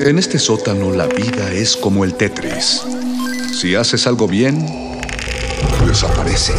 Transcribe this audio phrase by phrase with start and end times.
[0.00, 2.82] En este sótano la vida es como el Tetris.
[3.52, 4.64] Si haces algo bien,
[5.86, 6.54] desaparece.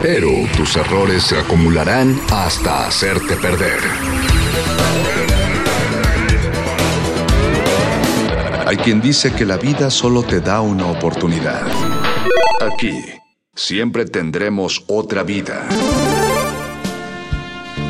[0.00, 3.80] Pero tus errores se acumularán hasta hacerte perder.
[8.66, 11.66] Hay quien dice que la vida solo te da una oportunidad.
[12.60, 13.04] Aquí,
[13.54, 15.66] siempre tendremos otra vida.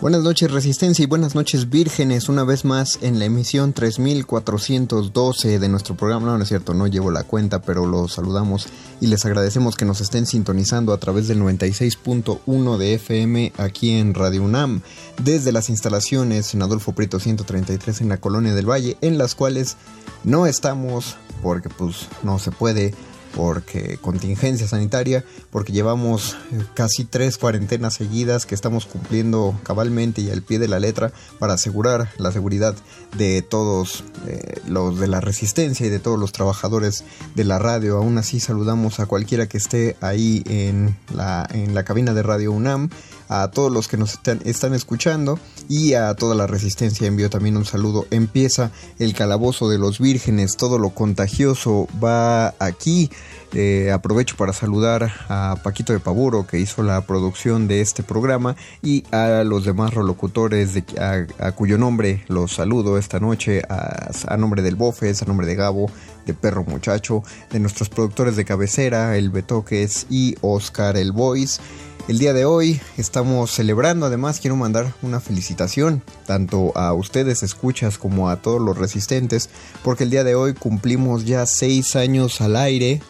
[0.00, 5.68] Buenas noches Resistencia y buenas noches Vírgenes, una vez más en la emisión 3412 de
[5.68, 6.26] nuestro programa.
[6.26, 8.68] No, no es cierto, no llevo la cuenta, pero los saludamos
[9.00, 14.14] y les agradecemos que nos estén sintonizando a través del 96.1 de FM aquí en
[14.14, 14.82] Radio UNAM,
[15.24, 19.76] desde las instalaciones en Adolfo Prieto 133 en la Colonia del Valle, en las cuales
[20.22, 22.94] no estamos porque pues no se puede
[23.38, 30.30] porque contingencia sanitaria, porque llevamos eh, casi tres cuarentenas seguidas que estamos cumpliendo cabalmente y
[30.32, 32.74] al pie de la letra para asegurar la seguridad
[33.16, 37.04] de todos eh, los de la resistencia y de todos los trabajadores
[37.36, 37.98] de la radio.
[37.98, 42.50] Aún así saludamos a cualquiera que esté ahí en la, en la cabina de Radio
[42.50, 42.90] UNAM
[43.28, 47.64] a todos los que nos están, escuchando y a toda la resistencia envío también un
[47.64, 48.06] saludo.
[48.10, 53.10] Empieza el calabozo de los vírgenes, todo lo contagioso va aquí.
[53.54, 58.56] Eh, aprovecho para saludar a Paquito de Pavuro que hizo la producción de este programa
[58.82, 60.84] y a los demás rolocutores de,
[61.38, 65.54] a, cuyo nombre los saludo esta noche a, a nombre del Bofes, a nombre de
[65.54, 65.90] Gabo,
[66.26, 71.60] de Perro Muchacho, de nuestros productores de cabecera, el Betoques y Oscar el Voice.
[72.06, 77.98] El día de hoy estamos celebrando, además quiero mandar una felicitación tanto a ustedes escuchas
[77.98, 79.50] como a todos los resistentes,
[79.82, 83.02] porque el día de hoy cumplimos ya seis años al aire.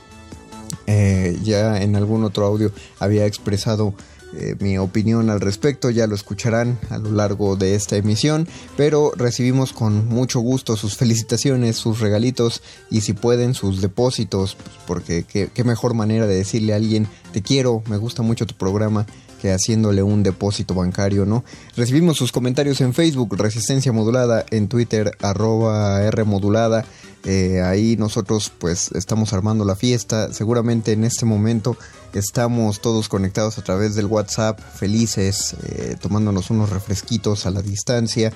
[0.87, 3.95] Eh, ya en algún otro audio había expresado
[4.35, 8.47] eh, mi opinión al respecto, ya lo escucharán a lo largo de esta emisión,
[8.77, 14.77] pero recibimos con mucho gusto sus felicitaciones, sus regalitos y si pueden sus depósitos, pues,
[14.87, 18.55] porque qué, qué mejor manera de decirle a alguien, te quiero, me gusta mucho tu
[18.55, 19.07] programa,
[19.41, 21.45] que haciéndole un depósito bancario, ¿no?
[21.77, 26.85] Recibimos sus comentarios en Facebook, Resistencia Modulada, en Twitter, arroba R Modulada.
[27.25, 30.33] Eh, ahí nosotros pues estamos armando la fiesta.
[30.33, 31.77] Seguramente en este momento
[32.13, 38.33] estamos todos conectados a través del WhatsApp, felices, eh, tomándonos unos refresquitos a la distancia.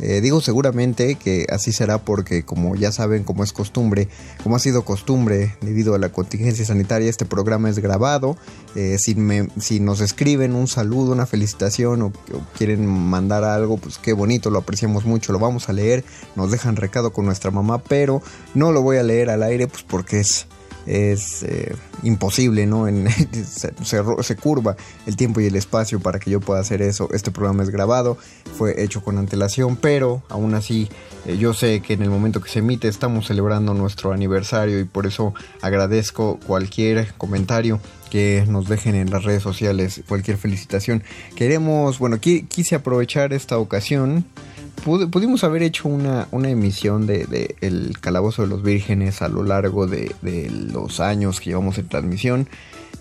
[0.00, 4.08] Eh, digo seguramente que así será porque como ya saben, como es costumbre,
[4.42, 8.36] como ha sido costumbre debido a la contingencia sanitaria, este programa es grabado.
[8.74, 12.12] Eh, si, me, si, nos escriben un saludo, una felicitación o, o,
[12.56, 16.76] quieren mandar algo, pues qué bonito, lo apreciamos mucho, lo vamos a leer, nos dejan
[16.76, 18.22] recado con nuestra mamá, pero
[18.54, 20.46] no lo voy a leer al aire pues porque es
[20.86, 22.88] es eh, imposible, ¿no?
[22.88, 23.08] En,
[23.44, 24.76] se, curva
[25.06, 27.08] el tiempo y el espacio para que yo pueda hacer eso.
[27.12, 28.16] Este programa es grabado,
[28.56, 30.88] fue hecho con antelación, pero aún así
[31.26, 34.84] eh, yo sé que en el momento que se emite estamos celebrando nuestro aniversario y
[34.84, 37.80] por eso agradezco cualquier comentario
[38.10, 41.02] que nos dejen en las redes sociales, cualquier felicitación.
[41.34, 44.24] Queremos, bueno, quise aprovechar esta ocasión
[44.84, 50.14] pudimos haber hecho una, emisión de, El Calabozo de los Vírgenes a lo largo de,
[50.72, 52.48] los años que llevamos en transmisión.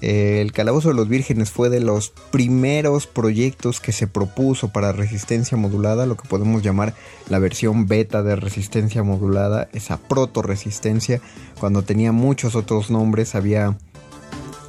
[0.01, 4.91] Eh, el Calabozo de los Vírgenes fue de los primeros proyectos que se propuso para
[4.91, 6.93] resistencia modulada, lo que podemos llamar
[7.29, 11.21] la versión beta de resistencia modulada, esa proto resistencia,
[11.59, 13.77] cuando tenía muchos otros nombres, había,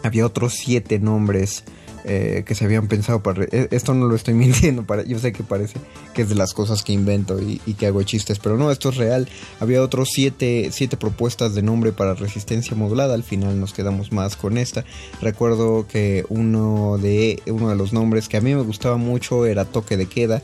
[0.05, 1.65] había otros siete nombres
[2.09, 3.45] eh, que se habían pensado para...
[3.45, 5.79] e, Esto no lo estoy mintiendo, para, yo sé que parece
[6.15, 8.97] que es de las cosas que invento y, que hago chistes, pero no, esto es
[8.97, 9.29] real.
[9.61, 14.37] Había otros siete, siete propuestas de nombre para resistencia modulada, al final nos quedamos más
[14.37, 14.85] con esta.
[15.21, 19.65] Recuerdo que uno de, uno de los nombres que a mí me gustaba mucho era
[19.65, 20.41] Toque de Queda.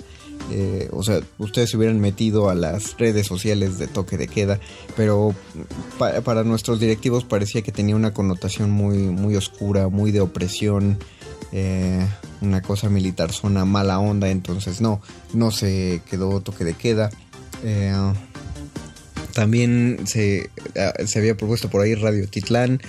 [0.50, 4.58] Eh, o sea, ustedes se hubieran metido a las redes sociales de toque de queda,
[4.96, 5.36] pero
[5.98, 10.98] pa- para nuestros directivos parecía que tenía una connotación muy, muy oscura, muy de opresión,
[11.52, 12.06] eh,
[12.40, 15.00] una cosa militar, zona mala onda, entonces no,
[15.34, 17.10] no se quedó toque de queda.
[17.62, 17.94] Eh,
[19.34, 22.80] también se, ah, se había propuesto por ahí Radio Titlán.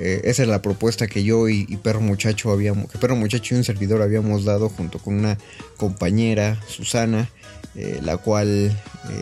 [0.00, 3.54] Eh, esa es la propuesta que yo y, y Perro Muchacho habíamos, que Perro Muchacho
[3.54, 5.38] y un servidor habíamos dado junto con una
[5.76, 7.30] compañera, Susana,
[7.76, 8.72] eh, la cual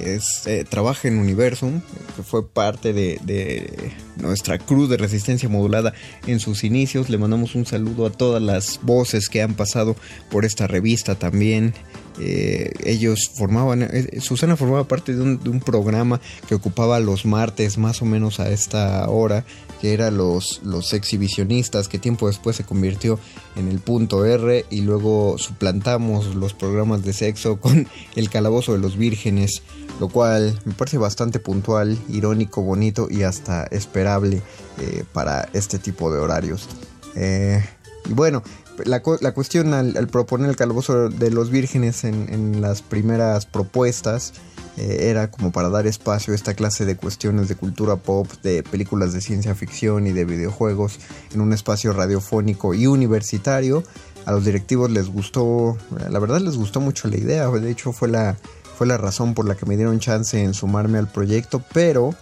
[0.04, 1.80] es, eh, trabaja en Universum,
[2.16, 5.92] que fue parte de, nuestra crew de resistencia modulada
[6.26, 7.10] en sus inicios.
[7.10, 9.96] Le mandamos un saludo a todas las voces que han pasado
[10.30, 11.74] por esta revista también.
[12.20, 17.26] Eh, ellos formaban, eh, Susana formaba parte de un, de un programa que ocupaba los
[17.26, 19.44] martes más o menos a esta hora,
[19.84, 23.18] que era los, los exhibicionistas, que tiempo después se convirtió
[23.54, 27.86] en el punto R y luego suplantamos los programas de sexo con
[28.16, 29.62] el calabozo de los vírgenes,
[30.00, 34.40] lo cual me parece bastante puntual, irónico, bonito y hasta esperable
[34.80, 36.66] eh, para este tipo de horarios.
[37.14, 37.62] Eh,
[38.08, 38.42] y bueno,
[38.86, 44.32] la, la cuestión al, proponer el calabozo de los vírgenes en, en las primeras propuestas
[44.76, 48.62] eh, era como para dar espacio a esta clase de cuestiones de cultura pop, de
[48.62, 50.98] películas de ciencia ficción y de videojuegos
[51.32, 53.84] en un espacio radiofónico y universitario.
[54.26, 55.76] A los directivos les gustó,
[56.10, 58.36] la verdad les gustó mucho la idea, de hecho fue la,
[58.76, 62.14] fue la razón por la que me dieron chance en sumarme al proyecto, pero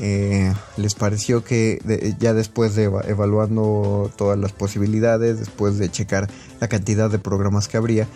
[0.00, 1.78] eh, les pareció que
[2.18, 6.28] ya después de eva- evaluando todas las posibilidades, después de checar
[6.60, 8.06] la cantidad de programas que habría,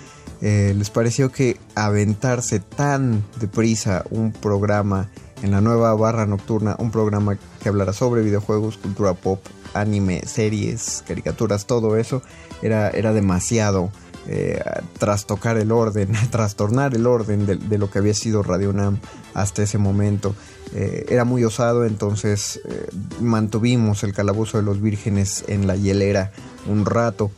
[0.43, 5.09] eh, les pareció que aventarse tan deprisa un programa
[5.43, 9.41] en la nueva barra nocturna, un programa que hablara sobre videojuegos, cultura pop,
[9.75, 12.23] anime, series, caricaturas, todo eso,
[12.63, 13.91] era, era demasiado.
[14.29, 14.63] Eh,
[14.99, 18.99] trastocar el orden, trastornar el orden de, de lo que había sido Radio Nam
[19.33, 20.35] hasta ese momento.
[20.75, 22.87] Eh, era muy osado, entonces eh,
[23.21, 26.33] mantuvimos el calabozo de los vírgenes en la hielera
[26.67, 27.31] un rato.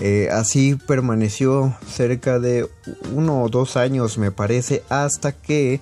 [0.00, 2.68] Eh, así permaneció cerca de
[3.12, 5.80] uno o dos años, me parece, hasta que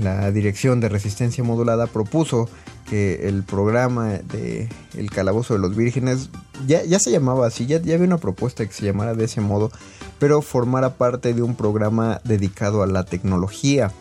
[0.00, 2.48] la dirección de resistencia modulada propuso
[2.90, 6.28] que el programa de El Calabozo de los Vírgenes
[6.66, 9.40] ya, ya se llamaba así, ya, ya había una propuesta que se llamara de ese
[9.40, 9.70] modo,
[10.18, 13.92] pero formara parte de un programa dedicado a la tecnología.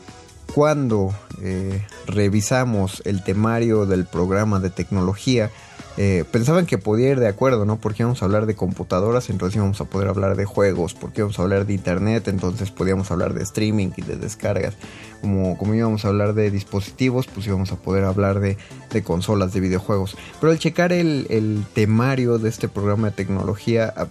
[0.53, 5.51] Cuando eh, revisamos el temario del programa de tecnología,
[5.97, 7.77] eh, pensaban que podía ir de acuerdo, ¿no?
[7.77, 11.39] Porque íbamos a hablar de computadoras, entonces íbamos a poder hablar de juegos, porque íbamos
[11.39, 14.75] a hablar de internet, entonces podíamos hablar de streaming y de descargas.
[15.21, 18.57] Como, como íbamos a hablar de dispositivos, pues íbamos a poder hablar de,
[18.91, 20.15] de consolas, de videojuegos.
[20.39, 24.05] Pero al checar el, el temario de este programa de tecnología, ah,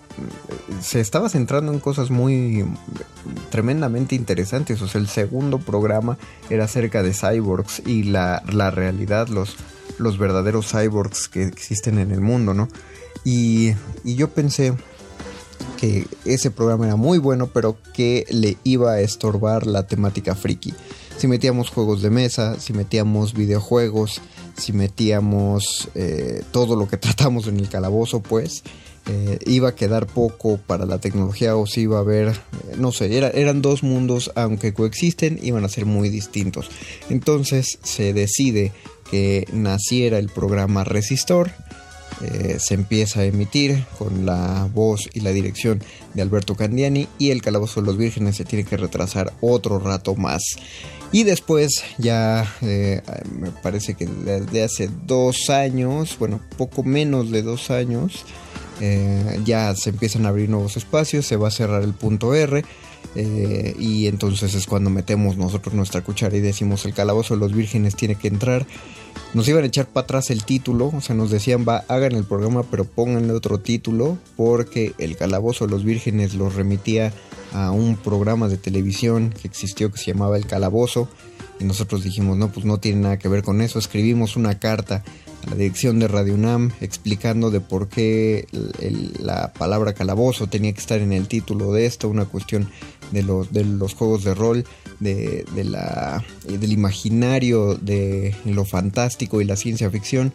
[0.80, 2.64] se estaba centrando en cosas muy
[3.50, 4.82] tremendamente interesantes.
[4.82, 6.18] O sea, el segundo programa
[6.50, 9.56] era acerca de cyborgs y la, la realidad, los,
[9.98, 12.68] los verdaderos cyborgs que existen en el mundo, ¿no?
[13.24, 13.72] Y,
[14.04, 14.74] y yo pensé
[15.76, 20.74] que ese programa era muy bueno, pero que le iba a estorbar la temática friki.
[21.16, 24.20] Si metíamos juegos de mesa, si metíamos videojuegos,
[24.56, 28.62] si metíamos eh, todo lo que tratamos en el calabozo, pues
[29.06, 32.34] eh, iba a quedar poco para la tecnología o si iba a haber, eh,
[32.76, 36.68] no sé, era, eran dos mundos, aunque coexisten, iban a ser muy distintos.
[37.08, 38.72] Entonces se decide
[39.10, 41.50] que naciera el programa Resistor.
[42.22, 45.82] Eh, se empieza a emitir con la voz y la dirección
[46.14, 50.14] de Alberto Candiani y el Calabozo de los Vírgenes se tiene que retrasar otro rato
[50.14, 50.42] más.
[51.12, 53.02] Y después ya eh,
[53.38, 58.24] me parece que desde hace dos años, bueno, poco menos de dos años,
[58.80, 62.64] eh, ya se empiezan a abrir nuevos espacios, se va a cerrar el punto R.
[63.14, 67.52] eh, y entonces es cuando metemos nosotros nuestra cuchara y decimos el calabozo de los
[67.52, 68.66] vírgenes tiene que entrar.
[69.34, 72.24] Nos iban a echar para atrás el título, o sea, nos decían, va, hagan el
[72.24, 77.12] programa, pero pónganle otro título, porque el calabozo de los vírgenes los remitía
[77.52, 81.08] a un programa de televisión que existió que se llamaba El Calabozo.
[81.58, 83.78] Y nosotros dijimos, no, pues no tiene nada que ver con eso.
[83.78, 85.02] Escribimos una carta
[85.48, 90.72] la dirección de Radio UNAM explicando de por qué el- el- la palabra calabozo tenía
[90.72, 92.68] que estar en el título de esto, una cuestión
[93.12, 94.64] de los, juegos de rol,
[94.98, 100.32] de, de la, del imaginario, de lo fantástico y la ciencia ficción.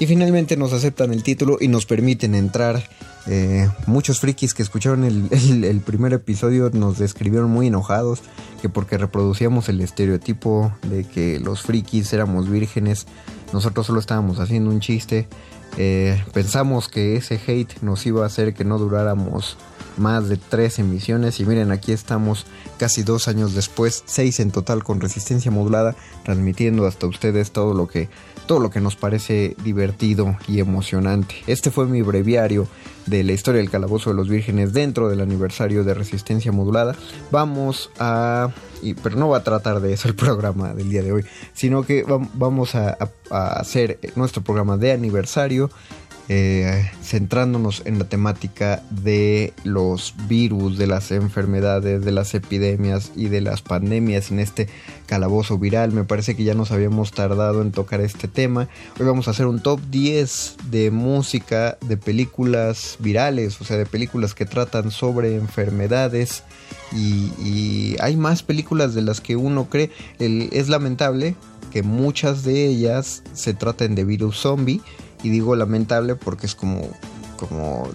[0.00, 2.82] Y finalmente nos aceptan el título y nos permiten entrar
[3.26, 8.20] Eh, muchos frikis que escucharon el, primer episodio nos describieron muy enojados
[8.60, 13.06] que porque reproducíamos el estereotipo de que los frikis éramos vírgenes,
[13.54, 15.28] nosotros solo estábamos haciendo un chiste.
[15.76, 19.56] Eh, pensamos que ese hate nos iba a hacer que no duráramos
[19.96, 22.46] más de tres emisiones y miren aquí estamos
[22.78, 25.94] casi dos años después, seis en total con resistencia modulada,
[26.24, 28.08] transmitiendo hasta ustedes todo lo que
[28.46, 31.36] todo lo que nos parece divertido y emocionante.
[31.46, 32.68] Este fue mi breviario
[33.06, 36.94] de la historia del calabozo de los vírgenes dentro del aniversario de resistencia modulada.
[37.30, 38.50] Vamos a
[39.02, 41.24] pero no va a tratar de eso el programa del día de hoy,
[41.54, 42.98] sino que vamos a
[43.30, 45.70] hacer nuestro programa de aniversario
[46.30, 53.26] eh, centrándonos en la temática de los virus, de las enfermedades, de las epidemias y
[53.26, 54.68] de las pandemias en este
[55.04, 55.92] calabozo viral.
[55.92, 58.68] Me parece que ya nos habíamos tardado en tocar este tema.
[58.98, 63.84] Hoy vamos a hacer un top 10 de música de películas virales, o sea, de
[63.84, 66.42] películas que tratan sobre enfermedades.
[66.90, 69.90] Y, hay más películas de las que uno cree.
[70.18, 71.36] es lamentable
[71.70, 74.80] que muchas de ellas se traten de virus zombie
[75.24, 76.88] y digo lamentable porque es como,
[77.36, 77.88] como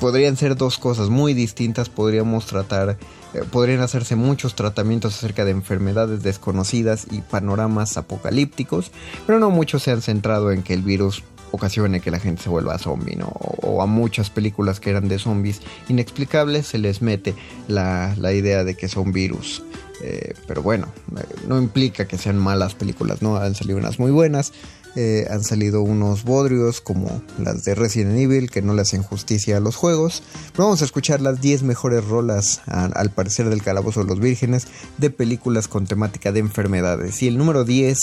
[0.00, 2.98] podrían ser dos cosas muy distintas, podríamos tratar,
[3.32, 8.90] eh, podrían hacerse muchos tratamientos acerca de enfermedades desconocidas y panoramas apocalípticos,
[9.26, 12.48] pero no muchos se han centrado en que el virus ocasione que la gente se
[12.48, 13.28] vuelva zombie, ¿no?
[13.28, 17.34] O, a muchas películas que eran de zombies inexplicables se les mete
[17.68, 19.62] la, la idea de que son virus.
[20.02, 23.36] Eh, pero bueno, eh, no implica que sean malas películas, ¿no?
[23.36, 24.52] Han salido unas muy buenas,
[24.96, 29.56] eh, han salido unos bodrios como las de Resident Evil que no le hacen justicia
[29.56, 30.22] a los juegos.
[30.56, 35.10] Vamos a escuchar las 10 mejores rolas, al parecer del Calabozo de los Vírgenes, de
[35.10, 37.22] películas con temática de enfermedades.
[37.22, 37.98] Y el número 10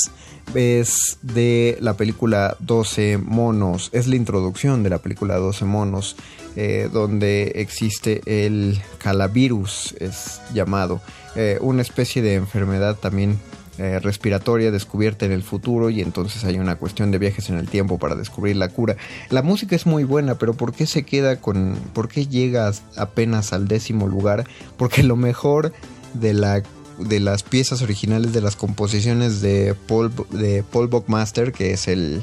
[0.53, 3.89] es de la película 12 monos.
[3.93, 6.15] Es la introducción de la película 12 monos,
[6.55, 11.01] eh, donde existe el calavirus, es llamado.
[11.35, 13.39] Eh, una especie de enfermedad también
[13.81, 17.67] eh, respiratoria descubierta en el futuro y entonces hay una cuestión de viajes en el
[17.67, 18.95] tiempo para descubrir la cura.
[19.31, 21.75] La música es muy buena, pero ¿por qué se queda con...
[21.91, 24.47] ¿Por qué llegas apenas al décimo lugar?
[24.77, 25.73] Porque lo mejor
[26.13, 26.61] de la
[26.99, 32.21] de las piezas originales de las composiciones de Paul, de Paul Buckmaster, que es el,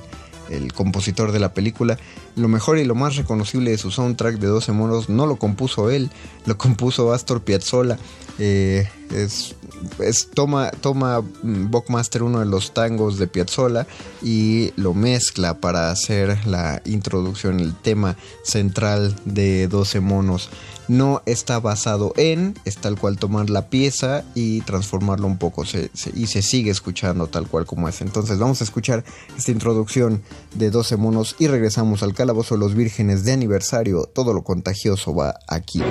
[0.50, 1.98] el compositor de la película,
[2.36, 5.90] lo mejor y lo más reconocible de su soundtrack de 12 monos no lo compuso
[5.90, 6.10] él,
[6.46, 7.98] lo compuso Astor Piazzolla.
[8.38, 13.86] Eh, es, toma, toma mm, Buckmaster uno de los tangos de Piazzolla
[14.22, 20.50] y lo mezcla para hacer la introducción, el tema central de 12 monos.
[20.88, 26.26] No está basado en, es tal cual tomar la pieza y transformarlo un poco y
[26.26, 28.00] se sigue escuchando tal cual como es.
[28.00, 29.04] Entonces vamos a escuchar
[29.36, 30.22] esta introducción
[30.54, 34.04] de 12 monos y regresamos al calabozo de los vírgenes de aniversario.
[34.04, 35.82] Todo lo contagioso va aquí.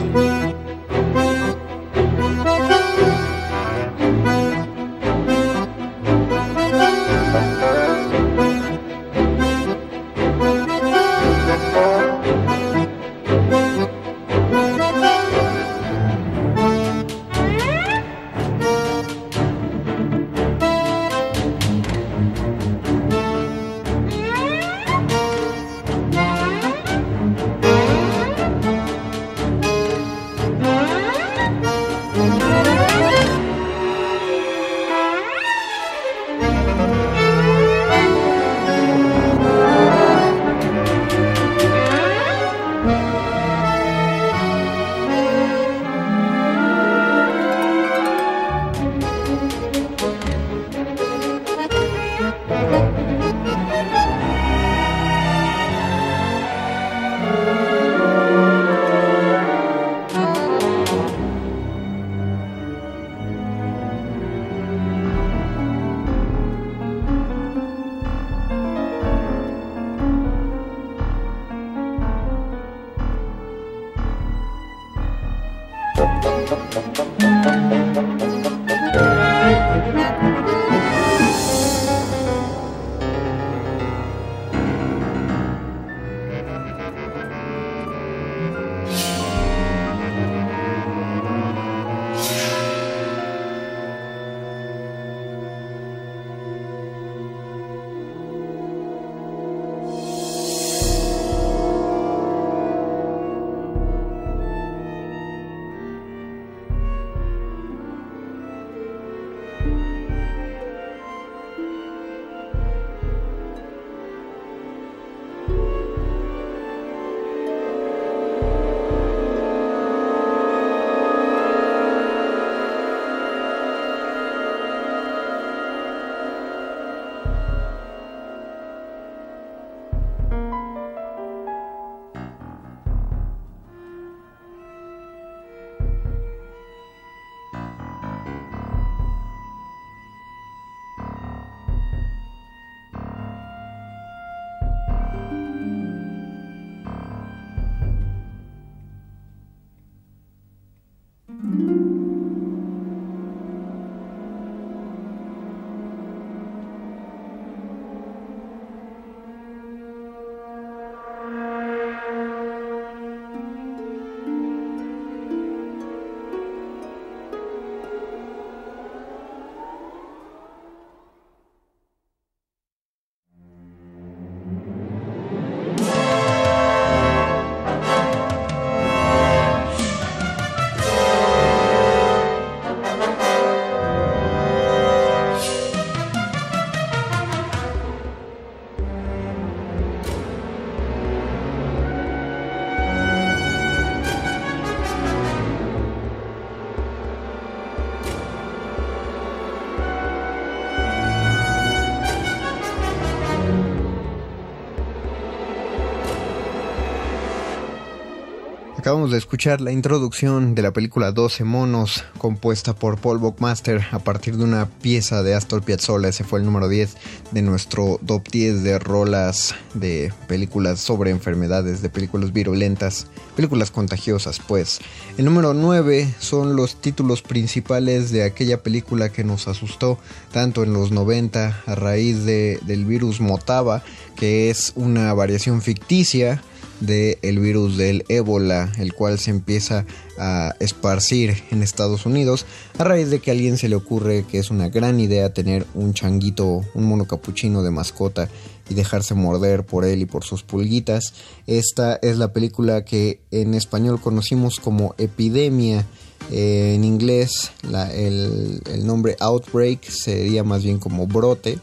[208.87, 213.99] Acabamos de escuchar la introducción de la película 12 monos, compuesta por Paul Buckmaster a
[213.99, 216.07] partir de una pieza de Astor Piazzolla.
[216.07, 216.95] Ese fue el número 10
[217.31, 224.39] de nuestro top 10 de rolas de películas sobre enfermedades, de películas virulentas, películas contagiosas,
[224.39, 224.79] pues.
[225.17, 229.99] El número 9 son los títulos principales de aquella película que nos asustó
[230.31, 233.83] tanto en los 90 a raíz de, del virus Motaba,
[234.15, 236.41] que es una variación ficticia
[236.79, 239.85] del virus del ébola, el cual se empieza
[240.17, 242.45] a esparcir en Estados Unidos
[242.77, 245.65] a raíz de que a alguien se le ocurre que es una gran idea tener
[245.73, 248.29] un changuito, un mono capuchino de mascota
[248.69, 251.13] y dejarse morder por él y por sus pulguitas.
[251.45, 255.85] Esta es la película que en español conocimos como Epidemia.
[256.29, 257.51] Eh, en inglés
[257.93, 261.57] el, el nombre Outbreak sería más bien como brote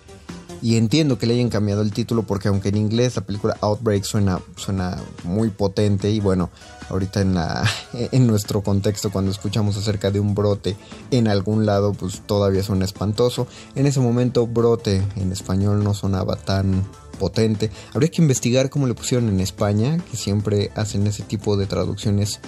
[0.64, 4.02] y entiendo que le hayan cambiado el título porque aunque en inglés la película Outbreak
[4.02, 6.48] suena, suena muy potente y bueno,
[6.88, 10.74] ahorita en, la, en nuestro contexto cuando escuchamos acerca de un brote
[11.10, 13.46] en algún lado pues todavía suena espantoso.
[13.74, 16.82] En ese momento brote en español no sonaba tan
[17.18, 17.70] potente.
[17.92, 22.40] Habría que investigar cómo le pusieron en España, que siempre hacen ese tipo de traducciones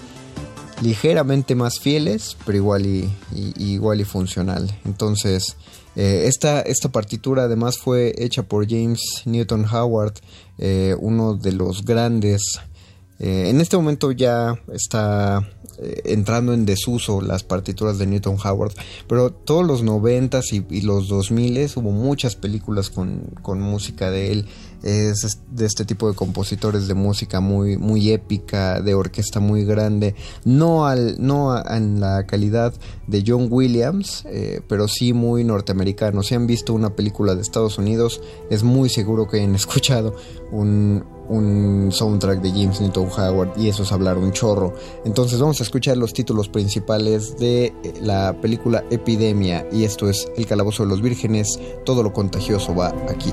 [0.81, 3.13] ligeramente más fieles, pero igual y,
[3.57, 4.75] igual y funcional.
[4.85, 5.57] Entonces,
[5.97, 10.13] eh, esta, esta, partitura además fue hecha por James Newton Howard,
[10.59, 12.61] eh, uno de los grandes.
[13.19, 15.49] Eh, en este momento ya está
[16.05, 18.73] entrando en desuso las partituras de Newton Howard,
[19.07, 24.33] pero todos los noventas y, y los 2000 hubo muchas películas con, con música de
[24.33, 24.47] él
[24.87, 30.15] es de este tipo de compositores de música muy, muy épica, de orquesta muy grande,
[30.45, 32.73] no, al, no en la calidad
[33.07, 36.23] de John Williams, eh, pero sí muy norteamericano.
[36.23, 38.21] Si han visto una película de Estados Unidos,
[38.51, 40.15] es muy seguro que hayan escuchado
[40.53, 44.73] un, un soundtrack de James Newton Howard y eso es hablar un chorro.
[45.05, 50.31] Entonces vamos a escuchar los títulos principales de eh, la película Epidemia y esto es
[50.37, 53.33] El Calabozo de los Vírgenes, todo lo contagioso va aquí.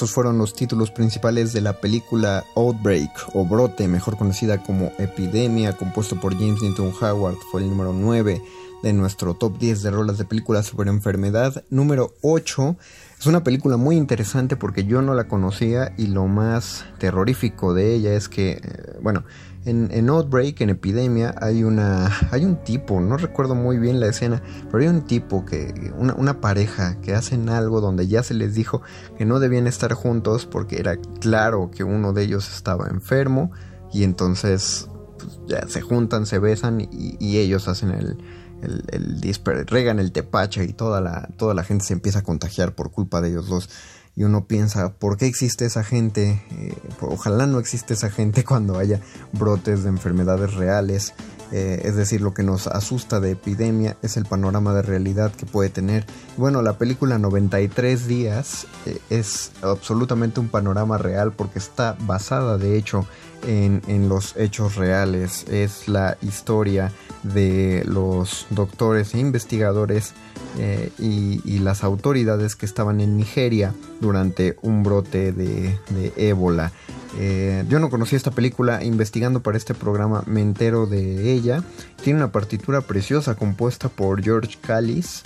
[0.00, 5.76] Esos fueron los títulos principales de la película Outbreak o Brote, mejor conocida como Epidemia,
[5.76, 7.36] compuesto por James Newton Howard.
[7.52, 8.40] Fue el número 9
[8.82, 11.64] de nuestro top 10 de rolas de películas sobre enfermedad.
[11.70, 12.76] Número 8
[13.18, 17.94] es una película muy interesante porque yo no la conocía y lo más terrorífico de
[17.94, 19.24] ella es que, eh, bueno,
[19.66, 22.10] en, Outbreak, en Epidemia, hay una.
[22.30, 25.92] hay un tipo, no recuerdo muy bien la escena, pero hay un tipo que.
[25.98, 28.80] una, pareja que hacen algo donde ya se les dijo
[29.18, 33.52] que no debían estar juntos porque era claro que uno de ellos estaba enfermo.
[33.92, 34.88] Y entonces
[35.18, 38.16] pues, ya se juntan, se besan y, ellos hacen el,
[38.62, 42.74] el, el regan el tepache y toda la, toda la gente se empieza a contagiar
[42.74, 43.68] por culpa de ellos dos
[44.16, 46.44] y uno piensa, ¿por qué existe esa gente?
[46.50, 49.00] Eh, ojalá no existe esa gente cuando haya
[49.32, 51.14] brotes de enfermedades reales.
[51.52, 55.46] eh, es decir, lo que nos asusta de epidemia es el panorama de realidad que
[55.46, 56.06] puede tener.
[56.36, 62.76] Bueno, la película 93 días eh, es absolutamente un panorama real porque está basada de
[62.76, 63.06] hecho
[63.46, 65.46] en, en, los hechos reales.
[65.48, 70.14] Es la historia de los doctores e investigadores
[70.58, 76.72] eh, y, las autoridades que estaban en Nigeria durante un brote de, de ébola.
[77.18, 81.62] Eh, yo no conocía esta película, investigando para este programa me entero de ella.
[82.02, 85.22] Tiene una partitura preciosa compuesta por George Callis.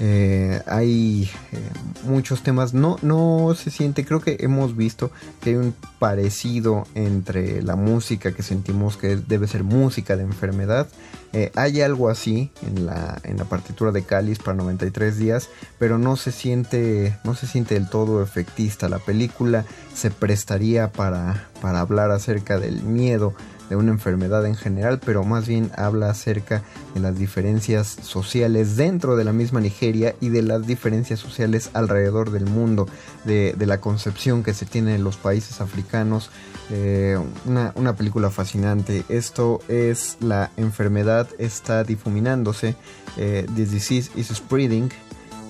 [0.00, 1.58] Eh, hay eh,
[2.04, 7.62] muchos temas, no, no se siente, creo que hemos visto que hay un parecido entre
[7.62, 10.86] la música que sentimos que debe ser música de enfermedad.
[11.32, 15.98] Eh, hay algo así en la, en la partitura de Cáliz para 93 días, pero
[15.98, 18.88] no se siente, no se siente del todo efectista.
[18.88, 23.34] La película se prestaría para, para hablar acerca del miedo
[23.68, 26.62] de una enfermedad en general, pero más bien habla acerca
[26.94, 32.30] de las diferencias sociales dentro de la misma Nigeria y de las diferencias sociales alrededor
[32.30, 32.88] del mundo,
[33.24, 36.30] de, la concepción que se tiene en los países africanos.
[36.70, 39.04] Eh, una, película fascinante.
[39.08, 42.74] Esto es la enfermedad está difuminándose,
[43.16, 44.90] eh, the disease is spreading,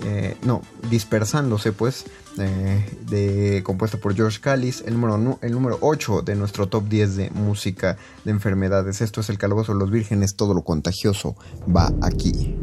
[0.04, 2.04] eh, no, dispersándose pues
[2.38, 7.16] eh, de, compuesta por George Callis, el número, el número 8 de nuestro top 10
[7.16, 9.00] de música de enfermedades.
[9.00, 11.36] Esto es el calabozo de los vírgenes, todo lo contagioso
[11.74, 12.56] va aquí.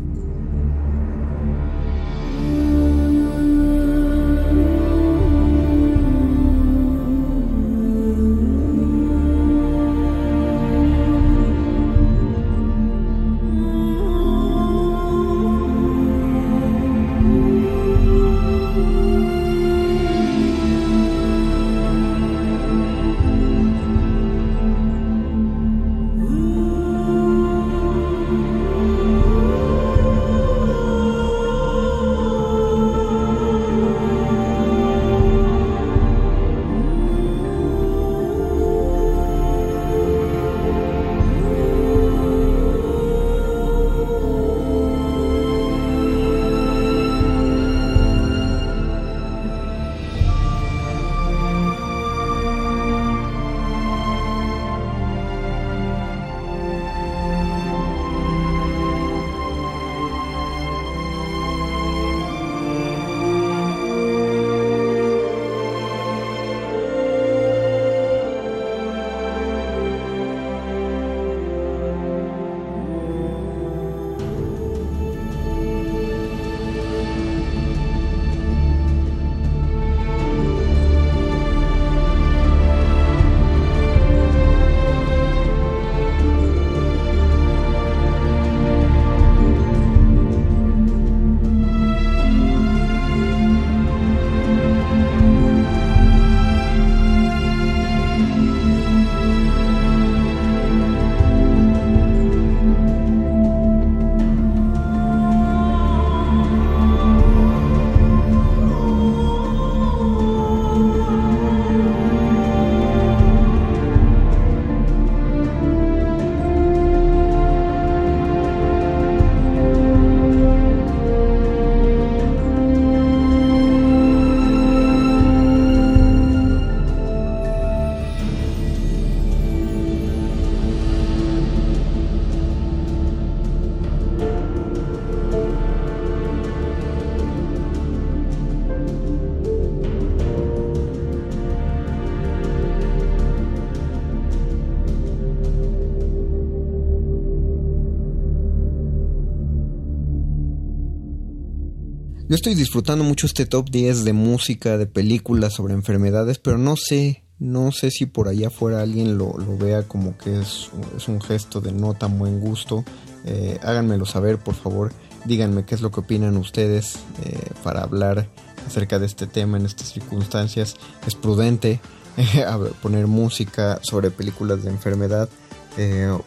[152.33, 156.75] Yo estoy disfrutando mucho este top 10 de música, de películas sobre enfermedades, pero no
[156.75, 160.71] sé, no sé si por allá afuera alguien lo, vea como que es,
[161.07, 162.83] un gesto de no tan buen gusto.
[163.23, 164.91] Eh, háganmelo saber, por favor.
[165.25, 168.27] Díganme qué es lo que opinan ustedes eh, para hablar
[168.65, 170.75] acerca de este tema en estas circunstancias.
[171.05, 171.81] Es prudente
[172.17, 172.45] eh,
[172.81, 175.29] poner música sobre películas de enfermedad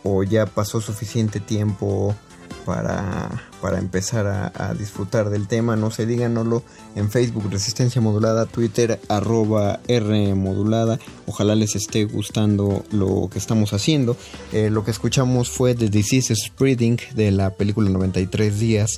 [0.05, 2.14] o ya pasó suficiente tiempo
[2.67, 3.31] para,
[3.63, 5.77] para empezar a, disfrutar del tema.
[5.77, 6.65] No se díganoslo
[6.97, 10.99] en Facebook Resistencia Modulada, Twitter arroba R Modulada.
[11.27, 14.17] Ojalá les esté gustando lo que estamos haciendo.
[14.53, 18.91] Eh, lo que escuchamos fue The Disease Spreading de la película 93 días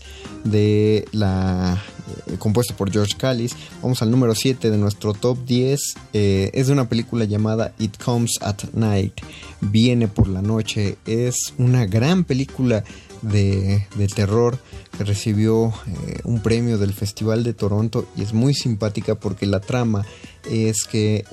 [0.44, 1.80] de la
[2.26, 3.54] eh, compuesto por George Callis.
[3.82, 5.80] Vamos al número 7 de nuestro top 10.
[6.12, 9.14] Eh, es de una película llamada It Comes at Night.
[9.60, 10.96] Viene por la noche.
[11.06, 12.84] Es una gran película
[13.22, 14.58] de, terror
[14.96, 19.60] que recibió eh, un premio del Festival de Toronto y es muy simpática porque la
[19.60, 20.04] trama
[20.50, 21.24] es que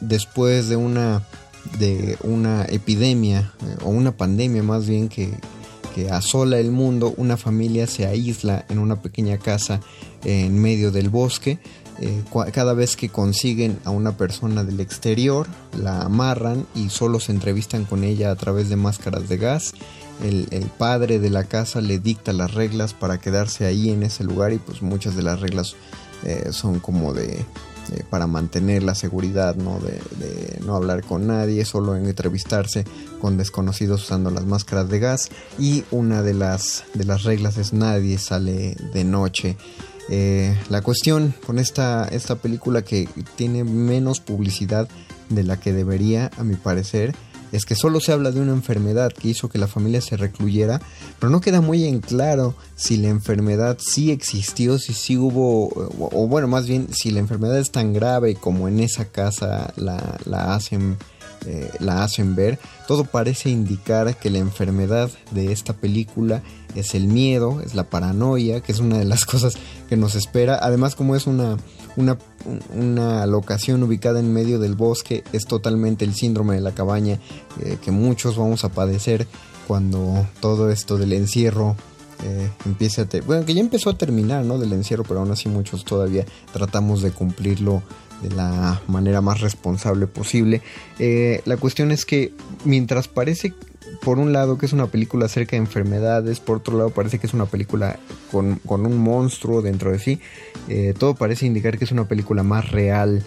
[0.00, 1.26] después de una
[1.78, 3.52] de una epidemia
[3.84, 5.30] o una pandemia más bien que,
[5.94, 9.80] que asola el mundo, una familia se aísla en una pequeña casa
[10.24, 11.58] en medio del bosque.
[12.00, 15.46] Eh, cada vez que consiguen a una persona del exterior,
[15.78, 19.74] la amarran y solo se entrevistan con ella a través de máscaras de gas.
[20.22, 24.52] El, padre de la casa le dicta las reglas para quedarse ahí en ese lugar
[24.52, 25.74] y pues muchas de las reglas
[26.24, 27.44] eh, son como de
[27.90, 29.80] eh, para mantener la seguridad, ¿no?
[29.80, 32.84] De, no hablar con nadie, solo entrevistarse
[33.20, 35.30] con desconocidos usando las máscaras de gas.
[35.58, 39.56] Y una de las, de las reglas es nadie sale de noche.
[40.08, 44.88] Eh, la cuestión con esta, esta película que tiene menos publicidad
[45.28, 47.14] de la que debería, a mi parecer,
[47.52, 50.80] es que solo se habla de una enfermedad que hizo que la familia se recluyera,
[51.18, 56.26] pero no queda muy en claro si la enfermedad sí existió, si sí hubo, o,
[56.26, 60.54] bueno, más bien si la enfermedad es tan grave como en esa casa la, la
[60.54, 60.96] hacen
[61.46, 66.40] eh, la hacen ver, todo parece indicar que la enfermedad de esta película
[66.76, 69.54] es el miedo, es la paranoia, que es una de las cosas
[69.88, 70.58] que nos espera.
[70.62, 71.56] Además, como es una,
[71.96, 72.18] una,
[72.74, 77.18] una locación ubicada en medio del bosque, es totalmente el síndrome de la cabaña
[77.60, 79.26] eh, que muchos vamos a padecer
[79.66, 81.76] cuando todo esto del encierro
[82.24, 83.06] eh, empiece a...
[83.26, 84.58] Bueno, que ya empezó a terminar, ¿no?
[84.58, 87.82] Del encierro, pero aún así muchos todavía tratamos de cumplirlo
[88.22, 90.62] de la manera más responsable posible.
[90.98, 92.32] Eh, la cuestión es que
[92.64, 93.54] mientras parece
[94.02, 97.26] por un lado que es una película acerca de enfermedades, por otro lado parece que
[97.26, 97.98] es una película
[98.30, 100.20] con, un monstruo dentro de sí,
[100.68, 103.22] eh, todo parece indicar que es una película más real,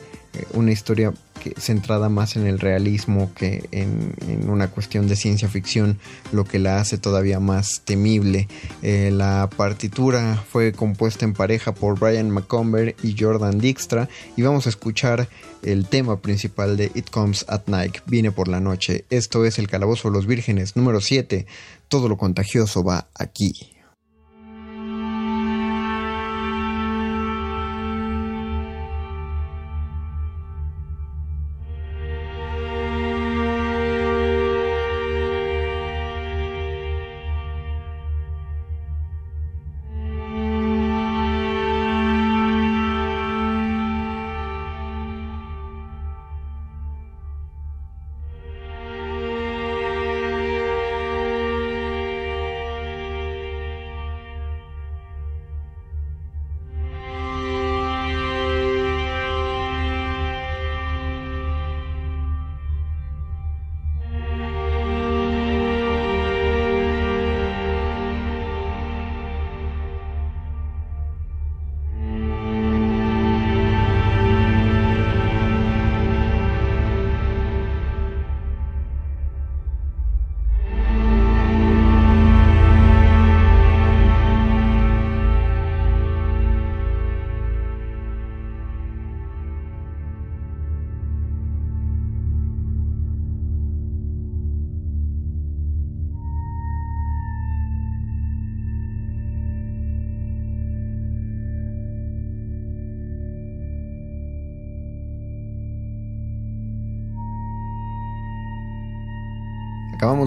[0.53, 1.13] una historia
[1.57, 4.15] centrada más en el realismo que en,
[4.49, 5.99] una cuestión de ciencia ficción,
[6.31, 8.47] lo que la hace todavía más temible.
[8.81, 14.65] Eh, la partitura fue compuesta en pareja por Brian McComber y Jordan Dijkstra y vamos
[14.65, 15.27] a escuchar
[15.63, 19.05] el tema principal de It Comes at Night, viene por la noche.
[19.09, 21.45] Esto es el Calabozo de los Vírgenes número 7.
[21.87, 23.74] Todo lo contagioso va aquí.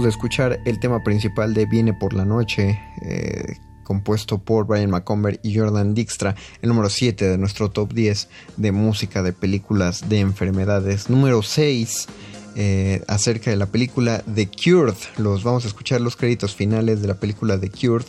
[0.02, 5.40] De escuchar el tema principal de Viene por la Noche, eh, compuesto por Brian McComber
[5.42, 10.20] y Jordan Dijkstra, el número 7 de nuestro top 10 de música de películas de
[10.20, 11.10] enfermedades.
[11.10, 12.06] Número 6,
[12.54, 14.94] eh, acerca de la película The Cured.
[15.16, 18.06] Los vamos a escuchar los créditos finales de la película The Cured.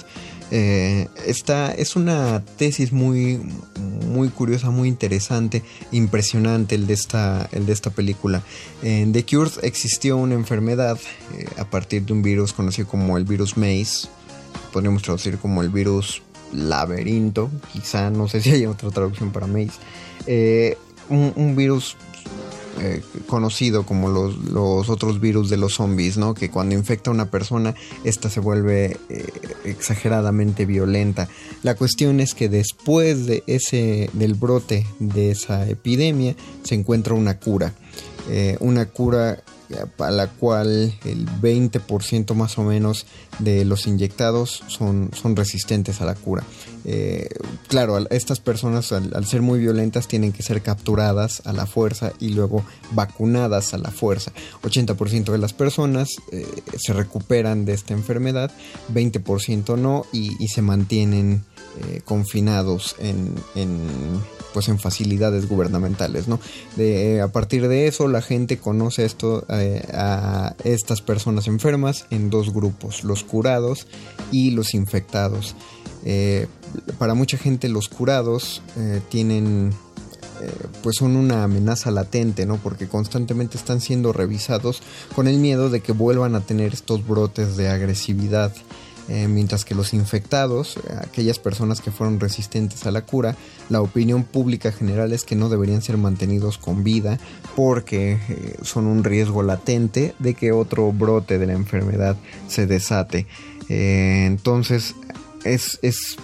[0.51, 3.39] Eh, esta es una tesis muy,
[4.07, 8.41] muy curiosa, muy interesante, impresionante el de esta, el de esta película.
[8.81, 10.97] En The Cure existió una enfermedad
[11.37, 14.07] eh, a partir de un virus conocido como el virus Maze,
[14.73, 19.73] podríamos traducir como el virus laberinto, quizá no sé si hay otra traducción para Maze,
[20.25, 20.77] eh,
[21.09, 21.97] un, virus
[22.79, 26.33] eh, conocido como los, otros virus de los zombies, ¿no?
[26.33, 29.27] Que cuando infecta a una persona, esta se vuelve eh,
[29.65, 31.27] exageradamente violenta.
[31.63, 37.37] La cuestión es que después de ese, del brote de esa epidemia, se encuentra una
[37.37, 37.73] cura.
[38.29, 39.43] Eh, una cura
[39.99, 43.05] a la cual el 20% más o menos
[43.39, 46.43] de los inyectados son, son resistentes a la cura.
[46.85, 47.29] Eh,
[47.67, 52.29] claro, estas personas al, ser muy violentas tienen que ser capturadas a la fuerza y
[52.29, 54.31] luego vacunadas a la fuerza.
[54.63, 58.51] 80% de las personas eh, se recuperan de esta enfermedad,
[58.93, 61.43] 20% no y, se mantienen
[61.77, 63.35] eh, confinados en,
[64.53, 66.39] pues en facilidades gubernamentales, ¿no?
[67.23, 73.03] a partir de eso la gente conoce esto a estas personas enfermas en dos grupos,
[73.03, 73.87] los curados
[74.31, 75.55] y los infectados.
[76.05, 76.47] Eh,
[76.97, 79.73] para mucha gente los curados eh, tienen
[80.41, 80.49] eh,
[80.81, 82.57] pues son una amenaza latente, ¿no?
[82.57, 84.81] Porque constantemente están siendo revisados
[85.13, 88.53] con el miedo de que vuelvan a tener estos brotes de agresividad.
[89.27, 93.35] Mientras que los infectados, aquellas personas que fueron resistentes a la cura,
[93.69, 97.19] la opinión pública general es que no deberían ser mantenidos con vida
[97.55, 98.19] porque
[98.61, 102.17] son un riesgo latente de que otro brote de la enfermedad
[102.47, 103.25] se desate.
[103.67, 104.95] entonces
[105.43, 106.17] es, es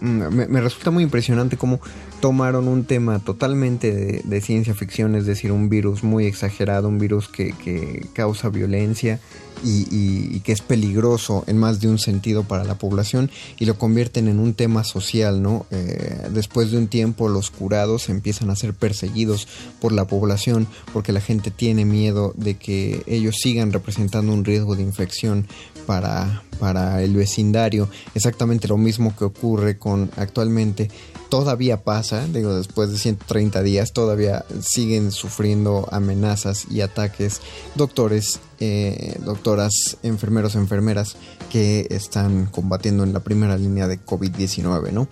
[0.00, 1.80] mm, me, resulta muy impresionante cómo
[2.20, 7.28] tomaron un tema totalmente de, ciencia ficción, es decir, un virus muy exagerado, un virus
[7.28, 9.20] que, que causa violencia
[9.62, 14.28] y, que es peligroso en más de un sentido para la población y lo convierten
[14.28, 15.66] en un tema social, ¿no?
[15.70, 19.48] Eh, después de un tiempo los curados empiezan a ser perseguidos
[19.80, 24.76] por la población porque la gente tiene miedo de que ellos sigan representando un riesgo
[24.76, 25.46] de infección
[25.86, 27.88] para, para el vecindario.
[28.14, 30.88] Exactamente lo mismo que ocurre con actualmente
[31.30, 37.40] todavía pasa, digo, después de 130 días, todavía siguen sufriendo amenazas y ataques
[37.76, 41.16] doctores, eh, doctoras, enfermeros, enfermeras
[41.50, 45.08] que están combatiendo en la primera línea de COVID-19, ¿no?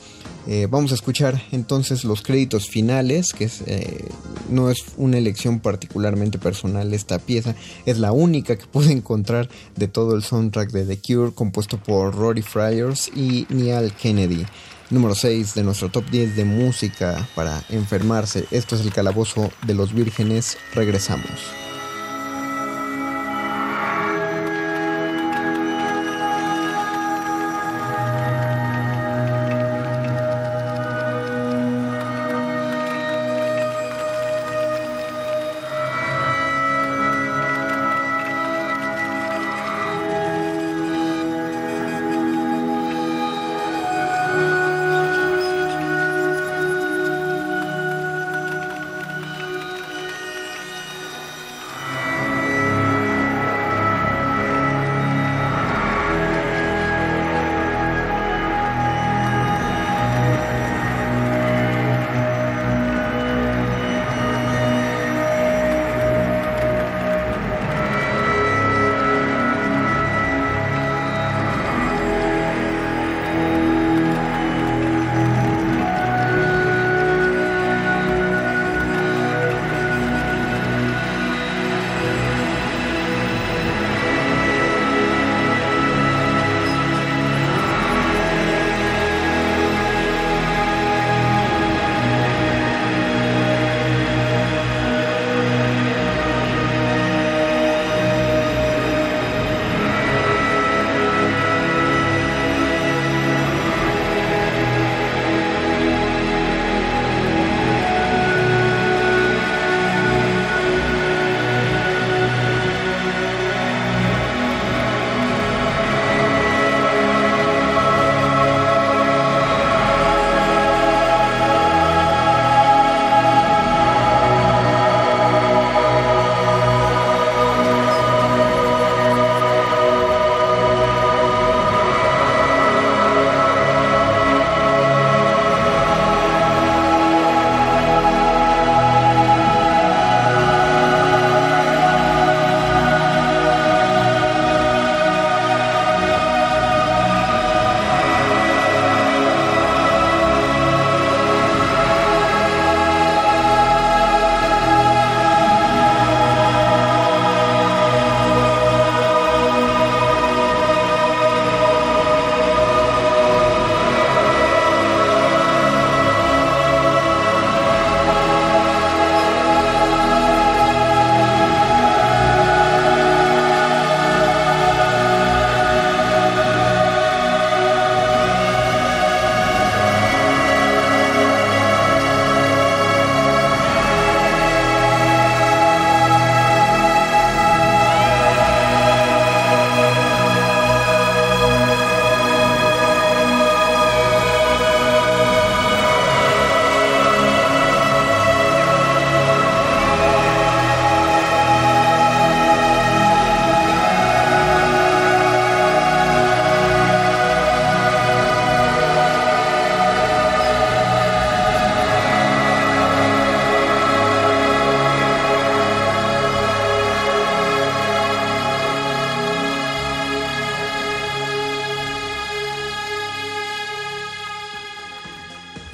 [0.47, 4.09] Eh, vamos a escuchar entonces los créditos finales, que eh,
[4.51, 7.55] no es una elección particularmente personal esta pieza,
[7.87, 12.15] es la única que pude encontrar de todo el soundtrack de The Cure compuesto por
[12.15, 14.47] Rory Fryers y Neal Kennedy
[14.91, 18.47] número 6 de nuestro top 10 de música para enfermarse.
[18.51, 20.59] Esto es el calabozo de los vírgenes.
[20.75, 21.68] Regresamos.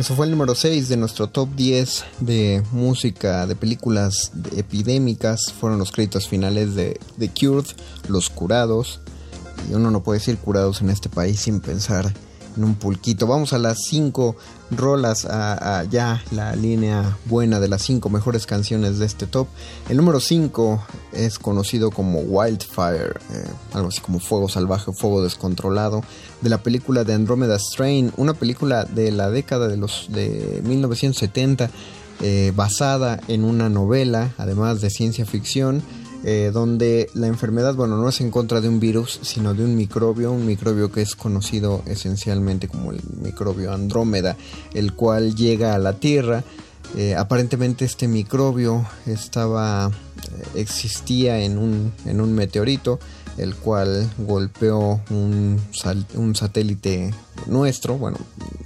[0.05, 5.51] Eso fue el número 6 de nuestro top 10 de música de películas epidémicas.
[5.51, 7.65] Fueron los créditos finales de The Cured,
[8.09, 9.01] Los Curados.
[9.71, 12.13] Y uno no puede decir curados en este país sin pensar
[12.55, 13.27] en un pulquito.
[13.27, 14.37] Vamos a las 5
[14.73, 19.49] rolas, a, ya la línea buena de las 5 mejores canciones de este top.
[19.89, 20.83] El número 5
[21.13, 26.03] es conocido como Wildfire, eh, algo así como Fuego Salvaje, Fuego Descontrolado,
[26.45, 31.71] de la película de Andromeda Strain, una película de la década de, los, de 1970.
[32.21, 35.83] Eh, basada en una novela, además de ciencia ficción,
[36.23, 39.75] eh, donde la enfermedad, bueno, no es en contra de un virus, sino de un
[39.75, 44.37] microbio, un microbio que es conocido esencialmente como el microbio Andrómeda,
[44.75, 46.45] el cual llega a la Tierra.
[46.97, 49.91] Eh, aparentemente este microbio estaba,
[50.55, 53.01] existía en un, en un meteorito,
[53.37, 55.61] el cual golpeó un,
[56.15, 57.13] un satélite
[57.47, 58.19] nuestro, bueno,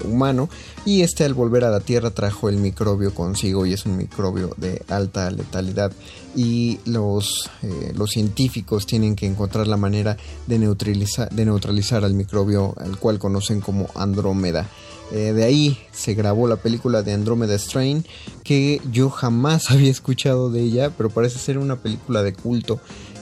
[0.04, 0.48] humano,
[0.84, 4.54] y este al volver a la Tierra trajo el microbio consigo y es un microbio
[4.56, 5.92] de alta letalidad
[6.36, 10.16] y los, eh, los científicos tienen que encontrar la manera
[10.46, 14.68] de neutralizar, de neutralizar al microbio al cual conocen como Andrómeda.
[15.10, 18.04] Eh, de ahí se grabó la película de Andromeda Strain,
[18.44, 22.80] que yo jamás había escuchado de ella, pero parece ser una película de culto.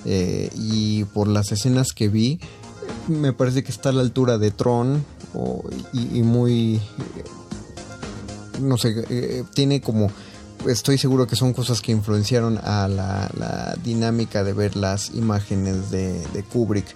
[0.09, 2.39] Eh, y por las escenas que vi,
[3.09, 5.05] me parece que está a la altura de Tron
[5.93, 6.81] y, muy...
[8.61, 10.11] No sé, tiene como
[10.67, 16.45] estoy seguro que son cosas que influenciaron a la, dinámica de ver las imágenes de,
[16.53, 16.87] Kubrick.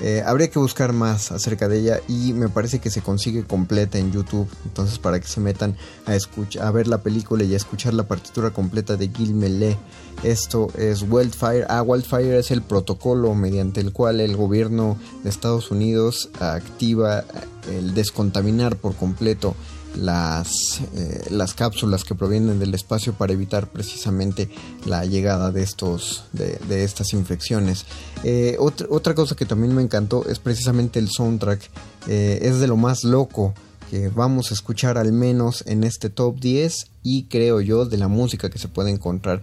[0.00, 3.98] Eh, habría que buscar más acerca de ella y me parece que se consigue completa
[3.98, 4.48] en YouTube.
[4.64, 8.06] Entonces para que se metan a, escuchar, a ver la película y a escuchar la
[8.06, 9.76] partitura completa de Gil Melé.
[10.22, 11.66] Esto es Wildfire.
[11.68, 17.24] Ah, Wildfire es el protocolo mediante el cual el gobierno de Estados Unidos activa
[17.70, 19.54] el descontaminar por completo
[19.96, 24.48] las, eh, las cápsulas que provienen del espacio para evitar precisamente
[24.86, 27.84] la llegada de, estos, de, estas infecciones.
[28.24, 31.60] Eh, otra, otra, cosa que también me encantó es precisamente el soundtrack.
[32.06, 33.54] Eh, es de lo más loco
[33.90, 38.08] que vamos a escuchar al menos en este top 10 y creo yo de la
[38.08, 39.40] música que se puede encontrar.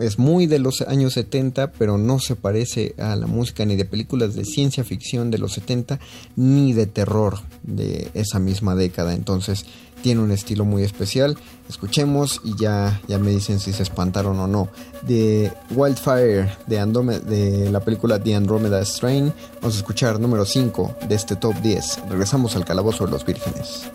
[0.00, 3.84] Es, muy de los años 70, pero no se parece a la música ni de
[3.84, 5.98] películas de ciencia ficción de los 70
[6.36, 9.14] ni de terror de esa misma década.
[9.14, 9.64] Entonces
[10.02, 11.36] tiene un estilo muy especial.
[11.68, 14.68] Escuchemos y ya, ya me dicen si se espantaron o no.
[15.02, 21.14] De Wildfire de, de la película The Andromeda Strain, vamos a escuchar número 5 de
[21.14, 22.08] este top 10.
[22.08, 23.90] Regresamos al calabozo de los vírgenes.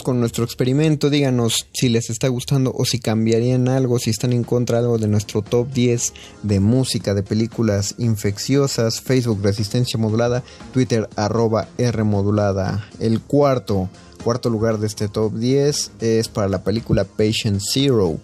[0.00, 1.10] Con nuestro experimento.
[1.10, 5.06] Díganos si les está gustando o si cambiarían algo, si están en contra algo de
[5.06, 9.02] nuestro top 10 de música, de películas infecciosas.
[9.02, 12.88] Facebook Resistencia Modulada, Twitter arroba R Modulada.
[13.00, 13.90] El cuarto,
[14.24, 18.18] cuarto lugar de este top 10 es para la película Patient Zero.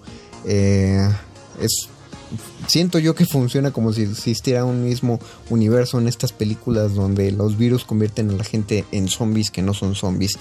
[0.47, 1.07] Eh,
[1.61, 1.91] es
[2.69, 5.19] siento yo que funciona como si existiera un mismo
[5.51, 9.75] universo en estas películas donde los virus convierten a la gente en zombies que no
[9.75, 10.39] son zombies.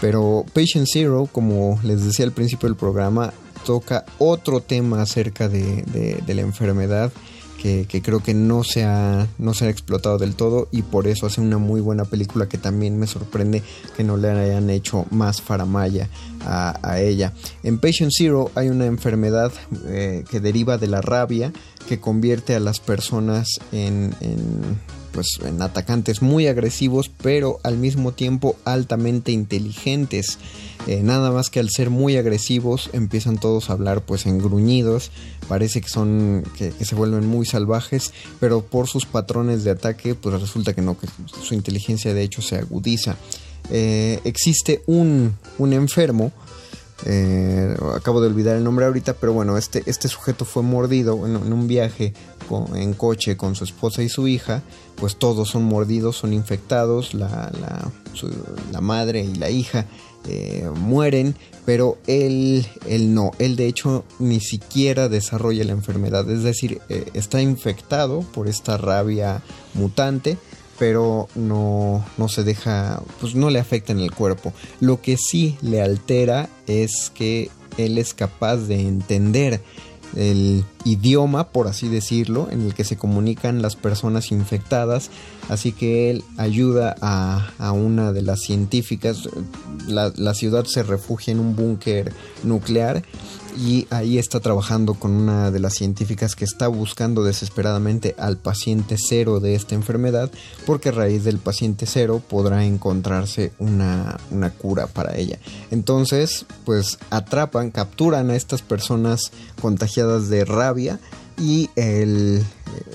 [0.00, 3.32] Pero Patient Zero, como les decía al principio del programa,
[3.64, 5.82] toca otro tema acerca de,
[6.26, 7.12] de la enfermedad
[7.58, 11.26] que, creo que no se, ha, no se ha explotado del todo y por eso
[11.26, 13.62] hace una muy buena película que también me sorprende
[13.96, 16.08] que no le hayan hecho más faramaya
[16.46, 17.32] a, ella.
[17.62, 19.52] En Patient Zero hay una enfermedad
[19.86, 21.52] eh, que deriva de la rabia
[21.88, 24.78] que convierte a las personas en, en
[25.12, 30.38] pues en atacantes muy agresivos pero al mismo tiempo altamente inteligentes.
[30.86, 35.10] Eh, nada más que al ser muy agresivos empiezan todos a hablar pues en gruñidos.
[35.48, 40.40] Parece que son que, se vuelven muy salvajes pero por sus patrones de ataque pues
[40.40, 41.08] resulta que no que
[41.42, 43.16] su inteligencia de hecho se agudiza.
[43.70, 46.32] Eh, existe un, un enfermo
[47.06, 51.36] eh, acabo de olvidar el nombre ahorita, pero bueno, este, este sujeto fue mordido en,
[51.36, 52.12] un viaje
[52.74, 54.62] en coche con su esposa y su hija,
[54.96, 57.52] pues todos son mordidos, son infectados, la,
[58.72, 59.86] la, madre y la hija
[60.28, 66.42] eh, mueren, pero él, él no, él de hecho ni siquiera desarrolla la enfermedad, es
[66.42, 69.42] decir, eh, está infectado por esta rabia
[69.74, 70.36] mutante,
[70.78, 74.52] pero no, no se deja, pues no le afecta en el cuerpo.
[74.80, 79.60] Lo que sí le altera es que él es capaz de entender
[80.16, 85.10] el idioma, por así decirlo, en el que se comunican las personas infectadas.
[85.48, 89.28] Así que él ayuda a, a una de las científicas.
[89.86, 92.12] La, la ciudad se refugia en un búnker
[92.42, 93.02] nuclear
[93.58, 98.96] y ahí está trabajando con una de las científicas que está buscando desesperadamente al paciente
[98.98, 100.30] cero de esta enfermedad
[100.64, 104.18] porque a raíz del paciente cero podrá encontrarse una,
[104.58, 105.38] cura para ella.
[105.72, 111.00] Entonces, pues atrapan, capturan a estas personas contagiadas de rabia
[111.38, 112.42] y el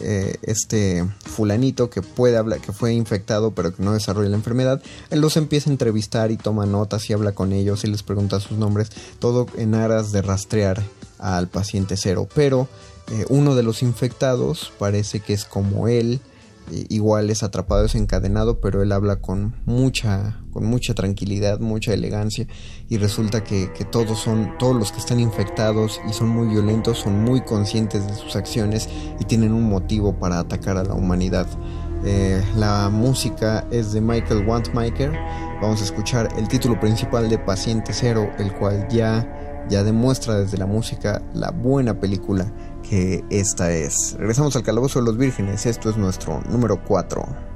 [0.01, 4.81] eh, este fulanito que puede hablar que fue infectado pero que no desarrolla la enfermedad
[5.09, 8.39] él los empieza a entrevistar y toma notas y habla con ellos y les pregunta
[8.39, 8.89] sus nombres
[9.19, 10.83] todo en aras de rastrear
[11.23, 12.27] al paciente cero.
[12.35, 12.67] Pero
[13.11, 16.19] eh, uno de los infectados parece que es como él
[16.89, 22.47] igual es atrapado, es encadenado, pero él habla con mucha, con mucha tranquilidad, mucha elegancia,
[22.89, 27.23] y resulta que, todos son, todos los que están infectados y son muy violentos, son
[27.23, 28.89] muy conscientes de sus acciones
[29.19, 31.47] y tienen un motivo para atacar a la humanidad.
[32.05, 35.11] Eh, la música es de Michael Wantmaker.
[35.61, 40.57] Vamos a escuchar el título principal de Paciente Cero, el cual ya, ya demuestra desde
[40.57, 42.51] la música la buena película
[43.29, 44.15] esta es.
[44.17, 47.52] Regresamos al Calabozo de los Vírgenes, esto es nuestro número 4.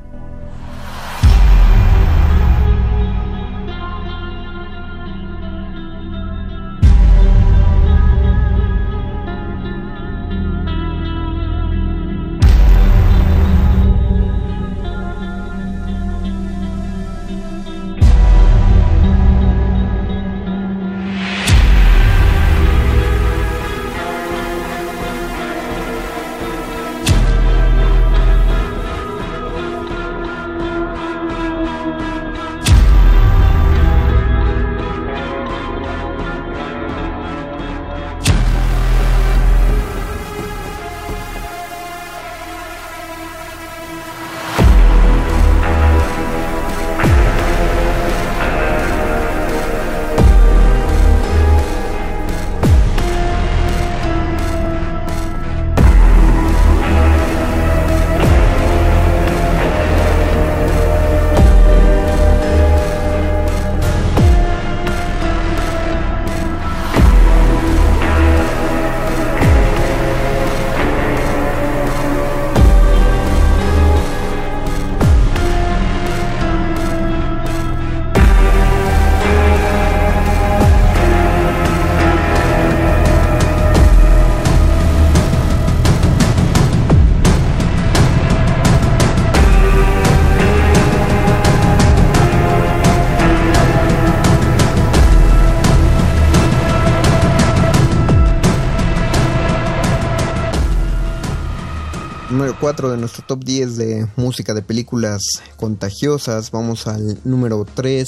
[103.08, 105.22] Nuestro top 10 de música de películas
[105.56, 106.52] contagiosas.
[106.52, 108.06] Vamos al número 3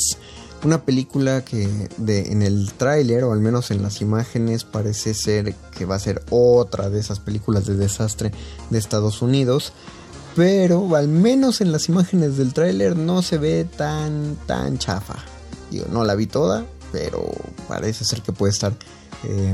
[0.65, 1.69] Una película que
[2.05, 6.21] en el tráiler, o al menos en las imágenes, parece ser que va a ser
[6.31, 8.33] otra de esas películas de desastre
[8.69, 9.71] de Estados Unidos.
[10.35, 15.15] Pero al menos en las imágenes del tráiler no se ve tan, tan chafa.
[15.71, 17.23] Digo, no la vi toda, pero
[17.69, 18.73] parece ser que puede estar
[19.23, 19.53] eh,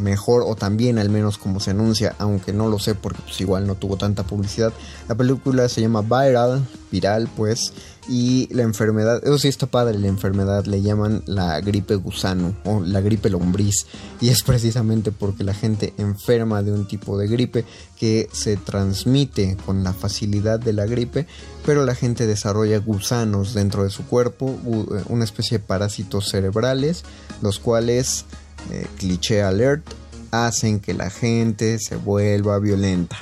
[0.00, 3.66] mejor o también al menos como se anuncia, aunque no lo sé porque pues igual
[3.66, 4.72] no tuvo tanta publicidad.
[5.08, 7.72] La película se llama Viral, viral pues,
[8.08, 12.80] y la enfermedad, eso sí está padre, la enfermedad le llaman la gripe gusano o
[12.80, 13.86] la gripe lombriz
[14.20, 17.64] y es precisamente porque la gente enferma de un tipo de gripe
[17.98, 21.26] que se transmite con la facilidad de la gripe,
[21.64, 27.04] pero la gente desarrolla gusanos dentro de su cuerpo, eh, una especie de parásitos cerebrales,
[27.42, 28.24] los cuales
[28.70, 29.84] eh, cliché alert,
[30.30, 33.16] hacen que la gente se vuelva violenta.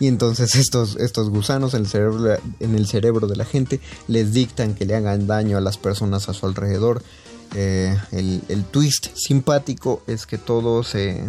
[0.00, 4.32] Y entonces estos, estos gusanos en el, cerebro, en el cerebro de la gente les
[4.32, 7.02] dictan que le hagan daño a las personas a su alrededor.
[7.54, 11.22] Eh, el, twist simpático es que todo se,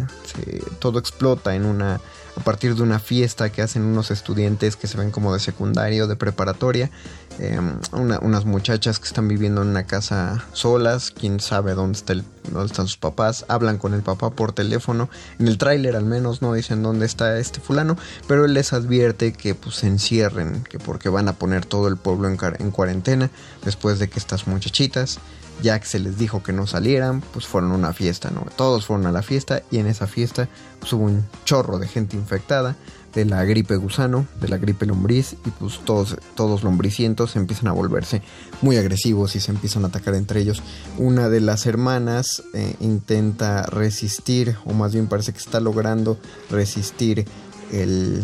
[0.80, 2.00] todo explota en una
[2.36, 6.06] a partir de una fiesta que hacen unos estudiantes que se ven como de secundario,
[6.06, 6.90] de preparatoria,
[7.38, 12.14] em, unas muchachas que están viviendo en una casa solas, quién sabe dónde, está
[12.50, 15.08] dónde están sus papás, hablan con el papá por teléfono,
[15.38, 17.96] en el tráiler al menos no dicen dónde está este fulano,
[18.28, 21.96] pero él les advierte que pues se encierren, que porque van a poner todo el
[21.96, 23.30] pueblo en cuarentena
[23.64, 25.18] después de que estas muchachitas
[25.62, 28.46] ya que se les dijo que no salieran, pues fueron a una fiesta, ¿no?
[28.56, 30.48] Todos fueron a la fiesta y en esa fiesta
[30.80, 32.76] pues, hubo un chorro de gente infectada
[33.14, 37.72] de la gripe gusano, de la gripe lombriz y pues todos, todos lombricientos empiezan a
[37.72, 38.20] volverse
[38.60, 40.62] muy agresivos y se empiezan a atacar entre ellos.
[40.98, 46.18] Una de las hermanas eh, intenta resistir, o más bien parece que está logrando
[46.50, 47.24] resistir
[47.72, 48.22] el,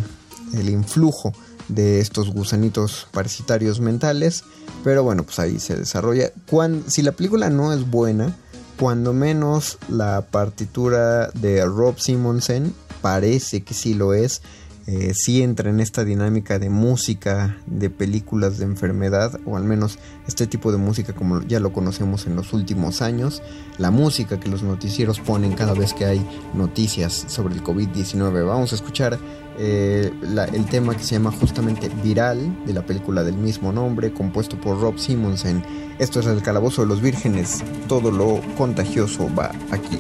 [0.53, 1.33] el influjo
[1.68, 4.44] de estos gusanitos parasitarios mentales.
[4.84, 6.30] Pero bueno, pues ahí se desarrolla.
[6.46, 8.36] Cuando, si la película no es buena,
[8.78, 14.42] cuando menos la partitura de Rob Simonsen parece que sí lo es.
[14.87, 19.99] Eh, sí entra en esta dinámica de música de películas de enfermedad, o al menos
[20.26, 23.43] este tipo de música como ya lo conocemos en los últimos años,
[23.78, 28.47] la música que los noticieros ponen cada vez que hay noticias sobre el COVID-19.
[28.47, 29.18] Vamos a escuchar
[29.57, 30.11] eh,
[30.53, 34.80] el tema que se llama justamente Viral, de la película del mismo nombre, compuesto por
[34.80, 35.62] Rob Simonsen.
[35.99, 39.99] Esto es el Calabozo de los Vírgenes, todo lo contagioso va aquí.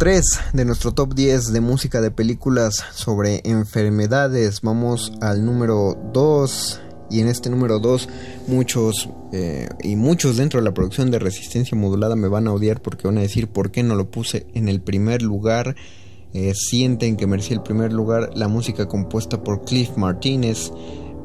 [0.00, 0.24] 3
[0.54, 4.62] de nuestro top 10 de música de películas sobre enfermedades.
[4.62, 6.80] Vamos al número 2.
[7.10, 8.08] Y en este número 2
[8.46, 12.80] muchos eh, y muchos dentro de la producción de resistencia modulada me van a odiar
[12.80, 15.76] porque van a decir por qué no lo puse en el primer lugar.
[16.32, 20.72] Eh, sienten que merecía el primer lugar la música compuesta por Cliff Martínez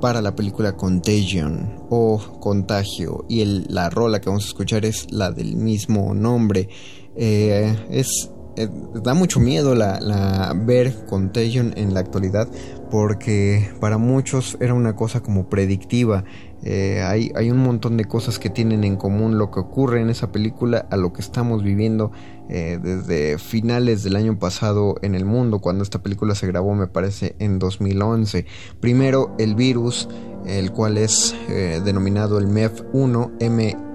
[0.01, 5.09] para la película Contagion o Contagio y el, la rola que vamos a escuchar es
[5.13, 6.67] la del mismo nombre
[7.15, 8.69] eh, es eh,
[9.03, 12.47] da mucho miedo la, ver Contagion en la actualidad
[12.89, 16.23] porque para muchos era una cosa como predictiva.
[16.63, 20.09] Eh, hay, hay, un montón de cosas que tienen en común lo que ocurre en
[20.09, 22.11] esa película a lo que estamos viviendo
[22.47, 27.35] desde finales del año pasado en el mundo, cuando esta película se grabó me parece
[27.39, 28.45] en 2011.
[28.79, 30.07] Primero el virus,
[30.45, 33.31] el cual es denominado el MEV1,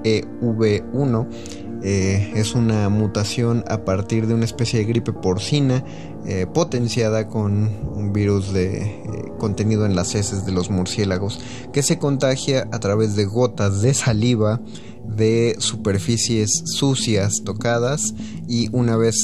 [0.03, 1.29] MEV1
[1.83, 5.83] Eh, es una mutación a partir de una especie de gripe porcina
[6.27, 9.03] eh, potenciada con un virus de, eh,
[9.39, 11.41] contenido en las heces de los murciélagos
[11.73, 14.61] que se contagia a través de gotas de saliva
[15.07, 18.15] de superficies sucias tocadas
[18.47, 19.17] y una vez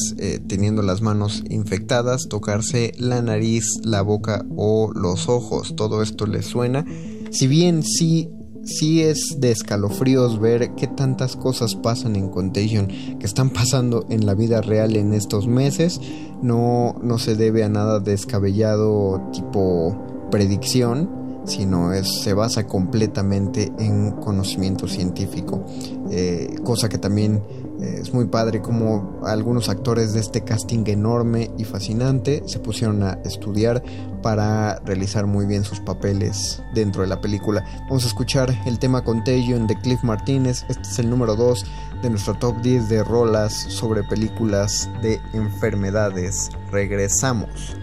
[0.48, 5.76] teniendo las manos infectadas tocarse la nariz, la boca o los ojos.
[5.76, 6.84] Todo esto le suena.
[7.30, 8.30] Si bien sí
[8.66, 12.88] sí es de escalofríos ver qué tantas cosas pasan en Contagion
[13.18, 16.00] que están pasando en la vida real en estos meses.
[16.42, 19.96] No, no se debe a nada descabellado tipo
[20.30, 21.08] predicción,
[21.44, 25.64] sino es, se basa completamente en conocimiento científico.
[26.10, 27.42] Eh, cosa que también
[27.80, 33.18] es muy padre como algunos actores de este casting enorme y fascinante se pusieron a
[33.24, 33.82] estudiar
[34.22, 37.64] para realizar muy bien sus papeles dentro de la película.
[37.88, 40.64] Vamos a escuchar el tema Contagion de Cliff Martínez.
[40.68, 41.64] Este es el número 2
[42.02, 46.50] de nuestro top 10 de rolas sobre películas de enfermedades.
[46.70, 47.76] Regresamos.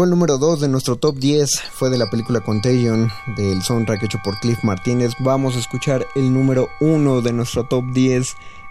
[0.00, 1.60] Fue el número 2 de nuestro top 10.
[1.74, 5.12] Fue de la película Contagion, del soundtrack hecho por Cliff Martínez.
[5.18, 8.26] Vamos a escuchar el número 1 de nuestro top 10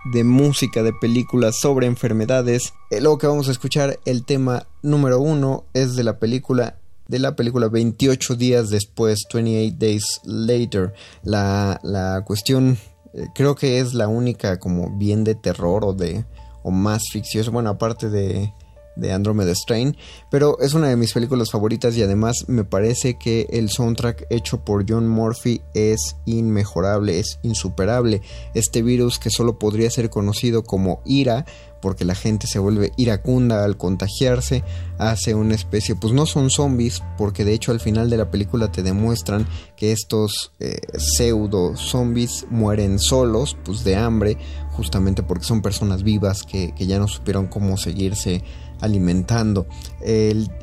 [0.06, 2.74] de música de películas sobre enfermedades.
[2.90, 7.20] Eh, luego que vamos a escuchar el tema número 1 es de la película de
[7.20, 10.94] la película 28 días después, 28 Days Later.
[11.22, 12.80] La, la cuestión
[13.14, 16.26] eh, creo que es la única como bien de terror o de
[16.64, 18.52] o más ficciosa, bueno, aparte de
[19.00, 19.96] de Andromeda Strain,
[20.30, 24.64] pero es una de mis películas favoritas y además me parece que el soundtrack hecho
[24.64, 28.22] por John Murphy es inmejorable, es insuperable.
[28.54, 31.46] Este virus que solo podría ser conocido como ira,
[31.82, 34.64] porque la gente se vuelve iracunda al contagiarse,
[34.98, 38.72] hace una especie, pues no son zombies, porque de hecho al final de la película
[38.72, 44.38] te demuestran que estos eh, pseudo zombies mueren solos, pues de hambre,
[44.72, 48.44] justamente porque son personas vivas que, que ya no supieron cómo seguirse
[48.82, 49.68] alimentando.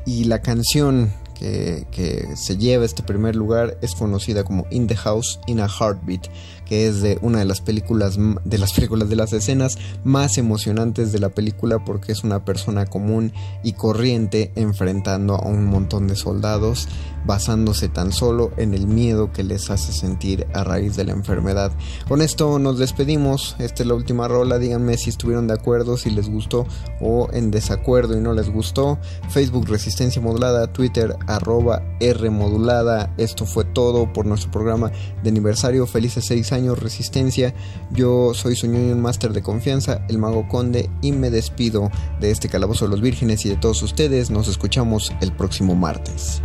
[0.05, 4.95] y la canción que, que, se lleva este primer lugar es conocida como In the
[4.95, 6.27] House in a Heartbeat
[6.67, 11.11] que es de una de las películas de las películas de las escenas más emocionantes
[11.11, 16.15] de la película porque es una persona común y corriente enfrentando a un montón de
[16.15, 16.87] soldados
[17.25, 21.71] basándose tan solo en el miedo que les hace sentir a raíz de la enfermedad.
[22.07, 26.09] Con esto nos despedimos, esta es la última rola, díganme si estuvieron de acuerdo, si
[26.09, 26.65] les gustó
[27.01, 28.97] o en desacuerdo y no les gustó.
[29.29, 34.91] Facebook Resistencia Modulada, Twitter arroba R Modulada, esto fue todo por nuestro programa
[35.21, 37.53] de aniversario, felices seis años Resistencia.
[37.91, 42.49] Yo soy su Union Master de confianza, el Mago Conde, y me despido de este
[42.49, 44.29] Calabozo de los Vírgenes y de todos ustedes.
[44.29, 46.41] Nos escuchamos el próximo martes.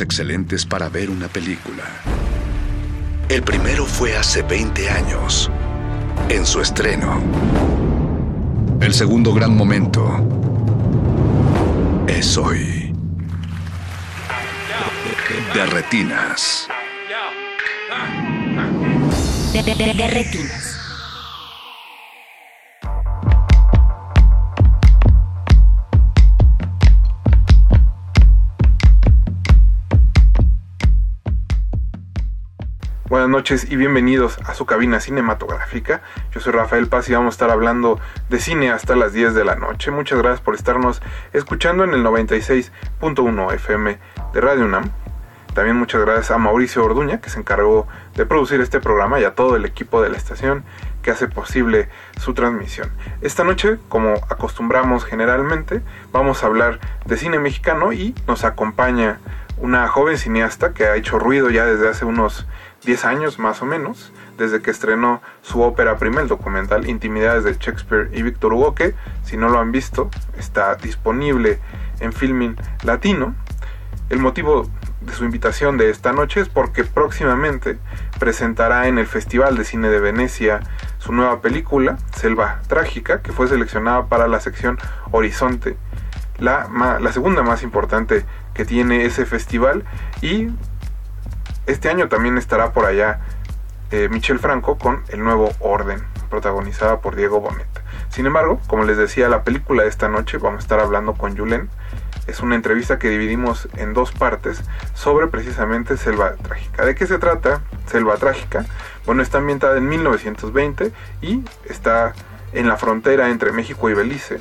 [0.00, 1.84] Excelentes para ver una película.
[3.28, 5.50] El primero fue hace 20 años,
[6.28, 7.22] en su estreno.
[8.80, 10.06] El segundo gran momento
[12.06, 12.94] es hoy.
[15.54, 16.68] De retinas.
[19.52, 20.47] De retinas.
[33.08, 36.02] Buenas noches y bienvenidos a su cabina cinematográfica.
[36.30, 37.98] Yo soy Rafael Paz y vamos a estar hablando
[38.28, 39.90] de cine hasta las 10 de la noche.
[39.90, 41.00] Muchas gracias por estarnos
[41.32, 43.98] escuchando en el 96.1 FM
[44.34, 44.90] de Radio UNAM.
[45.54, 49.34] También muchas gracias a Mauricio Orduña que se encargó de producir este programa y a
[49.34, 50.62] todo el equipo de la estación
[51.00, 51.88] que hace posible
[52.20, 52.90] su transmisión.
[53.22, 55.80] Esta noche, como acostumbramos generalmente,
[56.12, 59.18] vamos a hablar de cine mexicano y nos acompaña
[59.60, 62.46] una joven cineasta que ha hecho ruido ya desde hace unos
[62.88, 67.52] 10 años más o menos, desde que estrenó su ópera prima, el documental Intimidades de
[67.52, 70.08] Shakespeare y Víctor Hugo, que si no lo han visto
[70.38, 71.58] está disponible
[72.00, 73.34] en Filmin Latino.
[74.08, 74.70] El motivo
[75.02, 77.78] de su invitación de esta noche es porque próximamente
[78.18, 80.60] presentará en el Festival de Cine de Venecia
[80.96, 84.78] su nueva película, Selva Trágica, que fue seleccionada para la sección
[85.10, 85.76] Horizonte,
[86.38, 86.70] la,
[87.02, 88.24] la segunda más importante
[88.54, 89.84] que tiene ese festival
[90.22, 90.48] y
[91.68, 93.20] este año también estará por allá
[93.90, 97.82] eh, Michel Franco con El Nuevo Orden, protagonizada por Diego Boneta.
[98.08, 101.36] Sin embargo, como les decía, la película de esta noche vamos a estar hablando con
[101.36, 101.68] Julen.
[102.26, 104.62] Es una entrevista que dividimos en dos partes
[104.94, 106.86] sobre precisamente Selva Trágica.
[106.86, 108.64] ¿De qué se trata Selva Trágica?
[109.06, 110.90] Bueno, está ambientada en 1920
[111.20, 112.14] y está
[112.54, 114.40] en la frontera entre México y Belice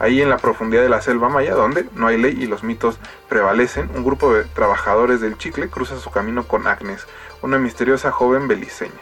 [0.00, 2.98] ahí en la profundidad de la selva maya, donde no hay ley y los mitos
[3.28, 7.06] prevalecen, un grupo de trabajadores del chicle cruza su camino con Agnes,
[7.42, 8.92] una misteriosa joven beliceña.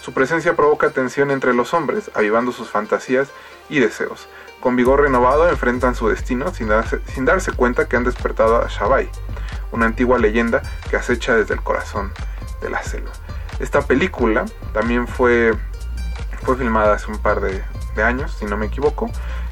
[0.00, 3.30] Su presencia provoca tensión entre los hombres, avivando sus fantasías
[3.70, 4.28] y deseos.
[4.60, 8.68] Con vigor renovado enfrentan su destino sin darse, sin darse cuenta que han despertado a
[8.68, 9.08] Shabai,
[9.72, 12.12] una antigua leyenda que acecha desde el corazón
[12.60, 13.12] de la selva.
[13.60, 15.54] Esta película también fue,
[16.42, 17.62] fue filmada hace un par de,
[17.94, 19.10] de años, si no me equivoco,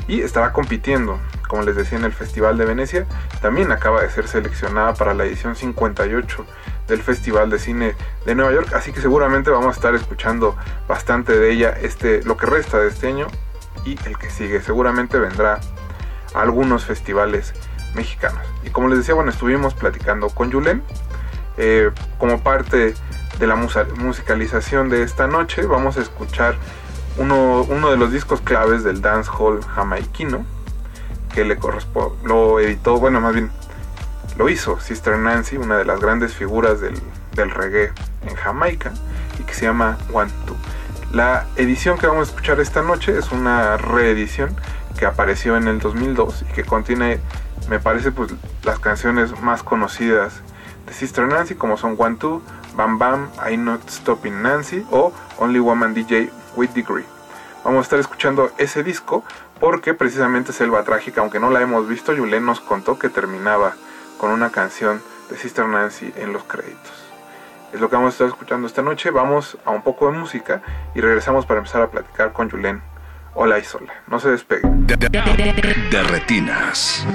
[0.09, 3.07] y estará compitiendo, como les decía, en el Festival de Venecia.
[3.41, 6.47] También acaba de ser seleccionada para la edición 58
[6.89, 7.95] del Festival de Cine
[8.27, 10.57] de Nueva York, así que seguramente vamos a estar escuchando
[10.89, 13.29] bastante de ella este, lo que resta de este año
[13.85, 14.61] y el que sigue.
[14.61, 15.61] Seguramente vendrá
[16.35, 17.55] a algunos festivales
[17.95, 18.43] mexicanos.
[18.65, 20.83] Y como les decía, bueno, estuvimos platicando con Julen.
[21.59, 22.95] Eh, como parte
[23.39, 26.57] de la musicalización de esta noche, vamos a escuchar
[27.19, 30.45] uno, uno de los discos claves del dancehall jamaiquino
[31.35, 33.51] que le corresponde, lo editó, bueno, más bien
[34.37, 36.95] lo hizo Sister Nancy, una de las grandes figuras del,
[37.35, 37.93] del reggae
[38.27, 38.93] en Jamaica
[39.39, 40.57] y que se llama One Two.
[41.13, 44.57] La edición que vamos a escuchar esta noche es una reedición
[44.99, 47.21] que apareció en el 2002 y que contiene,
[47.69, 48.33] me parece, pues
[48.65, 50.41] las canciones más conocidas
[50.87, 52.43] de Sister Nancy como son One Two,
[52.77, 57.05] Bam Bam, I'm Not Stopping Nancy o Only Woman DJ with Degree.
[57.65, 59.25] Vamos a estar escuchando ese disco
[59.61, 63.75] porque precisamente Selva Trágica, aunque no la hemos visto, Julen nos contó que terminaba
[64.19, 65.01] con una canción
[65.31, 66.93] de Sister Nancy en los créditos.
[67.73, 69.11] Es lo que vamos a estar escuchando esta noche.
[69.11, 70.61] Vamos a un poco de música
[70.95, 72.83] y regresamos para empezar a platicar con Julen.
[73.35, 73.63] Hola y.
[74.09, 74.87] No se despeguen.
[74.87, 77.07] De, de- de retinas.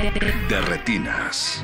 [0.00, 1.62] De retinas.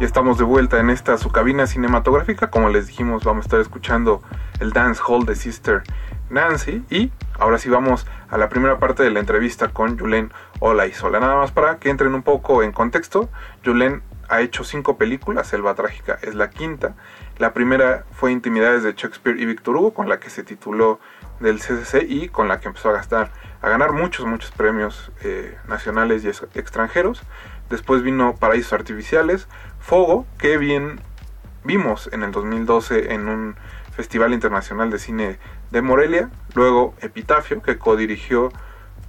[0.00, 2.50] Y estamos de vuelta en esta su cabina cinematográfica.
[2.50, 4.22] Como les dijimos, vamos a estar escuchando
[4.60, 5.82] el Dance Hall de Sister
[6.30, 6.84] Nancy.
[6.90, 11.20] Y ahora sí vamos a la primera parte de la entrevista con Julen Olaizola.
[11.20, 13.28] Nada más para que entren un poco en contexto.
[13.64, 16.94] Julen ha hecho cinco películas, Selva Trágica es la quinta.
[17.38, 21.00] La primera fue Intimidades de Shakespeare y Victor Hugo, con la que se tituló
[21.40, 25.58] del CCC y con la que empezó a gastar, a ganar muchos, muchos premios eh,
[25.66, 27.22] nacionales y extranjeros.
[27.70, 29.48] Después vino Paraísos Artificiales,
[29.80, 31.00] Fogo, que bien
[31.64, 33.56] vimos en el 2012 en un
[34.00, 35.38] Festival Internacional de Cine
[35.70, 36.30] de Morelia.
[36.54, 38.50] Luego Epitafio, que codirigió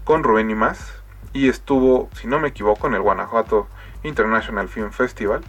[0.04, 0.92] con Rubén y más.
[1.32, 3.70] Y estuvo, si no me equivoco, en el Guanajuato
[4.04, 5.44] International Film Festival.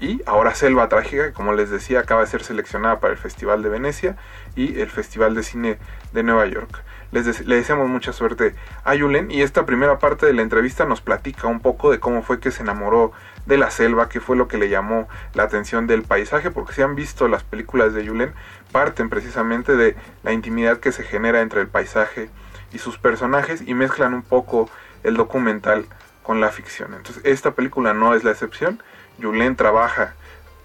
[0.00, 3.62] Y ahora Selva Trágica, que como les decía acaba de ser seleccionada para el Festival
[3.62, 4.16] de Venecia
[4.56, 5.78] y el Festival de Cine
[6.12, 6.82] de Nueva York.
[7.12, 11.02] Les le deseamos mucha suerte a Yulen y esta primera parte de la entrevista nos
[11.02, 13.12] platica un poco de cómo fue que se enamoró
[13.44, 16.82] de la selva, qué fue lo que le llamó la atención del paisaje, porque si
[16.82, 18.32] han visto las películas de Yulen,
[18.72, 22.30] parten precisamente de la intimidad que se genera entre el paisaje
[22.72, 24.68] y sus personajes y mezclan un poco
[25.04, 25.86] el documental
[26.22, 26.94] con la ficción.
[26.94, 28.82] Entonces esta película no es la excepción.
[29.18, 30.14] Yulen trabaja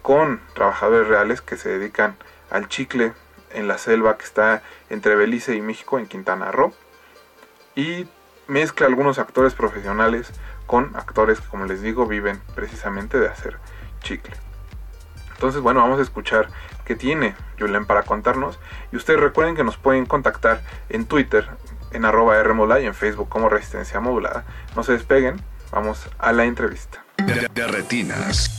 [0.02, 2.16] con trabajadores reales que se dedican
[2.50, 3.14] al chicle,
[3.54, 6.74] en la selva que está entre Belice y México, en Quintana Roo.
[7.76, 8.08] Y
[8.48, 10.32] mezcla algunos actores profesionales
[10.66, 13.58] con actores que, como les digo, viven precisamente de hacer
[14.02, 14.47] chicle.
[15.38, 16.48] Entonces, bueno, vamos a escuchar
[16.84, 18.60] qué tiene Julen para contarnos.
[18.92, 21.48] Y ustedes recuerden que nos pueden contactar en Twitter,
[21.92, 24.46] en arroba Rmodulada y en Facebook como Resistencia Modulada.
[24.76, 25.40] No se despeguen,
[25.72, 27.06] vamos a la entrevista.
[27.18, 28.52] de retinas.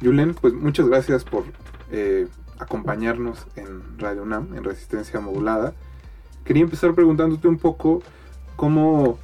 [0.00, 1.44] Julen, pues muchas gracias por
[1.90, 2.28] eh,
[2.58, 5.74] acompañarnos en Radio UNAM, en Resistencia Modulada.
[6.44, 8.02] Quería empezar preguntándote un poco
[8.56, 9.18] cómo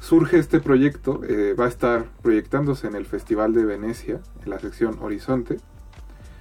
[0.00, 1.20] surge este proyecto.
[1.24, 5.58] Eh, va a estar proyectándose en el Festival de Venecia, en la sección Horizonte.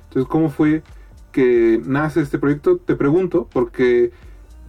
[0.05, 0.83] Entonces, ¿cómo fue
[1.31, 2.77] que nace este proyecto?
[2.77, 4.11] Te pregunto, porque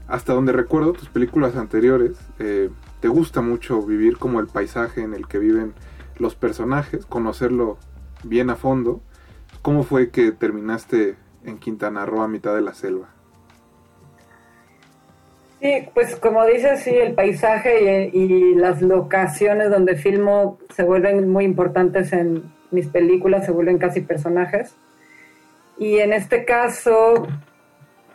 [0.09, 2.71] hasta donde recuerdo tus películas anteriores, eh,
[3.01, 5.75] te gusta mucho vivir como el paisaje en el que viven
[6.17, 7.79] los personajes, conocerlo
[8.25, 9.01] bien a fondo,
[9.63, 11.17] ¿cómo fue que terminaste
[11.49, 13.09] en Quintana Roo a mitad de la selva?
[15.61, 21.29] Sí, pues como dices, sí, el paisaje y, y, las locaciones donde filmo se vuelven
[21.29, 24.77] muy importantes en mis películas, se vuelven casi personajes.
[25.79, 27.27] Y en este caso,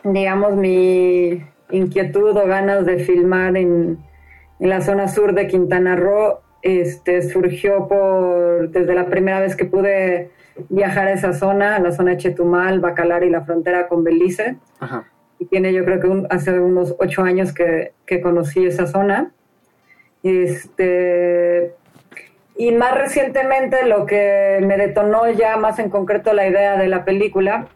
[0.04, 3.98] digamos, mi inquietud o ganas de filmar en,
[4.60, 9.66] en la zona sur de Quintana Roo este, surgió por, desde la primera vez que
[9.66, 10.30] pude
[10.68, 14.56] viajar a esa zona, a la zona de Chetumal, Bacalar y la frontera con Belice.
[15.38, 19.32] Y tiene yo creo que hace unos ocho años que, que, conocí esa zona.
[20.22, 21.74] Este,
[22.56, 27.04] y más recientemente lo que me detonó ya más en concreto la idea de la
[27.04, 27.66] película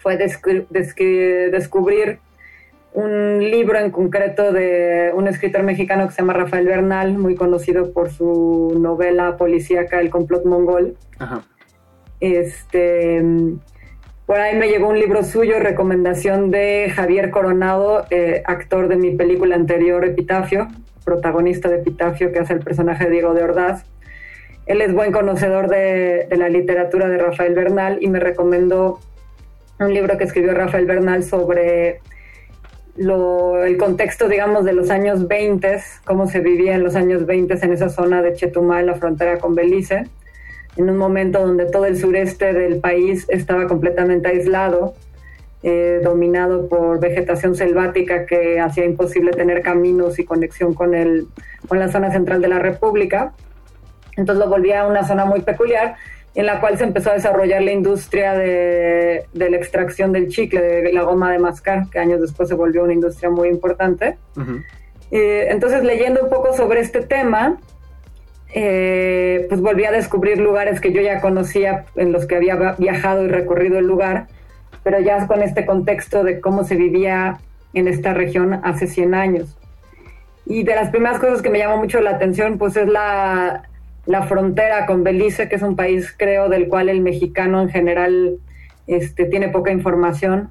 [0.00, 2.18] fue descubrir
[2.92, 7.92] un libro en concreto de un escritor mexicano que se llama Rafael Bernal, muy conocido
[7.92, 10.96] por su novela policíaca El complot mongol.
[12.20, 13.22] Este,
[14.26, 19.16] por ahí me llegó un libro suyo, recomendación de Javier Coronado, eh, actor de mi
[19.16, 20.68] película anterior Epitafio,
[21.04, 23.84] protagonista de Epitafio, que hace el personaje de Diego de Ordaz.
[24.66, 29.00] Él es buen conocedor de, de la literatura de Rafael Bernal y me recomendó
[29.80, 32.00] un libro que escribió Rafael Bernal sobre
[32.98, 37.72] el contexto, digamos, de los años 20, cómo se vivía en los años 20 en
[37.72, 40.06] esa zona de Chetumal, la frontera con Belice,
[40.78, 44.94] en un momento donde todo el sureste del país estaba completamente aislado,
[45.64, 51.26] eh, dominado por vegetación selvática que hacía imposible tener caminos y conexión con, el,
[51.66, 53.32] con la zona central de la República.
[54.16, 55.96] Entonces lo volvía una zona muy peculiar
[56.36, 60.92] en la cual se empezó a desarrollar la industria de, la extracción del chicle, de
[60.92, 64.16] la goma de mascar, que años después se volvió una industria muy importante.
[65.10, 67.58] entonces, leyendo un poco sobre este tema,
[68.54, 73.24] eh, pues volví a descubrir lugares que yo ya conocía, en los que había viajado
[73.24, 74.26] y recorrido el lugar,
[74.82, 77.38] pero ya con este contexto de cómo se vivía
[77.74, 79.56] en esta región hace 100 años.
[80.46, 83.64] Y de las primeras cosas que me llamó mucho la atención, pues es la,
[84.06, 88.38] la frontera con Belice, que es un país, creo, del cual el mexicano en general
[88.86, 90.48] este, tiene poca información.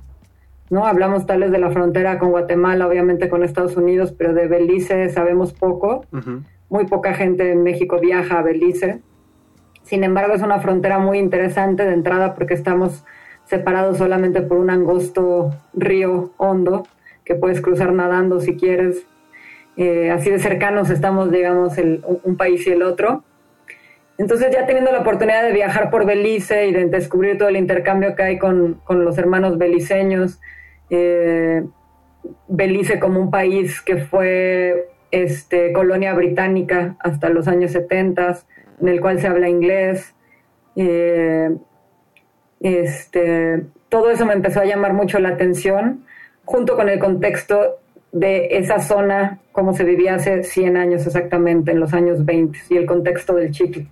[0.69, 0.86] ¿no?
[0.86, 5.10] Hablamos tal vez de la frontera con Guatemala, obviamente con Estados Unidos, pero de Belice
[5.10, 6.06] sabemos poco.
[6.69, 9.02] Muy poca gente en México viaja a Belice.
[9.84, 13.06] Sin embargo, es una frontera muy interesante de entrada porque estamos
[13.45, 16.85] separados solamente por un angosto río hondo
[17.23, 19.06] que puedes cruzar nadando si quieres.
[19.77, 23.23] Eh, así de cercanos estamos, digamos, el, un país y el otro.
[24.18, 28.15] Entonces ya teniendo la oportunidad de viajar por Belice y de descubrir todo el intercambio
[28.15, 30.39] que hay con, con los hermanos beliceños,
[30.89, 31.64] eh,
[32.48, 38.39] Belice como un país que fue este, colonia británica hasta los años 70,
[38.81, 40.13] en el cual se habla inglés.
[40.75, 41.55] Eh,
[42.59, 46.05] este, todo eso me empezó a llamar mucho la atención,
[46.45, 47.79] junto con el contexto
[48.11, 52.77] de esa zona, como se vivía hace 100 años exactamente, en los años 20, y
[52.77, 53.88] el contexto del chicle.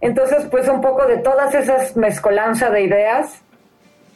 [0.00, 3.42] Entonces, pues un poco de todas esas mezcolanza de ideas,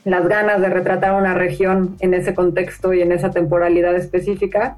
[0.05, 4.77] las ganas de retratar una región en ese contexto y en esa temporalidad específica,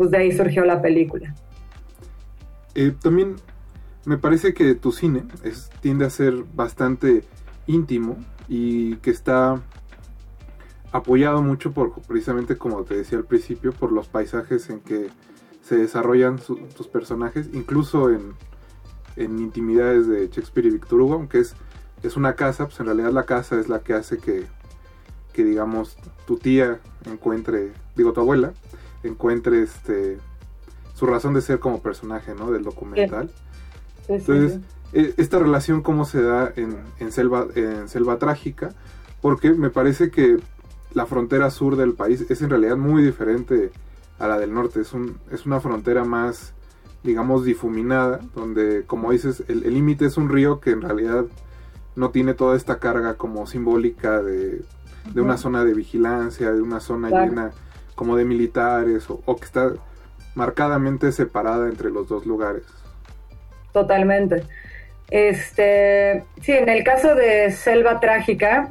[0.00, 1.34] pues de ahí surgió la película.
[2.74, 3.36] Eh, también
[4.06, 5.24] me parece que tu cine
[5.82, 7.22] tiende a ser bastante
[7.66, 8.16] íntimo
[8.48, 9.60] y que está
[10.90, 15.08] apoyado mucho por precisamente como te decía al principio por los paisajes en que
[15.60, 18.32] se desarrollan tus personajes incluso en,
[19.16, 21.54] en, intimidades de Shakespeare y Victor Hugo aunque es,
[22.02, 24.46] es una casa pues en realidad la casa es la que hace que,
[25.34, 28.54] que digamos tu tía encuentre digo tu abuela
[29.02, 30.18] encuentre este
[30.94, 32.50] su razón de ser como personaje ¿no?
[32.50, 33.30] del documental.
[34.08, 34.60] Entonces
[34.92, 38.74] eh, esta relación cómo se da en, en, selva, en Selva Trágica,
[39.20, 40.38] porque me parece que
[40.92, 43.70] la frontera sur del país es en realidad muy diferente
[44.18, 46.52] a la del norte, es, un, es una frontera más,
[47.02, 51.24] digamos, difuminada, donde, como dices, el límite es un río que en realidad
[51.96, 54.62] no tiene toda esta carga como simbólica de,
[55.14, 57.52] de una zona de vigilancia, de una zona llena
[58.00, 59.72] como de militares, o, o que está
[60.34, 62.62] marcadamente separada entre los dos lugares.
[63.74, 64.42] Totalmente.
[65.10, 68.70] Este, sí, en el caso de Selva Trágica,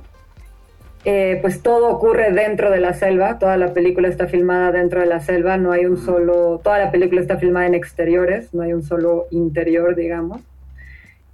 [1.06, 5.06] eh, pues todo ocurre dentro de la selva, toda la película está filmada dentro de
[5.06, 8.74] la selva, no hay un solo, toda la película está filmada en exteriores, no hay
[8.74, 10.42] un solo interior, digamos.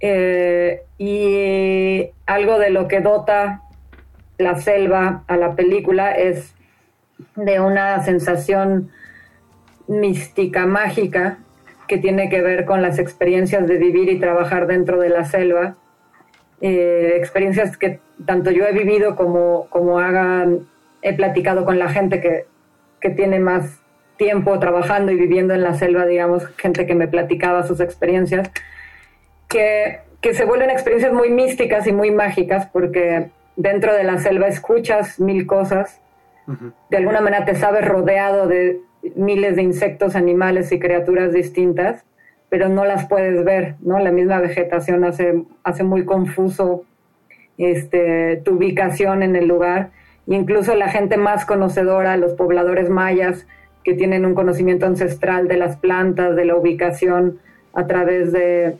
[0.00, 3.62] Eh, y algo de lo que dota
[4.36, 6.52] la selva a la película es
[7.34, 8.90] de una sensación
[9.86, 11.38] mística, mágica,
[11.86, 15.76] que tiene que ver con las experiencias de vivir y trabajar dentro de la selva,
[16.60, 20.66] eh, experiencias que tanto yo he vivido como, como hagan,
[21.02, 22.46] he platicado con la gente que,
[23.00, 23.80] que tiene más
[24.16, 28.50] tiempo trabajando y viviendo en la selva, digamos, gente que me platicaba sus experiencias,
[29.48, 34.48] que, que se vuelven experiencias muy místicas y muy mágicas porque dentro de la selva
[34.48, 36.00] escuchas mil cosas,
[36.90, 38.80] de alguna manera te sabes rodeado de
[39.14, 42.04] miles de insectos, animales y criaturas distintas,
[42.48, 43.98] pero no las puedes ver, ¿no?
[43.98, 46.84] La misma vegetación hace, hace muy confuso
[47.58, 49.90] este, tu ubicación en el lugar.
[50.28, 53.46] incluso la gente más conocedora, los pobladores mayas,
[53.84, 57.38] que tienen un conocimiento ancestral de las plantas, de la ubicación,
[57.72, 58.76] a través de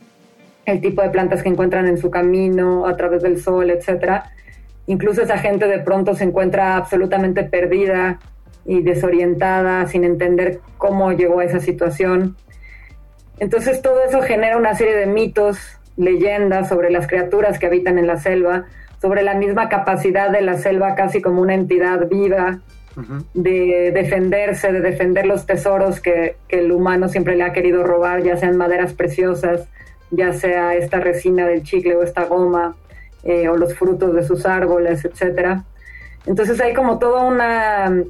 [0.80, 4.32] tipo de plantas que encuentran en su camino, a través del sol, etcétera.
[4.86, 8.20] Incluso esa gente de pronto se encuentra absolutamente perdida
[8.64, 12.36] y desorientada, sin entender cómo llegó a esa situación.
[13.38, 15.58] Entonces todo eso genera una serie de mitos,
[15.96, 18.64] leyendas sobre las criaturas que habitan en la selva,
[19.00, 22.60] sobre la misma capacidad de la selva casi como una entidad viva
[23.34, 28.36] de defenderse, de defender los tesoros que, el humano siempre le ha querido robar, ya
[28.36, 29.68] sean maderas preciosas,
[30.10, 32.74] ya sea esta resina del chicle o esta goma,
[33.26, 35.64] eh, o los frutos de sus árboles, etcétera.
[36.26, 38.04] Entonces hay como toda una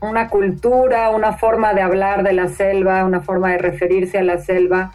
[0.00, 4.38] una cultura, una forma de hablar de la selva, una forma de referirse a la
[4.38, 4.92] selva,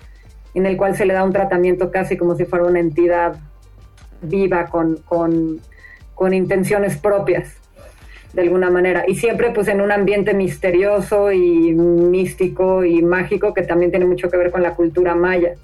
[0.53, 3.35] en el cual se le da un tratamiento casi como si fuera una entidad
[4.21, 5.59] viva con, con,
[6.33, 7.57] intenciones propias,
[8.31, 9.03] de alguna manera.
[9.05, 14.29] Y siempre pues en un ambiente misterioso y místico y mágico que también tiene mucho
[14.29, 15.55] que ver con la cultura maya.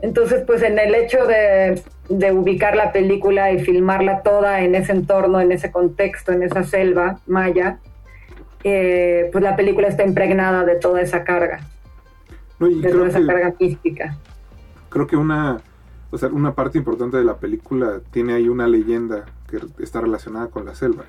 [0.00, 4.92] Entonces, pues en el hecho de, de, ubicar la película y filmarla toda en ese
[4.92, 7.78] entorno, en ese contexto, en esa selva maya,
[8.64, 11.60] eh, pues la película está impregnada de toda esa carga,
[12.58, 14.16] de toda esa carga mística.
[14.88, 15.60] Creo que una,
[16.10, 20.48] o sea, una parte importante de la película tiene ahí una leyenda que está relacionada
[20.48, 21.04] con la selva.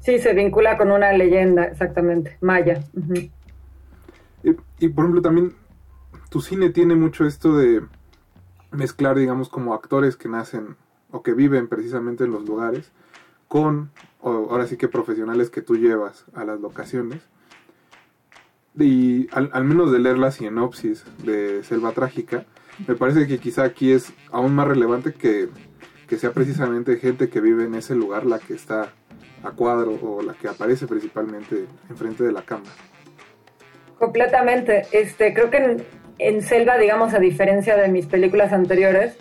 [0.00, 2.82] Sí, se vincula con una leyenda, exactamente, maya.
[4.42, 5.52] y, por ejemplo, también
[6.28, 7.82] tu cine tiene mucho esto de
[8.70, 10.76] mezclar, digamos, como actores que nacen
[11.10, 12.92] o que viven precisamente en los lugares
[13.48, 13.90] con,
[14.22, 17.22] ahora sí que profesionales que tú llevas a las locaciones.
[18.78, 22.44] Y al, menos de leer la sinopsis de Selva Trágica,
[22.86, 25.48] me parece que quizá aquí es aún más relevante que,
[26.06, 28.92] que sea precisamente gente que vive en ese lugar la que está
[29.42, 32.70] a cuadro o la que aparece principalmente enfrente de la cámara.
[33.98, 34.86] Completamente.
[34.92, 35.84] Este, creo que
[36.18, 39.16] en, Selva, digamos, a diferencia de mis películas anteriores,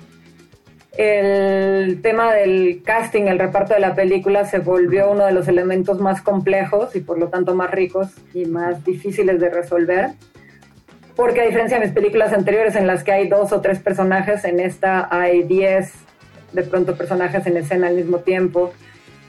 [0.97, 5.99] el tema del casting, el reparto de la película se volvió uno de los elementos
[5.99, 10.11] más complejos y por lo tanto más ricos y más difíciles de resolver.
[11.15, 14.43] Porque a diferencia de mis películas anteriores en las que hay dos o tres personajes,
[14.43, 15.93] en esta hay diez
[16.53, 18.73] de pronto personajes en escena al mismo tiempo.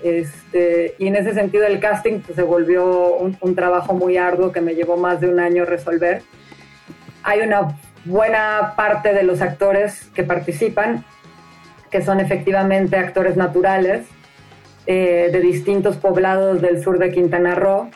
[0.02, 4.60] Este, y en ese sentido el casting pues, se volvió un, trabajo muy arduo que
[4.60, 6.22] me llevó más de un año resolver.
[7.22, 11.04] Hay una buena parte de los actores que participan,
[11.90, 14.06] que son efectivamente actores naturales
[14.86, 17.90] eh, de distintos poblados del sur de Quintana Roo.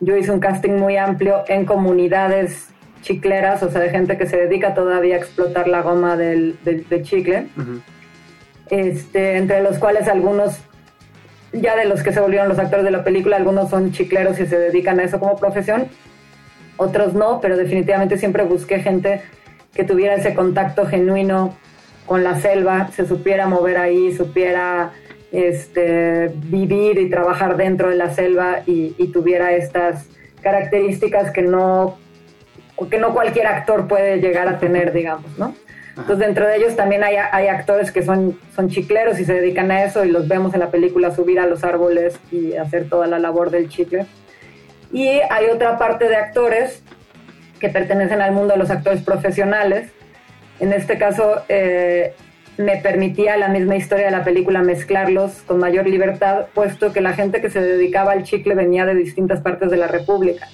[0.00, 2.68] Yo hice un casting muy amplio en comunidades
[3.02, 6.56] chicleras, o sea, de gente que se dedica todavía a explotar la goma del,
[7.02, 7.48] chicle,
[8.70, 10.58] este, entre los cuales algunos
[11.52, 14.46] ya de los que se volvieron los actores de la película, algunos son chicleros y
[14.46, 15.86] se dedican a eso como profesión,
[16.76, 19.22] otros no, pero definitivamente siempre busqué gente
[19.74, 21.56] que tuviera ese contacto genuino
[22.06, 24.92] con la selva, se supiera mover ahí, supiera
[25.32, 30.06] este, vivir y trabajar dentro de la selva y, tuviera estas
[30.42, 31.98] características que no,
[32.90, 35.54] que no cualquier actor puede llegar a tener, digamos, ¿no?
[35.96, 39.70] Entonces, dentro de ellos también hay, hay, actores que son, son chicleros y se dedican
[39.70, 43.06] a eso y los vemos en la película subir a los árboles y hacer toda
[43.06, 44.06] la labor del chicle.
[44.94, 46.84] Y hay otra parte de actores
[47.58, 49.90] que pertenecen al mundo de los actores profesionales.
[50.60, 52.14] En este caso, eh,
[52.58, 57.12] me permitía la misma historia de la película mezclarlos con mayor libertad, puesto que la
[57.12, 60.46] gente que se dedicaba al chicle venía de distintas partes de la República.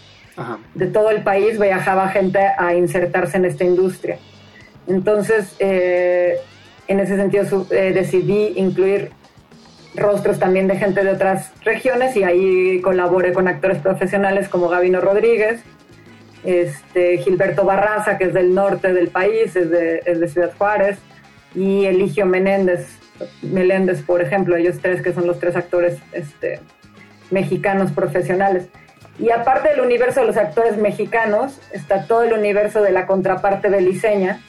[0.74, 4.16] De todo el país viajaba gente a insertarse en esta industria.
[4.88, 6.36] Entonces, eh,
[6.88, 9.10] en ese sentido eh, decidí incluir
[9.94, 15.00] rostros también de gente de otras regiones y ahí colaboré con actores profesionales como Gabino
[15.00, 15.62] Rodríguez,
[16.44, 20.98] este, Gilberto Barraza, que es del norte del país, es de, Ciudad Juárez,
[21.54, 22.86] y Eligio Menéndez,
[23.42, 26.60] Meléndez, por ejemplo, ellos tres que son los tres actores este,
[27.30, 28.68] mexicanos profesionales.
[29.18, 33.68] Y aparte del universo de los actores mexicanos, está todo el universo de la contraparte
[33.68, 34.40] de Liceña,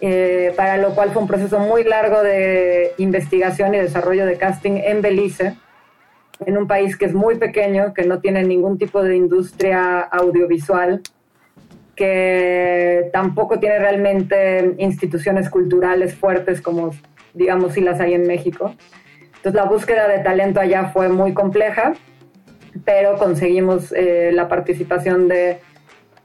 [0.00, 4.78] eh, para lo cual fue un proceso muy largo de investigación y desarrollo de casting
[4.84, 5.56] en Belice,
[6.44, 11.00] en un país que es muy pequeño, que no tiene ningún tipo de industria audiovisual,
[11.94, 16.90] que tampoco tiene realmente instituciones culturales fuertes como,
[17.32, 18.74] digamos, si las hay en México.
[19.36, 21.94] Entonces la búsqueda de talento allá fue muy compleja,
[22.84, 25.58] pero conseguimos eh, la participación de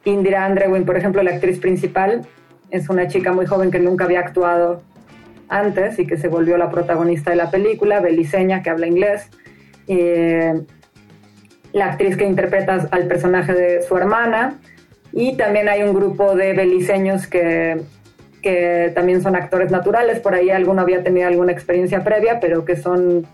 [0.03, 2.27] Indira Andrewin, por ejemplo, la actriz principal,
[2.72, 4.81] es una chica muy joven que nunca había actuado
[5.49, 9.30] antes y que se volvió la protagonista de la película, Beliseña, que habla inglés.
[11.73, 14.60] la actriz que interpreta al personaje de su hermana.
[15.14, 17.81] Y también hay un grupo de beliceños que,
[18.41, 20.19] que también son actores naturales.
[20.19, 23.27] Por ahí alguno había tenido alguna experiencia previa, pero que son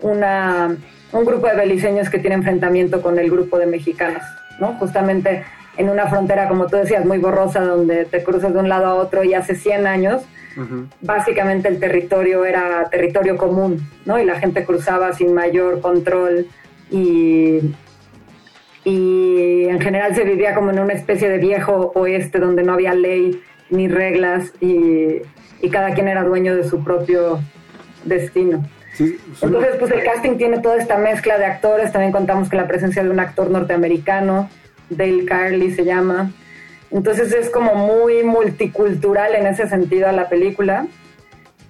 [0.00, 0.76] una,
[1.12, 4.22] un grupo de beliceños que tiene enfrentamiento con el grupo de mexicanos.
[4.58, 4.74] ¿no?
[4.74, 5.44] Justamente
[5.76, 8.94] en una frontera, como tú decías, muy borrosa, donde te cruzas de un lado a
[8.94, 10.22] otro y hace 100 años,
[11.00, 14.18] básicamente el territorio era territorio común, ¿no?
[14.18, 16.46] Y la gente cruzaba sin mayor control
[16.90, 17.60] y,
[18.84, 22.94] y en general se vivía como en una especie de viejo oeste donde no había
[22.94, 23.40] ley
[23.70, 25.22] ni reglas y,
[25.62, 27.40] y cada quien era dueño de su propio
[28.04, 28.64] destino.
[28.98, 33.02] Entonces, pues el casting tiene toda esta mezcla de actores, también contamos con la presencia
[33.02, 34.50] de un actor norteamericano,
[34.90, 36.32] Dale Carly se llama.
[36.90, 40.86] Entonces es como muy multicultural en ese sentido la película.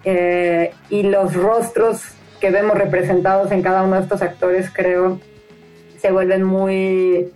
[0.04, 2.02] Eh, y los rostros
[2.40, 5.20] que vemos representados en cada uno de estos actores creo
[6.00, 7.30] se vuelven muy,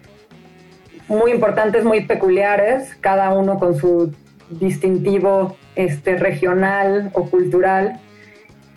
[1.06, 4.15] muy importantes, muy peculiares, cada uno con su
[4.48, 8.01] distintivo este, regional o cultural.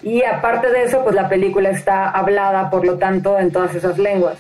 [0.04, 3.98] Y aparte de eso, pues la película está hablada, por lo tanto, en todas esas
[3.98, 4.38] lenguas,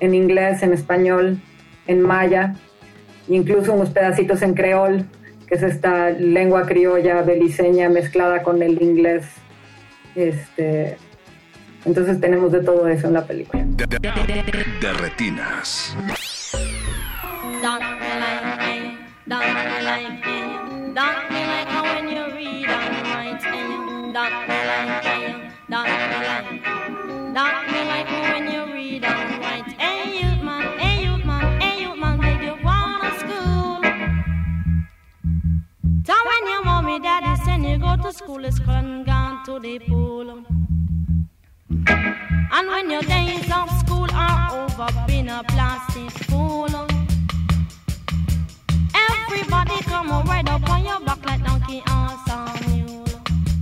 [0.00, 1.40] en inglés, en español,
[1.86, 2.54] en maya,
[3.28, 5.06] incluso unos pedacitos en creol,
[5.46, 9.24] que es esta lengua criolla beliceña mezclada con el inglés
[10.14, 10.96] este,
[11.84, 13.62] Entonces tenemos de todo eso en la película.
[13.66, 14.08] De, de, de,
[14.80, 14.92] de
[36.92, 37.02] retinas.
[37.02, 40.44] daddy send you go to school, it's gone gone to the pool.
[42.54, 46.68] And when your days of school are over, been a plastic fool.
[49.10, 53.04] Everybody come right up on your back like donkey or some mule.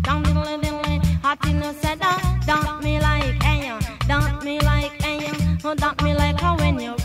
[0.03, 2.01] Down diddly diddly, hot in the said,
[2.47, 3.79] dump me like hey,
[4.09, 5.31] dump me like hey,
[5.77, 7.00] dump me like how when you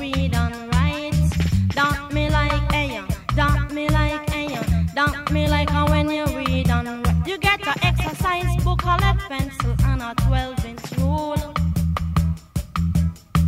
[8.85, 11.53] lead pencil, and a 12 inch rule.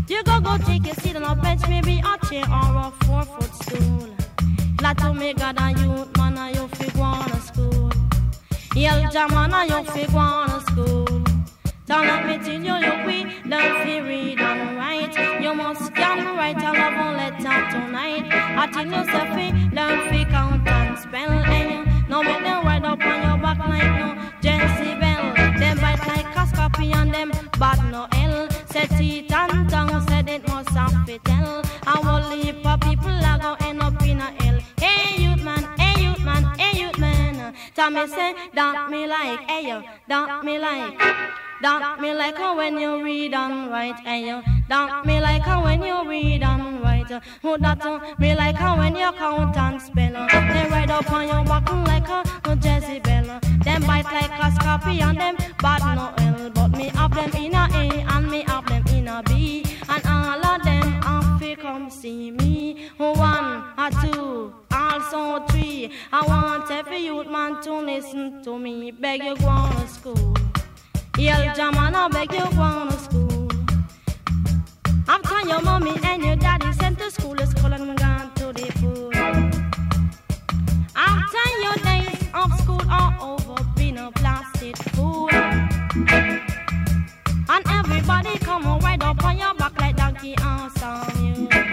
[0.08, 3.24] You go go take a seat on a bench, maybe a chair or a four
[3.24, 4.16] foot stool.
[4.82, 7.92] Like to make God a youth man, a you fi to school.
[8.76, 11.24] Yell jam man, a you fi to school.
[11.88, 15.42] Don't let me tell you, you we don't fi read and write.
[15.42, 18.26] You must can write a love letter tonight.
[18.32, 21.32] I tell you, say fi learn fi count and spell.
[21.32, 23.97] And no make them ride up on your back like
[37.90, 41.00] me say, don't me like, hey yo, don't me like.
[41.60, 44.44] Don't me like how when you read and write, hey yo.
[44.70, 47.10] Don't me like how when you read and write.
[47.42, 50.28] Who that uh, me like how when you count and spell.
[50.28, 53.40] They ride up on your back like a, a Jezebel.
[53.64, 56.50] Them bite like a scorpion, them bad no L.
[56.52, 59.66] But me have them in a A and me have them in a B.
[59.90, 62.90] And all of them have to come see me.
[62.98, 64.54] One or two,
[64.88, 65.92] also three.
[66.12, 68.92] I want every youth man to listen to me.
[68.92, 70.36] Beg you go to school.
[71.18, 73.48] Yell jam and I beg you go to school.
[75.08, 78.68] After your mommy and your daddy sent to school, it's calling me gone to the
[78.80, 79.12] pool.
[80.96, 85.30] After your days of school are over, been a plastic fool.
[87.50, 91.67] And everybody come right up on your back like donkey on some you.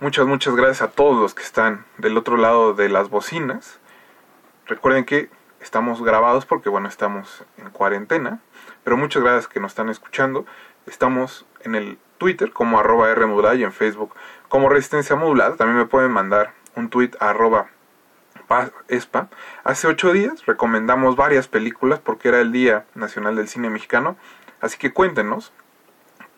[0.00, 3.80] Muchas, muchas gracias a todos los que están del otro lado de las bocinas.
[4.66, 5.28] Recuerden que
[5.60, 8.38] estamos grabados porque, bueno, estamos en cuarentena.
[8.84, 10.46] Pero muchas gracias que nos están escuchando.
[10.86, 14.14] Estamos en el Twitter como arroba R modulada y en Facebook
[14.48, 15.56] como Resistencia Modulada.
[15.56, 17.66] También me pueden mandar un tweet a arroba
[18.46, 19.28] pa- espa.
[19.64, 24.16] Hace ocho días recomendamos varias películas porque era el Día Nacional del Cine Mexicano.
[24.60, 25.52] Así que cuéntenos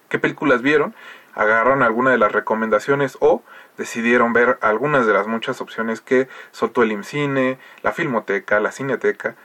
[0.09, 0.95] qué películas vieron,
[1.35, 3.43] agarraron alguna de las recomendaciones o
[3.77, 9.37] decidieron ver algunas de las muchas opciones que soltó el IMCINE, la Filmoteca, la Cineteca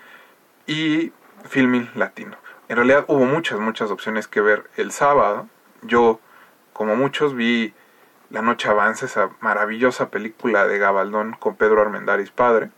[0.68, 1.12] y
[1.48, 2.38] Filmin Latino.
[2.68, 5.48] En realidad hubo muchas, muchas opciones que ver el sábado.
[5.84, 6.20] Yo,
[6.74, 7.74] como muchos, vi
[8.30, 12.72] La Noche Avanza, esa maravillosa película de Gabaldón con Pedro Armendáriz padre,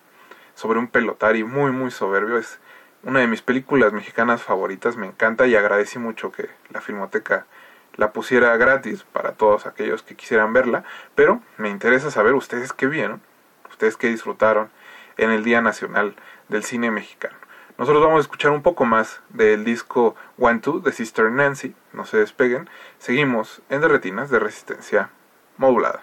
[0.55, 2.37] sobre un pelotari muy, muy soberbio.
[2.37, 2.59] Es
[3.03, 7.45] una de mis películas mexicanas favoritas, me encanta y agradecí mucho que la Filmoteca
[7.97, 10.83] la pusiera gratis para todos aquellos que quisieran verla,
[11.15, 13.21] pero me interesa saber ustedes qué vieron,
[13.69, 14.69] ustedes qué disfrutaron
[15.17, 16.15] en el Día Nacional
[16.47, 17.35] del Cine Mexicano.
[17.77, 22.05] Nosotros vamos a escuchar un poco más del disco One Two de Sister Nancy, no
[22.05, 25.09] se despeguen, seguimos en Derretinas de Resistencia
[25.57, 26.01] Modulada.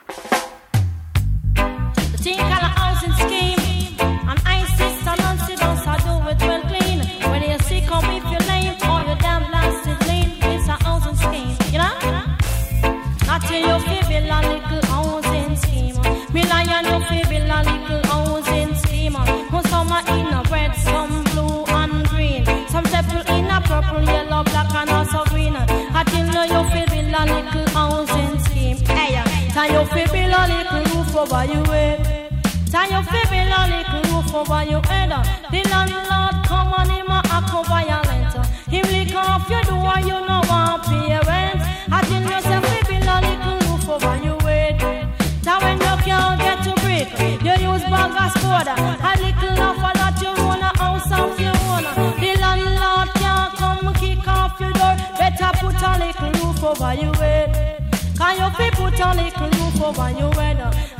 [31.25, 32.01] Over your head.
[32.07, 32.51] Eh?
[32.71, 35.13] Tie your baby a little roof over your head.
[35.13, 35.23] Uh.
[35.51, 38.37] The landlord come and him a act violent.
[38.37, 38.43] Uh.
[38.69, 41.61] Him lick off your door, you know want pay rent.
[41.91, 44.83] I tell yourself, baby, a little roof over your head.
[44.83, 45.07] Eh?
[45.45, 47.09] Now when you can't get to break,
[47.47, 48.69] you use bag as squad.
[48.69, 51.85] A little offer that you own a house of your own.
[52.21, 54.97] The landlord can't come kick off your door.
[55.19, 57.81] Better put a little roof over your head.
[58.19, 60.94] Can you put a little roof over your weather?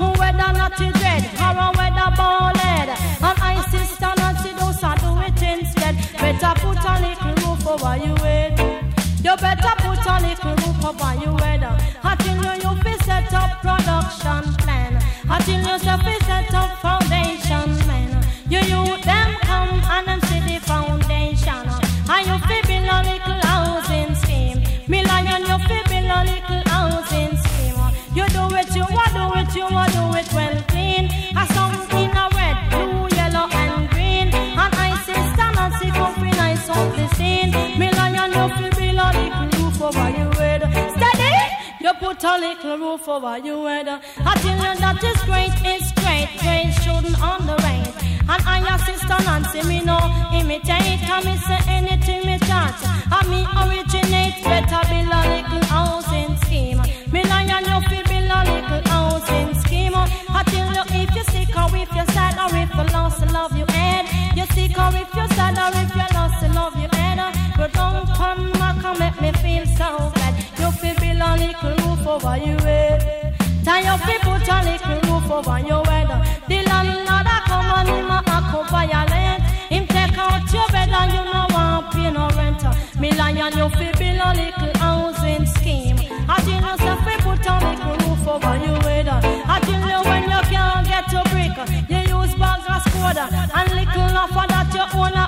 [0.00, 2.06] You weather not is red, or a weather.
[3.26, 5.94] And I sister not see those I do it instead.
[6.20, 8.54] Better put a little roof over your head.
[9.24, 11.74] You better put a little roof over your weather.
[12.04, 14.94] Hot you you fi set up production plan.
[15.26, 15.78] Hot you
[16.26, 18.10] set up foundation man.
[18.48, 21.05] You you them come and them see the foundation.
[42.06, 43.88] Put a the little roof over your head.
[43.88, 47.94] I tell you that is great, it's great, great shouldn't underrate.
[48.28, 49.98] And I your sister Nancy, me no
[50.32, 51.02] imitate.
[51.08, 52.80] I me say anything me touch.
[53.10, 56.05] I me originate, better build a little housing
[64.78, 67.32] Or if you're sad or if you lost the love you had.
[67.56, 70.34] But don't come back and make me feel so bad.
[70.58, 73.34] You fi build a little roof over your head.
[73.64, 76.08] Tie your fi put a little roof over your head.
[76.48, 79.42] The landlord a come and him a a violate.
[79.72, 82.62] Him take out your bed and you no want pay no rent.
[83.00, 85.98] Me lion you fi build a little housing scheme.
[86.28, 89.08] I tell you say fi put a little roof over your head.
[89.08, 91.56] I tell you when you can't get to brick,
[91.90, 95.25] you use bag of squad and little offer that you own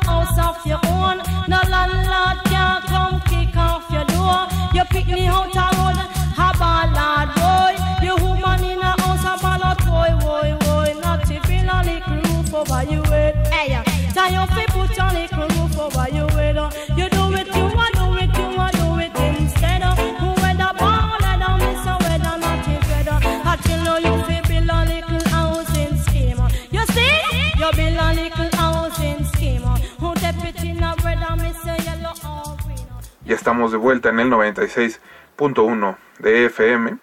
[33.48, 36.98] estamos de vuelta en el 96.1 de FM.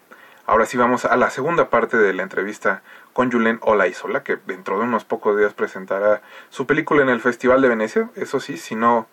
[0.46, 4.78] Ahora sí vamos a la segunda parte de la entrevista con Julen Olaizola, que dentro
[4.78, 8.12] de unos pocos días presentará su película en el Festival de Venecia.
[8.16, 9.08] Eso sí, si no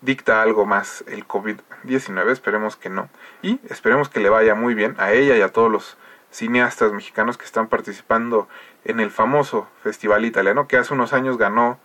[0.00, 3.10] dicta algo más el COVID-19, esperemos que no.
[3.42, 5.98] Y esperemos que le vaya muy bien a ella y a todos los
[6.30, 8.48] cineastas mexicanos que están participando
[8.86, 11.78] en el famoso festival italiano que hace unos años ganó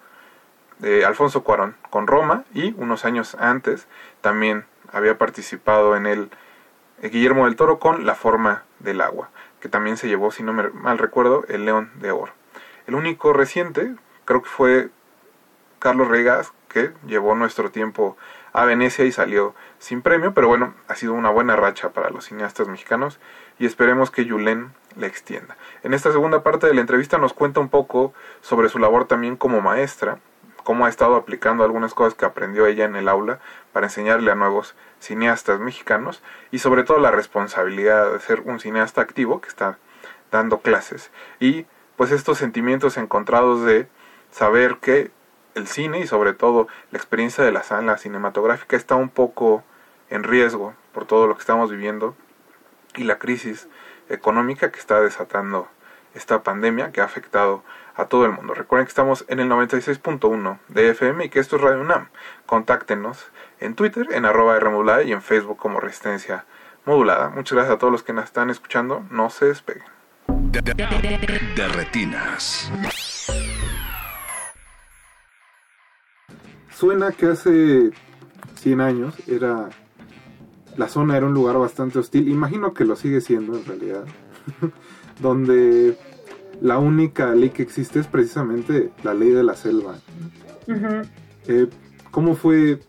[0.79, 3.85] de Alfonso Cuarón con Roma y unos años antes
[4.21, 6.29] también había participado en el
[7.01, 10.53] eh, Guillermo del Toro con La forma del agua, que también se llevó, si no
[10.53, 12.33] me mal recuerdo, el León de Oro.
[12.85, 13.95] El único reciente
[14.25, 14.89] creo que fue
[15.79, 18.17] Carlos Regas, que llevó nuestro tiempo
[18.53, 22.25] a Venecia y salió sin premio, pero bueno, ha sido una buena racha para los
[22.25, 23.19] cineastas mexicanos
[23.59, 25.57] y esperemos que Yulén le extienda.
[25.83, 29.37] En esta segunda parte de la entrevista nos cuenta un poco sobre su labor también
[29.37, 30.19] como maestra,
[30.67, 33.39] cómo ha estado aplicando algunas cosas que aprendió ella en el aula
[33.71, 36.21] para enseñarle a nuevos cineastas mexicanos
[36.51, 39.77] y sobre todo la responsabilidad de ser un cineasta activo que está
[40.29, 41.09] dando clases.
[41.39, 41.65] Y
[41.95, 43.87] pues estos sentimientos encontrados de
[44.29, 45.09] saber que
[45.55, 49.63] el cine y sobre todo la experiencia de la sala cinematográfica está un poco
[50.09, 52.13] en riesgo por todo lo que estamos viviendo
[52.97, 53.69] y la crisis
[54.09, 55.69] económica que está desatando
[56.13, 57.63] esta pandemia que ha afectado
[57.97, 58.53] a todo el mundo.
[58.53, 62.09] Recuerden que estamos en el 96.1 de FM y que esto es Radio UNAM.
[62.45, 63.25] Contáctenos
[63.59, 66.45] en Twitter, en arroba Rmodulada y en Facebook como Resistencia
[66.85, 67.29] Modulada.
[67.29, 69.03] Muchas gracias a todos los que nos están escuchando.
[69.09, 69.83] No se despeguen.
[70.27, 72.71] De, de- de- de retinas.
[76.73, 77.89] Suena que hace
[78.55, 79.69] 100 años era
[80.75, 84.05] la zona era un lugar bastante hostil, imagino que lo sigue siendo en realidad,
[85.19, 85.97] donde
[86.61, 89.95] la única ley que existe es precisamente la ley de la selva.
[91.47, 91.67] Eh,
[92.11, 92.79] ¿Cómo fue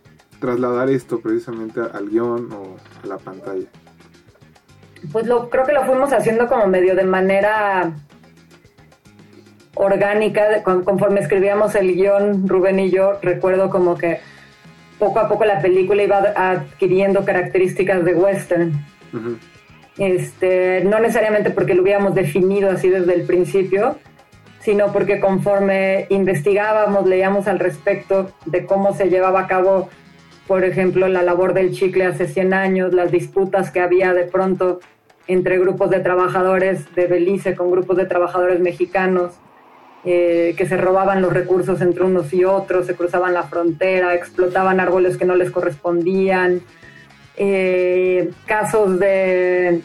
[0.40, 3.66] trasladar esto precisamente al guion o a la pantalla?
[5.12, 7.92] Pues lo, creo que lo fuimos haciendo como medio de manera
[9.74, 14.18] orgánica, conforme escribíamos el guion, Rubén y yo, recuerdo como que
[14.98, 18.72] poco a poco la película iba ad- adquiriendo características de western.
[19.98, 23.96] Este, no necesariamente porque lo hubiéramos definido así desde el principio,
[24.60, 29.88] sino porque conforme investigábamos, leíamos al respecto de cómo se llevaba a cabo,
[30.46, 34.80] por ejemplo, la labor del chicle hace 100 años, las disputas que había de pronto
[35.26, 39.34] entre grupos de trabajadores de Belice con grupos de trabajadores mexicanos,
[40.04, 44.80] eh, que se robaban los recursos entre unos y otros, se cruzaban la frontera, explotaban
[44.80, 46.62] árboles que no les correspondían,
[47.38, 49.80] eh, casos de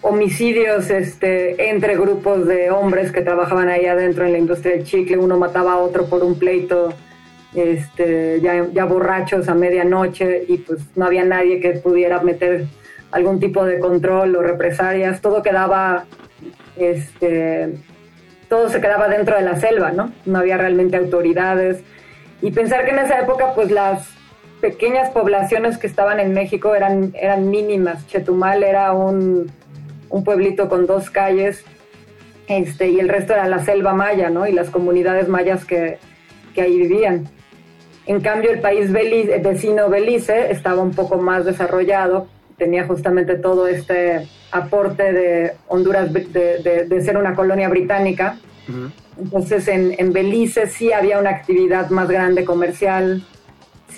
[0.00, 5.18] homicidios este, entre grupos de hombres que trabajaban ahí adentro en la industria del chicle,
[5.18, 6.94] uno mataba a otro por un pleito,
[7.54, 12.66] este, ya, ya borrachos a medianoche y pues no había nadie que pudiera meter
[13.10, 16.06] algún tipo de control o represalias, todo quedaba,
[16.76, 17.74] este,
[18.48, 20.12] todo se quedaba dentro de la selva, ¿no?
[20.24, 21.82] No había realmente autoridades.
[22.40, 24.17] Y pensar que en esa época, pues las
[24.60, 28.06] pequeñas poblaciones que estaban en México eran, eran mínimas.
[28.06, 29.50] Chetumal era un,
[30.10, 31.64] un pueblito con dos calles
[32.48, 34.46] este, y el resto era la selva maya, ¿no?
[34.46, 35.98] Y las comunidades mayas que,
[36.54, 37.28] que ahí vivían.
[38.06, 42.26] En cambio, el país Belice, vecino Belice estaba un poco más desarrollado,
[42.56, 48.38] tenía justamente todo este aporte de Honduras de, de, ser una colonia británica.
[49.18, 53.22] Entonces, en, en Belice sí había una actividad más grande comercial,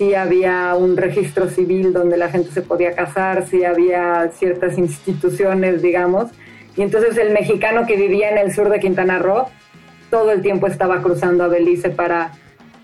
[0.01, 5.83] sí había un registro civil donde la gente se podía casar, sí había ciertas instituciones,
[5.83, 6.31] digamos.
[6.75, 9.45] Y entonces el mexicano que vivía en el sur de Quintana Roo
[10.09, 12.31] todo el tiempo estaba cruzando a Belice para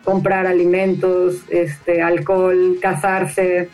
[0.04, 3.70] comprar alimentos, este, alcohol, casarse.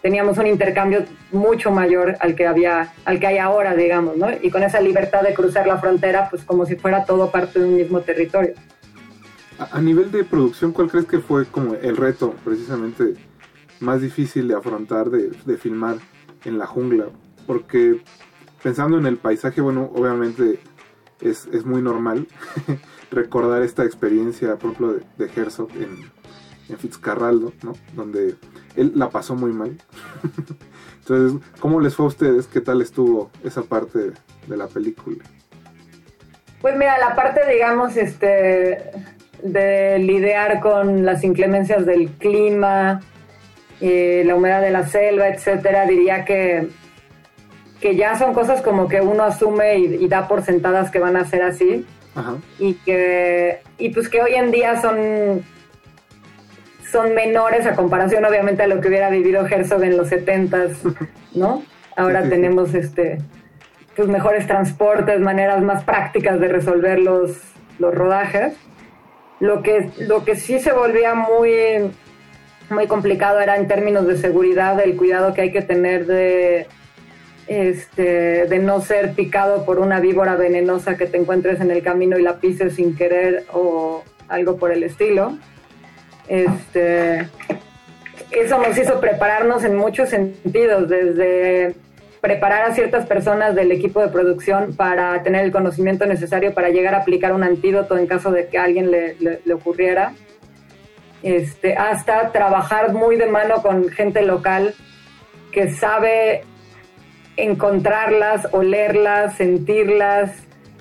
[0.00, 4.28] Teníamos un intercambio mucho mayor al que había, al que hay ahora, digamos, ¿no?
[4.40, 7.66] Y con esa libertad de cruzar la frontera, pues como si fuera todo parte de
[7.66, 8.54] un mismo territorio.
[9.58, 13.14] A, nivel de producción, ¿cuál crees que fue como el reto precisamente
[13.80, 15.96] más difícil de afrontar, de, filmar
[16.44, 17.06] en la jungla?
[17.46, 18.02] Porque
[18.62, 20.60] pensando en el paisaje, bueno, obviamente
[21.20, 22.28] es, muy normal
[23.10, 27.72] recordar esta experiencia, por ejemplo, de, de Herzog en Fitzcarraldo, ¿no?
[27.94, 28.36] Donde
[28.76, 29.76] él la pasó muy mal.
[31.00, 32.46] Entonces, ¿cómo les fue a ustedes?
[32.46, 34.12] ¿Qué tal estuvo esa parte
[34.46, 35.24] de la película?
[36.60, 38.92] Pues mira, la parte, digamos, este,
[39.42, 43.00] de lidiar con las inclemencias del clima,
[43.80, 46.68] eh, la humedad de la selva, etcétera, diría que,
[47.80, 51.24] que ya son cosas como que uno asume y, da por sentadas que van a
[51.24, 51.86] ser así.
[52.58, 55.44] Y que y pues que hoy en día son
[56.90, 60.66] son menores a comparación obviamente a lo que hubiera vivido Herzog en los 70
[61.34, 61.62] ¿no?
[61.96, 63.18] Ahora tenemos este
[63.94, 67.36] pues mejores transportes, maneras más prácticas de resolver los,
[67.80, 68.54] los rodajes.
[69.40, 71.90] Lo que, lo que sí se volvía muy,
[72.70, 76.66] muy complicado era en términos de seguridad, el cuidado que hay que tener de,
[77.46, 82.18] este, de no ser picado por una víbora venenosa que te encuentres en el camino
[82.18, 85.38] y la pises sin querer o algo por el estilo.
[86.28, 87.28] Este,
[88.30, 91.74] eso nos hizo prepararnos en muchos sentidos, desde
[92.20, 96.94] preparar a ciertas personas del equipo de producción para tener el conocimiento necesario para llegar
[96.94, 100.12] a aplicar un antídoto en caso de que alguien le, ocurriera,
[101.22, 104.74] este, hasta trabajar muy de mano con gente local
[105.52, 106.44] que sabe
[107.36, 110.32] encontrarlas, olerlas, sentirlas,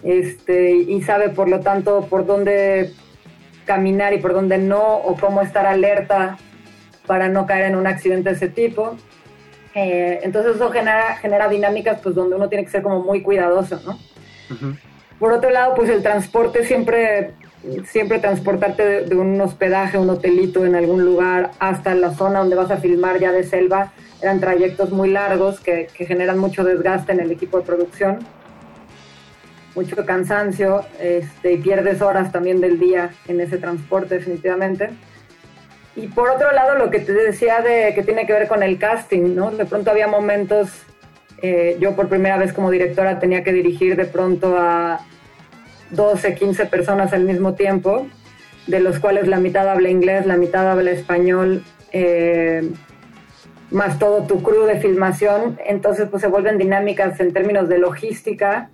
[0.04, 2.94] este, y sabe por lo tanto por dónde
[3.66, 6.38] caminar y por dónde no, o cómo estar alerta
[7.06, 8.98] para no caer en un accidente de ese tipo.
[9.80, 13.80] Eh, entonces eso genera, genera dinámicas pues donde uno tiene que ser como muy cuidadoso,
[13.86, 14.00] ¿no?
[15.20, 17.34] Por otro lado, pues el transporte siempre,
[17.86, 22.72] siempre transportarte de, un hospedaje, un hotelito en algún lugar hasta la zona donde vas
[22.72, 27.20] a filmar ya de selva, eran trayectos muy largos que, que generan mucho desgaste en
[27.20, 28.18] el equipo de producción,
[29.76, 34.90] mucho cansancio este, y pierdes horas también del día en ese transporte definitivamente.
[35.98, 38.78] Y por otro lado, lo que te decía de que tiene que ver con el
[38.78, 39.50] casting, ¿no?
[39.50, 40.70] De pronto había momentos,
[41.42, 45.00] eh, yo por primera vez como directora tenía que dirigir de pronto a
[45.90, 48.06] 12, 15 personas al mismo tiempo,
[48.68, 52.70] de los cuales la mitad habla inglés, la mitad habla español, eh,
[53.72, 58.70] más todo tu crew de filmación, entonces pues se vuelven dinámicas en términos de logística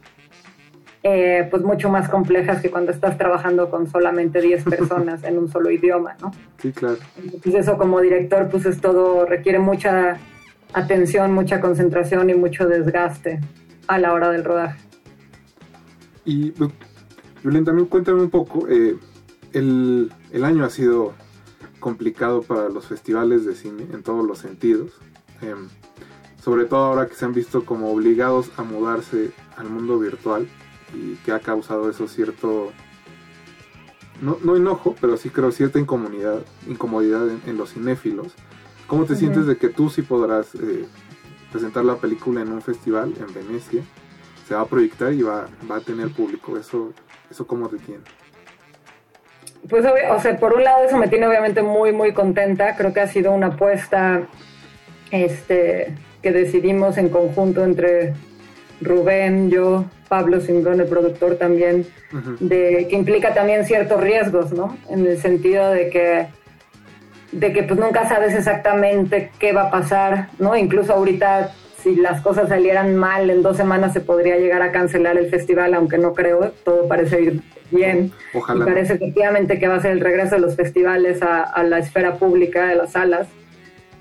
[1.05, 5.49] eh, pues mucho más complejas que cuando estás trabajando con solamente 10 personas en un
[5.49, 6.31] solo idioma, ¿no?
[6.61, 6.97] Sí, claro.
[7.21, 10.17] Entonces eso como director pues es todo, requiere mucha
[10.73, 13.41] atención, mucha concentración y mucho desgaste
[13.87, 14.79] a la hora del rodaje.
[16.23, 16.71] Y pues,
[17.43, 18.95] Julián, también cuéntame un poco, eh,
[19.51, 21.13] el, el, año ha sido
[21.81, 24.93] complicado para los festivales de cine en todos los sentidos.
[25.41, 25.67] Em,
[26.41, 30.47] sobre todo ahora que se han visto como obligados a mudarse al mundo virtual
[30.93, 32.71] y que ha causado eso cierto,
[34.21, 38.33] no, no enojo, pero sí creo cierta incomodidad, incomodidad en, los cinéfilos.
[38.87, 40.85] ¿Cómo te sientes de que tú sí podrás eh,
[41.51, 43.83] presentar la película en un festival en Venecia?
[44.47, 46.57] Se va a proyectar y va, va a tener público.
[46.57, 46.91] ¿Eso,
[47.31, 48.01] eso cómo te tiene?
[49.69, 52.75] Pues, o sea, por un lado eso me tiene obviamente muy, muy contenta.
[52.75, 54.27] Creo que ha sido una apuesta
[55.11, 58.13] este, que decidimos en conjunto entre
[58.83, 61.85] Rubén, yo, Pablo Simbrón, el productor también,
[62.39, 64.77] de, que implica también ciertos riesgos, ¿no?
[64.89, 66.27] En el sentido de que,
[67.31, 70.55] de que pues nunca sabes exactamente qué va a pasar, ¿no?
[70.55, 71.51] Incluso ahorita
[71.83, 75.73] si las cosas salieran mal, en dos semanas se podría llegar a cancelar el festival,
[75.73, 77.41] aunque no creo, todo parece ir
[77.71, 78.13] bien.
[78.33, 82.15] Y parece efectivamente que va a ser el regreso de los festivales a, la esfera
[82.15, 83.27] pública, de las salas,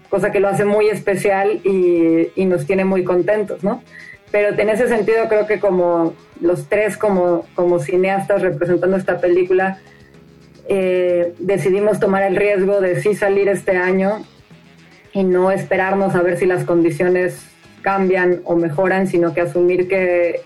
[0.09, 3.83] cosa que lo hace muy especial y, y, nos tiene muy contentos, ¿no?
[4.33, 9.79] Pero en ese sentido creo que como los tres como, como cineastas representando esta película,
[10.69, 14.25] eh, decidimos tomar el riesgo de sí salir este año
[15.13, 17.47] y no esperarnos a ver si las condiciones
[17.83, 20.41] cambian o mejoran, sino que asumir que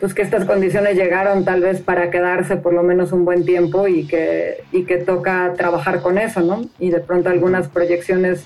[0.00, 3.86] pues que estas condiciones llegaron tal vez para quedarse por lo menos un buen tiempo
[3.86, 6.62] y que, y que toca trabajar con eso, ¿no?
[6.80, 8.44] Y de pronto algunas proyecciones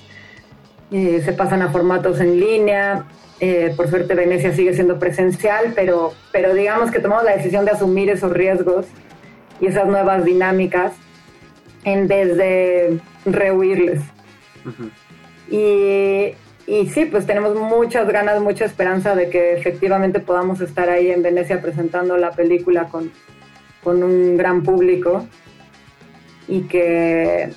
[0.91, 3.05] eh, se pasan a formatos en línea.
[3.39, 7.71] Eh, por suerte Venecia sigue siendo presencial, pero, pero digamos que tomamos la decisión de
[7.71, 8.87] asumir esos riesgos
[9.61, 10.93] y esas nuevas dinámicas
[11.83, 14.01] en vez de rehuirles.
[15.49, 16.33] Y
[16.67, 21.23] y sí, pues tenemos muchas ganas, mucha esperanza de que efectivamente podamos estar ahí en
[21.23, 23.09] Venecia presentando la película con,
[23.85, 25.25] un gran público
[26.45, 27.53] y que,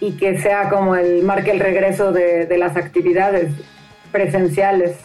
[0.00, 3.52] y que sea como el marque el regreso de, las actividades
[4.16, 4.96] presenciales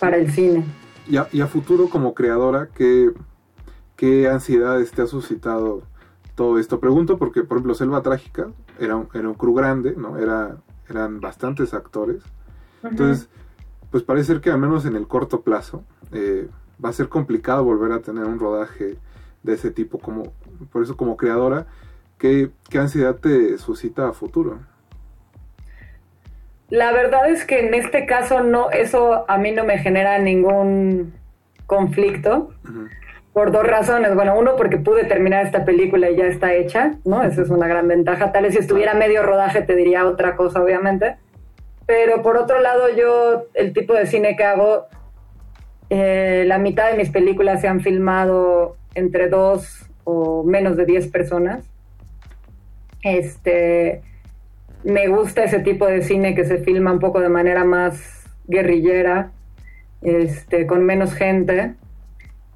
[0.00, 0.64] para el cine.
[1.06, 3.12] Y a, futuro como creadora, ¿qué,
[3.94, 5.82] ¿qué ansiedades te ha suscitado
[6.34, 6.80] todo esto?
[6.80, 8.48] Pregunto porque, por ejemplo, Selva Trágica
[8.80, 10.18] era un, era un crew grande, ¿no?
[10.18, 10.56] Era
[10.88, 12.22] eran bastantes actores.
[12.82, 13.28] Entonces,
[13.90, 16.48] pues parece ser que al menos en el corto plazo eh,
[16.84, 18.98] va a ser complicado volver a tener un rodaje
[19.42, 19.98] de ese tipo.
[19.98, 20.32] Como,
[20.70, 21.66] por eso, como creadora,
[22.18, 24.58] ¿qué, qué ansiedad te suscita a futuro?
[26.70, 31.14] La verdad es que en este caso no, eso a mí no me genera ningún
[31.66, 32.50] conflicto
[33.32, 34.14] por dos razones.
[34.14, 37.22] Bueno, uno, porque pude terminar esta película y ya está hecha, ¿no?
[37.22, 38.32] Esa es una gran ventaja.
[38.32, 41.16] Tal vez si estuviera medio rodaje te diría otra cosa, obviamente.
[41.86, 44.86] Pero por otro lado, yo, el tipo de cine que hago,
[45.90, 51.08] eh, la mitad de mis películas se han filmado entre dos o menos de diez
[51.08, 51.68] personas.
[53.02, 54.02] Este,
[54.84, 59.32] me gusta ese tipo de cine que se filma un poco de manera más guerrillera,
[60.02, 61.74] este, con menos gente.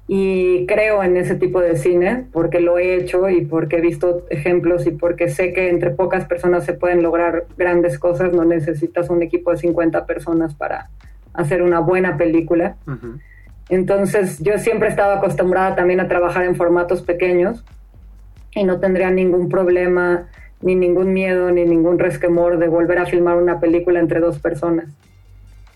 [0.07, 4.25] Y creo en ese tipo de cine porque lo he hecho y porque he visto
[4.29, 9.09] ejemplos y porque sé que entre pocas personas se pueden lograr grandes cosas, no necesitas
[9.11, 10.89] un equipo de 50 personas para
[11.33, 12.75] hacer una buena película.
[13.69, 17.63] Entonces yo siempre he estado acostumbrada también a trabajar en formatos pequeños
[18.55, 20.27] y no tendría ningún problema,
[20.61, 24.87] ni ningún miedo, ni ningún resquemor de volver a filmar una película entre dos personas.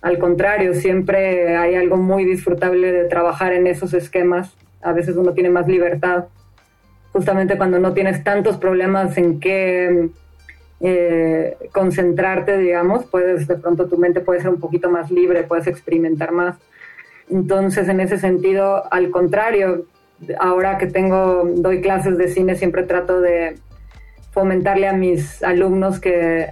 [0.02, 4.54] Al contrario, siempre hay algo muy disfrutable de trabajar en esos esquemas.
[4.82, 6.26] A veces uno tiene más libertad,
[7.14, 10.10] justamente cuando no tienes tantos problemas en qué
[10.82, 15.68] eh, concentrarte, digamos, puedes de pronto tu mente puede ser un poquito más libre, puedes
[15.68, 16.58] experimentar más.
[17.30, 19.86] Entonces, en ese sentido, al contrario,
[20.40, 23.56] ahora que tengo, doy clases de cine, siempre trato de
[24.34, 26.50] fomentarle a mis alumnos que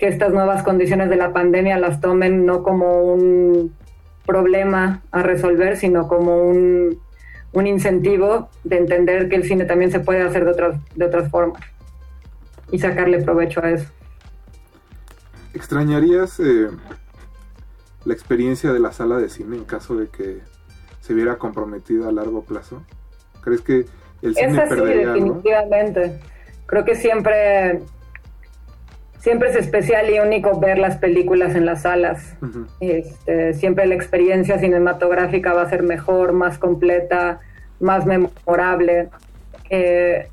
[0.00, 3.76] que estas nuevas condiciones de la pandemia las tomen no como un
[4.24, 6.98] problema a resolver, sino como un,
[7.52, 11.60] incentivo de entender que el cine también se puede hacer de otras, de otras formas
[12.72, 13.90] y sacarle provecho a eso.
[15.52, 16.68] ¿Extrañarías eh,
[18.06, 20.38] la experiencia de la sala de cine en caso de que
[21.00, 22.82] se viera comprometida a largo plazo?
[23.42, 23.84] ¿Crees que
[24.22, 26.20] el cine es definitivamente.
[26.70, 27.80] Creo que siempre
[29.18, 32.36] siempre es especial y único ver las películas en las salas.
[32.78, 37.40] este, siempre la experiencia cinematográfica va a ser mejor, más completa,
[37.80, 39.08] más memorable.
[39.68, 40.28] Eh,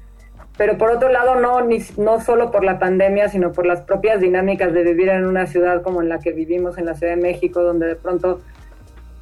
[0.58, 4.22] pero por otro lado, no, ni, no solo por la pandemia, sino por las propias
[4.22, 7.22] dinámicas de vivir en una ciudad como en la que vivimos, en la Ciudad de
[7.22, 8.42] México, donde de pronto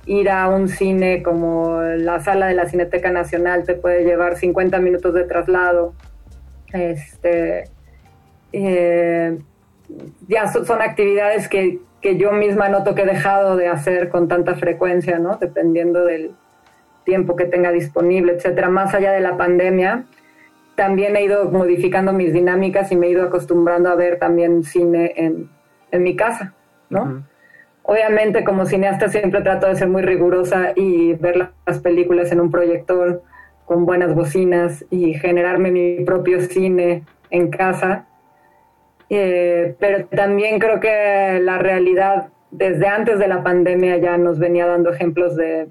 [0.05, 4.79] ir a un cine como la sala de la Cineteca Nacional te puede llevar 50
[4.79, 5.93] minutos de traslado.
[6.75, 7.65] Este,
[8.51, 9.37] eh,
[10.27, 14.55] ya son actividades que, que yo misma noto que he dejado de hacer con tanta
[14.55, 15.37] frecuencia, ¿no?
[15.37, 16.31] Dependiendo del
[17.03, 18.69] tiempo que tenga disponible, etcétera.
[18.69, 20.05] Más allá de la pandemia,
[20.75, 25.13] también he ido modificando mis dinámicas y me he ido acostumbrando a ver también cine
[25.15, 25.49] en,
[25.91, 26.53] en mi casa,
[26.89, 27.23] ¿no?
[27.83, 32.49] Obviamente como cineasta siempre trato de ser muy rigurosa y ver las películas en un
[32.49, 33.21] proyector
[33.65, 38.05] con buenas bocinas y generarme mi propio cine en casa.
[39.09, 44.65] Eh, pero también creo que la realidad desde antes de la pandemia ya nos venía
[44.65, 45.67] dando ejemplos de,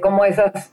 [0.00, 0.72] cómo esas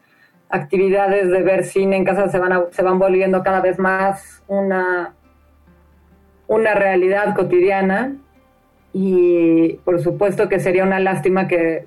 [0.49, 5.13] actividades de ver cine en casa se van, se van volviendo cada vez más una,
[6.47, 8.15] una realidad cotidiana
[8.93, 11.85] y por supuesto que sería una lástima que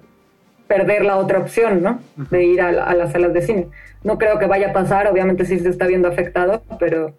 [0.66, 2.00] perder la otra opción, ¿no?
[2.30, 3.68] De ir a, las salas de cine.
[4.02, 7.14] No creo que vaya a pasar, obviamente sí se está viendo afectado, pero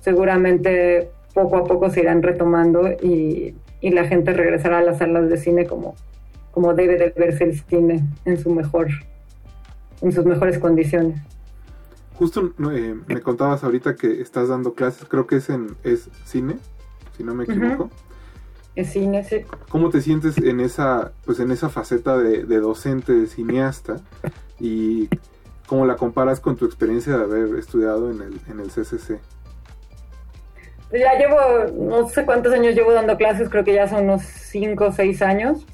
[0.00, 5.28] seguramente poco a poco se irán retomando y, y la gente regresará a las salas
[5.28, 5.94] de cine como,
[6.50, 8.88] como debe de verse el cine en su mejor
[10.00, 11.20] en sus mejores condiciones.
[12.14, 16.58] Justo eh, me contabas ahorita que estás dando clases, creo que es en es cine,
[17.16, 17.90] si no me equivoco.
[18.82, 19.08] Sí.
[19.68, 23.96] ¿Cómo te sientes en esa, pues en esa faceta de, docente, de cineasta?
[24.58, 25.08] Y
[25.66, 29.20] cómo la comparas con tu experiencia de haber estudiado en el, en el CCC.
[30.90, 31.36] Pues ya llevo,
[31.88, 35.22] no sé cuántos años llevo dando clases, creo que ya son unos 5 o 6
[35.22, 35.66] años.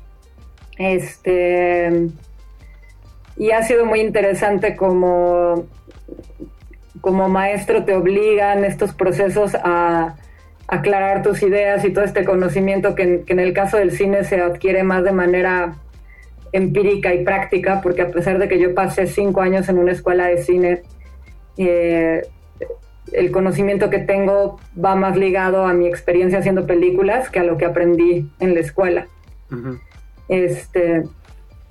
[0.79, 2.09] Este,
[3.37, 5.67] y ha sido muy interesante como,
[7.01, 10.17] como maestro te obligan estos procesos a
[10.71, 14.85] aclarar tus ideas y todo este conocimiento que, en el caso del cine se adquiere
[14.85, 15.75] más de manera
[16.53, 20.27] empírica y práctica, porque a pesar de que yo pasé cinco años en una escuela
[20.27, 20.83] de cine,
[21.57, 22.23] eh,
[23.13, 27.57] el conocimiento que tengo va más ligado a mi experiencia haciendo películas que a lo
[27.57, 29.09] que aprendí en la escuela.
[30.29, 31.03] Este,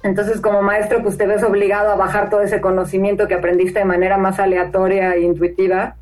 [0.04, 3.86] entonces, como maestro, pues te ves obligado a bajar todo ese conocimiento que aprendiste de
[3.86, 5.96] manera más aleatoria e intuitiva,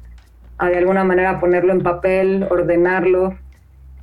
[0.58, 3.38] a de alguna manera ponerlo en papel, ordenarlo.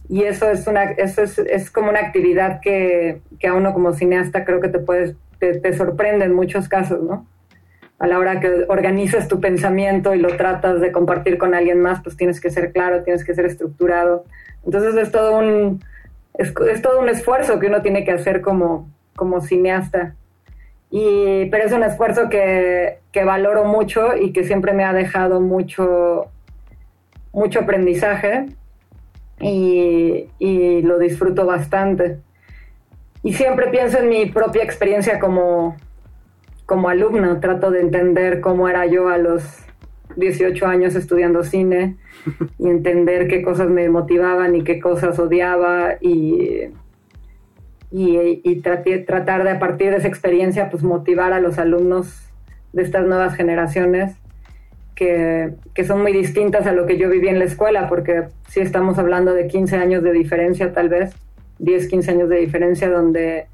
[0.09, 3.93] Y eso es una, eso es, es como una actividad que, que, a uno como
[3.93, 7.27] cineasta creo que te puedes, te, te, sorprende en muchos casos, ¿no?
[7.99, 12.03] A la hora que organizas tu pensamiento y lo tratas de compartir con alguien más,
[12.03, 14.25] pues tienes que ser claro, tienes que ser estructurado.
[14.65, 15.83] Entonces es todo un,
[16.35, 20.15] es, es todo un esfuerzo que uno tiene que hacer como, como cineasta.
[20.91, 25.41] Y, pero es un esfuerzo que, que, valoro mucho y que siempre me ha dejado
[25.41, 26.27] mucho,
[27.35, 28.47] mucho aprendizaje
[29.41, 32.21] y, y, lo disfruto bastante.
[33.23, 35.77] Y siempre pienso en mi propia experiencia como,
[36.65, 39.43] como alumna, trato de entender cómo era yo a los
[40.17, 41.97] 18 años estudiando cine
[42.59, 46.71] y entender qué cosas me motivaban y qué cosas odiaba y
[47.97, 48.61] y,
[49.07, 52.29] tratar de a partir de esa experiencia pues motivar a los alumnos
[52.73, 54.17] de estas nuevas generaciones
[54.95, 58.61] que, que, son muy distintas a lo que yo viví en la escuela, porque sí
[58.61, 61.15] estamos hablando de 15 años de diferencia tal vez,
[61.59, 63.47] 10, 15 años de diferencia donde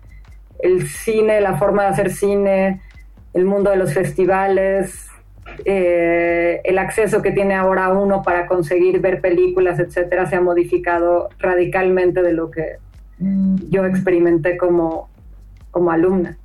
[0.62, 2.80] el cine, la forma de hacer cine,
[3.34, 5.08] el mundo de los festivales,
[5.64, 11.28] eh, el acceso que tiene ahora uno para conseguir ver películas, etcétera, se ha modificado
[11.38, 12.76] radicalmente de lo que
[13.68, 15.08] yo experimenté como,
[15.70, 16.38] como alumna.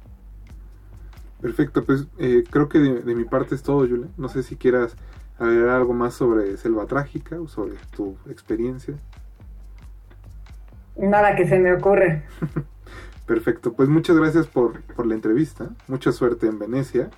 [1.45, 4.07] Perfecto, pues eh, creo que de, mi parte es todo, Julia.
[4.17, 4.95] No sé si quieras
[5.37, 8.95] agregar algo más sobre Selva Trágica o sobre tu experiencia.
[10.97, 12.23] Nada que se me ocurre.
[13.27, 17.11] Perfecto, pues muchas gracias por, por, la entrevista, mucha suerte en Venecia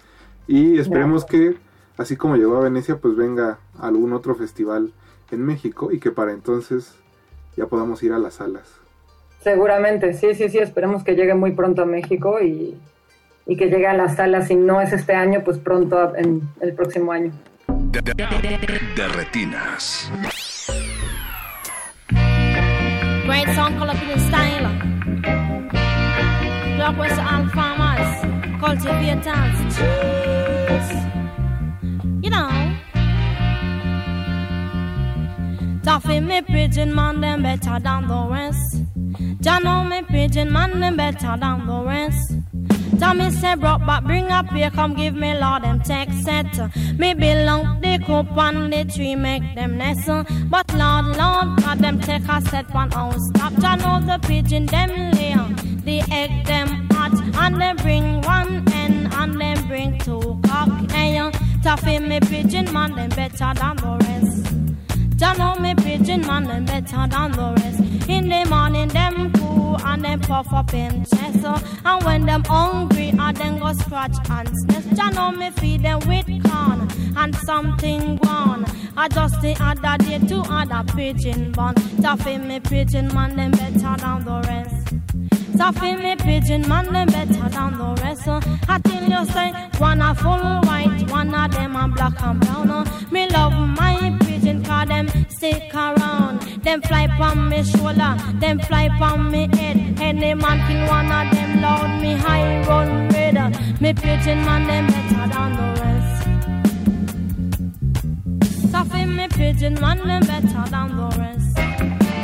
[0.46, 1.56] y esperemos que
[1.96, 4.92] así como llegó a Venecia pues venga algún otro festival
[5.32, 6.96] en México y que para entonces
[7.56, 8.76] ya podamos ir a las salas.
[9.40, 12.78] Seguramente, sí, sí, sí, esperemos que llegue muy pronto a México y,
[13.48, 16.74] y que llegue a las salas, si no es este año, pues pronto en el
[16.74, 17.32] próximo año.
[17.68, 18.14] De, de,
[18.96, 20.12] de retinas.
[23.26, 24.72] Great song called up in style.
[26.78, 28.22] Block West all farmers,
[28.60, 30.94] cultivators, cheese.
[32.22, 32.50] You know.
[35.84, 38.84] Toughy me pigeon man, them better than the rest.
[39.42, 42.34] Jah know me pigeon man, them better than the rest.
[43.00, 46.52] Tommy said, brought back, bring up here, come give me Lord them text set.
[46.98, 50.08] Me belong the coop on the tree, make them nest.
[50.50, 52.90] But Lord, Lord, God them take a set one.
[52.90, 55.36] Stop, Jah know the pigeon them lay,
[55.84, 60.70] the egg them hot, and them bring one hen, and them bring two cock.
[60.92, 61.32] Hey,
[61.64, 65.18] toughy me pigeon man, them better than the rest.
[65.18, 67.87] Jah oh, know me pigeon man, them better than the rest.
[68.10, 71.46] In the morning, them cool and them puff up in chest.
[71.86, 74.96] And when them hungry, I then go scratch and sniff.
[74.96, 78.66] Jah know me feed them with corn and something gone.
[78.96, 81.76] I just the other day two other pigeon bun.
[82.02, 85.58] Taffy me pigeon man, them better than the rest.
[85.58, 88.28] Taffy me pigeon man, them better than the rest.
[88.70, 92.88] I tell you say, one a full white, one of them a black and brown.
[93.12, 95.08] Me love my pigeon cause them
[95.38, 96.42] stick around.
[96.64, 99.78] Them fly from me shoulder, them fly from me head.
[100.02, 103.38] Any man kill one of them loud, me high run red.
[103.80, 106.14] Me pigeon man, them better than the rest.
[108.72, 111.56] Taffy me pigeon man, them better than the rest.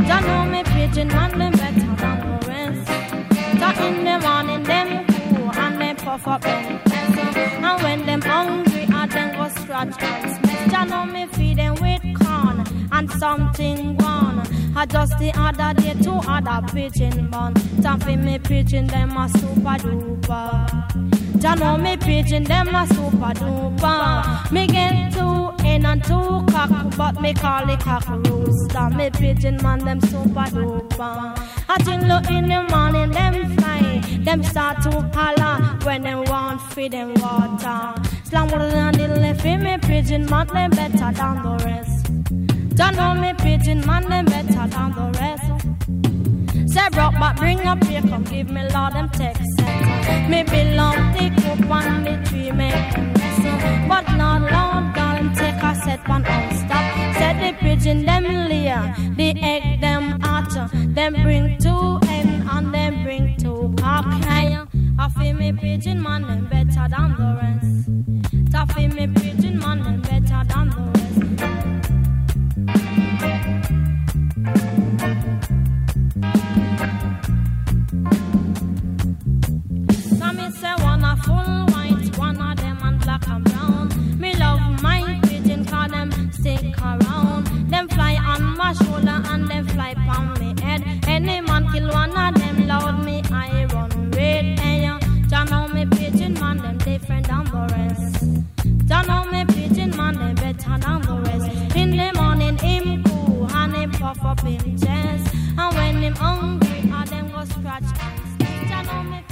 [0.07, 2.85] Jah know me pigeon man, them better than the rest.
[3.59, 4.87] Talk in the morning, them
[5.29, 6.63] cool and them puff up them.
[7.67, 10.22] And when them hungry, I then go scratch and
[13.13, 14.43] something gone.
[14.75, 19.29] I just the other day two other preaching pigeon Time Taffy me pigeon, them a
[19.29, 21.39] super duper.
[21.39, 24.51] Jah know me pigeon, them a super duper.
[24.51, 28.89] Me get two in and two cock, but me call it cock rooster.
[28.89, 31.37] Me pigeon man, them super duper.
[31.69, 36.61] I think look in the morning, them fly, them start to holler when them want
[36.73, 37.93] feed them water.
[38.23, 42.02] Slam water and the left me pigeon man, them better than the rest.
[42.75, 46.73] Jah know me pigeon man, them better than the rest.
[46.73, 49.43] Say rock but bring up here, come give me Lord them text.
[50.27, 53.87] Me belong the cook on the tree, make them rest.
[53.87, 56.85] But not long, God, take a set one on stop.
[57.17, 60.67] Said the pigeon them layer, the egg them archer.
[60.73, 63.75] Them bring two hen and them bring two.
[64.27, 64.57] Hey,
[64.97, 68.55] I feel me pigeon man, them better than the rest.
[68.55, 69.07] I feel me
[80.63, 83.89] say one a full white, one of them and black and brown.
[84.17, 87.47] Me love my pigeon cause them stick around.
[87.69, 90.81] Them fly on my shoulder and them fly on me head.
[91.05, 94.57] Any man kill one of them loud me I run red.
[94.59, 94.89] Hey,
[95.29, 98.23] Jah know me pigeon man them different than the rest.
[98.87, 101.75] Jah know me pigeon man them better than the rest.
[101.75, 105.35] In the morning him cool and him puff up him chest.
[105.57, 107.89] And when him hungry, I them go scratch.
[108.69, 109.22] Jah know me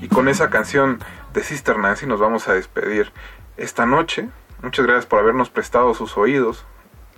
[0.00, 1.00] Y con esa canción
[1.32, 3.12] de Sister Nancy nos vamos a despedir
[3.56, 4.28] esta noche.
[4.62, 6.66] Muchas gracias por habernos prestado sus oídos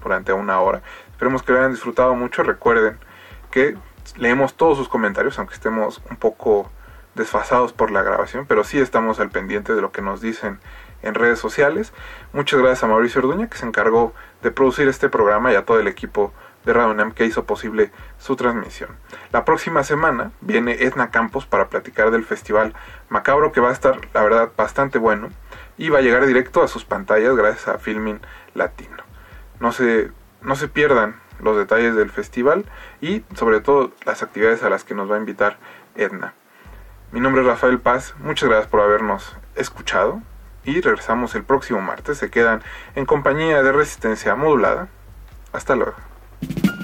[0.03, 0.83] durante una hora.
[1.11, 2.45] Esperemos que lo hayan disfrutado mucho.
[2.45, 2.99] Recuerden
[3.51, 3.77] que
[4.17, 6.71] leemos todos sus comentarios, aunque estemos un poco
[7.15, 10.61] desfasados por la grabación, pero sí estamos al pendiente de lo que nos dicen
[11.03, 11.93] en redes sociales.
[12.33, 15.81] Muchas gracias a Mauricio Orduña, que se encargó de producir este programa, y a todo
[15.81, 16.33] el equipo
[16.74, 18.90] de que hizo posible su transmisión.
[19.32, 22.74] La próxima semana viene Edna Campos para platicar del festival
[23.09, 25.31] Macabro, que va a estar, la verdad, bastante bueno,
[25.78, 28.20] y va a llegar directo a sus pantallas gracias a Filming
[28.55, 29.03] Latino.
[29.61, 30.11] No se,
[30.43, 32.66] no se pierdan los detalles del festival
[33.01, 35.59] y sobre todo las actividades a las que nos va a invitar
[35.95, 36.35] Edna.
[37.12, 40.20] Mi nombre es Rafael Paz, muchas gracias por habernos escuchado
[40.65, 42.19] y regresamos el próximo martes.
[42.19, 42.62] Se quedan
[42.95, 44.89] en compañía de Resistencia Modulada.
[45.53, 46.07] Hasta luego.
[46.43, 46.78] you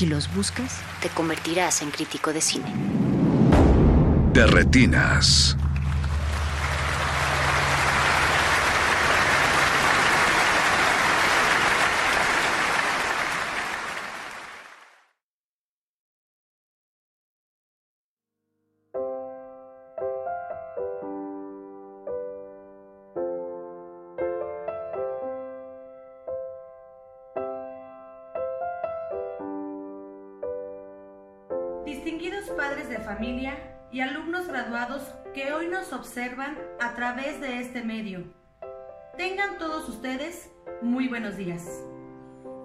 [0.00, 2.72] Si los buscas, te convertirás en crítico de cine.
[4.32, 5.58] De retinas.
[35.92, 38.24] Observan a través de este medio.
[39.16, 40.50] Tengan todos ustedes
[40.82, 41.84] muy buenos días.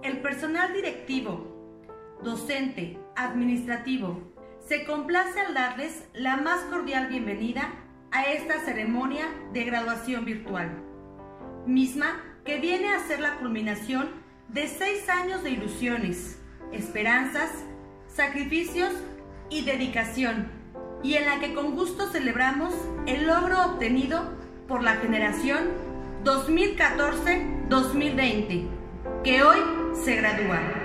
[0.03, 4.33] El personal directivo, docente, administrativo,
[4.67, 7.73] se complace al darles la más cordial bienvenida
[8.11, 10.71] a esta ceremonia de graduación virtual,
[11.65, 14.09] misma que viene a ser la culminación
[14.47, 16.39] de seis años de ilusiones,
[16.71, 17.51] esperanzas,
[18.07, 18.93] sacrificios
[19.49, 20.49] y dedicación,
[21.05, 22.73] y en la que con gusto celebramos
[23.05, 24.23] el logro obtenido
[24.67, 25.59] por la generación
[26.23, 28.65] 2014-2020,
[29.23, 29.59] que hoy
[30.03, 30.84] se gradúa.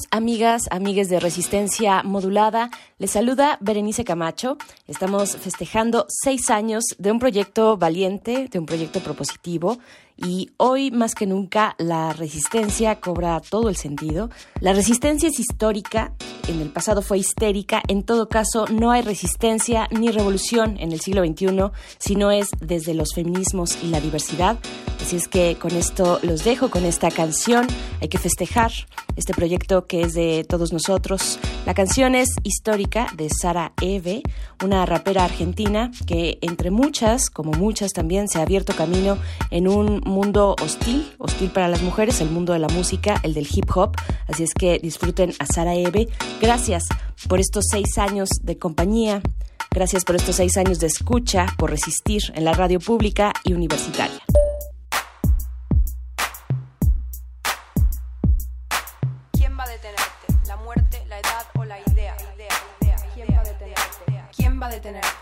[0.00, 4.58] just amigas, amigues de Resistencia Modulada, les saluda Berenice Camacho.
[4.86, 9.78] Estamos festejando seis años de un proyecto valiente, de un proyecto propositivo
[10.16, 14.28] y hoy más que nunca la resistencia cobra todo el sentido.
[14.60, 16.12] La resistencia es histórica,
[16.46, 21.00] en el pasado fue histérica, en todo caso no hay resistencia ni revolución en el
[21.00, 24.58] siglo XXI si no es desde los feminismos y la diversidad.
[25.00, 27.66] Así es que con esto los dejo con esta canción.
[28.02, 28.72] Hay que festejar
[29.16, 31.38] este proyecto que es de todos nosotros.
[31.66, 34.22] La canción es histórica de Sara Eve,
[34.64, 39.18] una rapera argentina que entre muchas, como muchas también, se ha abierto camino
[39.50, 43.48] en un mundo hostil, hostil para las mujeres, el mundo de la música, el del
[43.50, 43.96] hip hop.
[44.26, 46.08] Así es que disfruten a Sara Eve.
[46.40, 46.84] Gracias
[47.28, 49.22] por estos seis años de compañía.
[49.70, 54.20] Gracias por estos seis años de escucha, por resistir en la radio pública y universitaria.
[64.70, 65.19] Detenerte?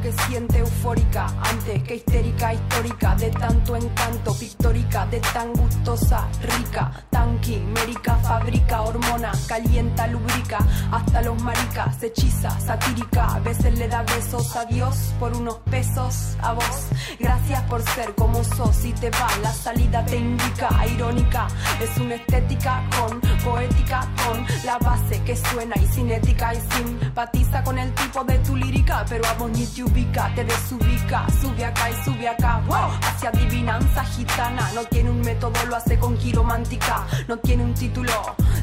[0.00, 6.90] Que siente eufórica, antes que histérica histórica, de tanto encanto pictórica, de tan gustosa, rica,
[7.10, 10.58] tanqui, mérica, fabrica, hormona, calienta, lubrica,
[10.90, 16.36] hasta los maricas, hechiza, satírica, a veces le da besos a Dios por unos pesos
[16.40, 16.88] a vos.
[17.18, 21.46] Gracias por ser como sos y te va, la salida te indica, irónica,
[21.82, 27.78] es una estética con poética, con la base que suena y cinética y simpatiza con
[27.78, 32.04] el tipo de tu lírica, pero a vos ni ubica, te desubica, sube acá y
[32.04, 37.36] sube acá, wow, hacia adivinanza gitana, no tiene un método, lo hace con quiromántica, no
[37.38, 38.12] tiene un título,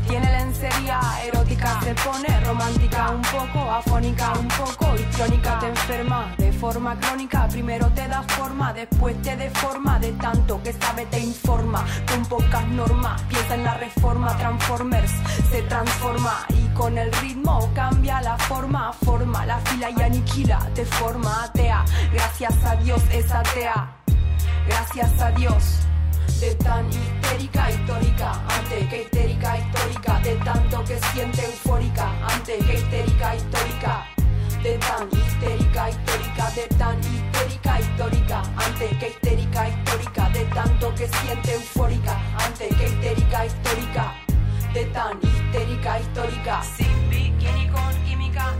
[0.08, 6.52] tiene lencería erótica, se pone romántica, un poco afónica, un poco histriónica, te enferma de
[6.52, 11.86] forma crónica, primero te da forma, después te deforma, de tanto que sabe te informa,
[12.10, 15.12] con pocas normas, piensa en la reforma, Transformers
[15.52, 20.86] se transforma y con el ritmo cambia la forma, forma la fila y aniquila, te
[20.86, 21.17] forma
[22.12, 23.98] gracias a Dios es atea,
[24.68, 25.80] gracias a Dios.
[26.40, 32.74] De tan histérica histórica, antes que histérica histórica, de tanto que siente eufórica, antes que
[32.76, 34.06] histérica histórica,
[34.62, 41.08] de tan histérica histórica, de tan histérica histórica, antes que histérica histórica, de tanto que
[41.08, 44.14] siente eufórica, antes que histérica histórica,
[44.74, 48.54] de tan histérica histórica, sin bikini con química,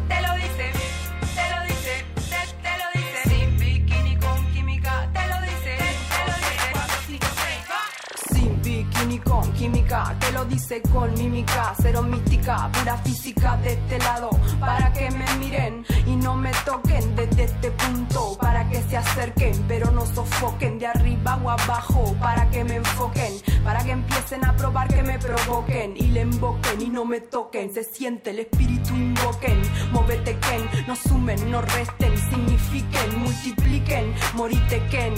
[9.58, 14.30] química, te lo dice con mímica, cero mística, pura física de este lado,
[14.60, 19.66] para que me miren y no me toquen desde este punto, para que se acerquen,
[19.68, 24.56] pero no sofoquen de arriba o abajo, para que me enfoquen, para que empiecen a
[24.56, 28.94] probar que me provoquen y le invoquen y no me toquen, se siente el espíritu
[28.94, 29.60] invoquen,
[29.92, 35.14] móvete Ken, no sumen, no resten, signifiquen, multipliquen, morite Ken,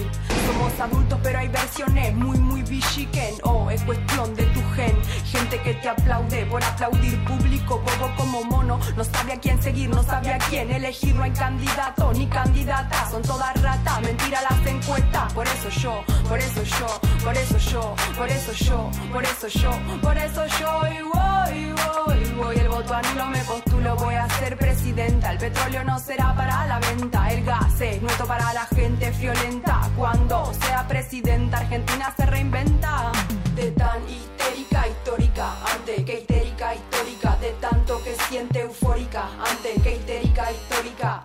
[0.47, 4.95] somos adultos pero hay versiones muy muy bichiquen, oh es cuestión de tu gen,
[5.25, 7.23] gente que te aplaude por aplaudir.
[7.25, 11.23] Público, bobo como mono, no sabe a quién seguir, no sabe a quién elegir, no
[11.23, 16.63] hay candidato ni candidata, son todas ratas, mentira las encuestas, por eso yo, por eso
[16.63, 21.73] yo, por eso yo, por eso yo, por eso yo, por eso yo, y voy,
[21.73, 26.35] voy, voy, el voto anulo me postulo, voy a ser presidenta, el petróleo no será
[26.35, 32.13] para la venta, el gas es nuestro para la gente friolenta, cuando sea presidenta Argentina
[32.15, 33.11] se reinventa,
[33.55, 39.95] de tan Histérica histórica, antes que histérica histórica, de tanto que siente eufórica, antes que
[39.95, 41.23] histérica histórica,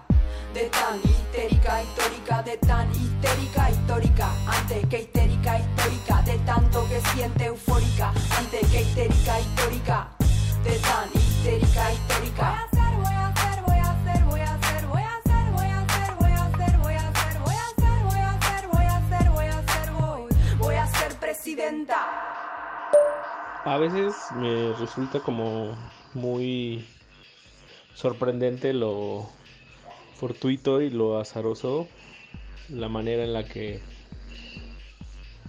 [0.54, 7.00] de tan histérica histórica, de tan histérica histórica, antes que histérica histórica, de tanto que
[7.12, 10.08] siente eufórica, antes que histérica histórica,
[10.62, 12.46] de tan histérica histórica.
[12.46, 15.44] Voy a hacer, voy a hacer, voy a hacer, voy a hacer, voy a hacer,
[15.52, 18.68] voy a hacer, voy a hacer, voy a hacer, voy a hacer, voy a hacer,
[18.68, 22.33] voy a hacer, voy a hacer, voy voy a ser presidenta.
[23.64, 25.74] A veces me resulta como
[26.12, 26.84] muy
[27.94, 29.26] sorprendente lo
[30.16, 31.88] fortuito y lo azaroso,
[32.68, 33.80] la manera en la que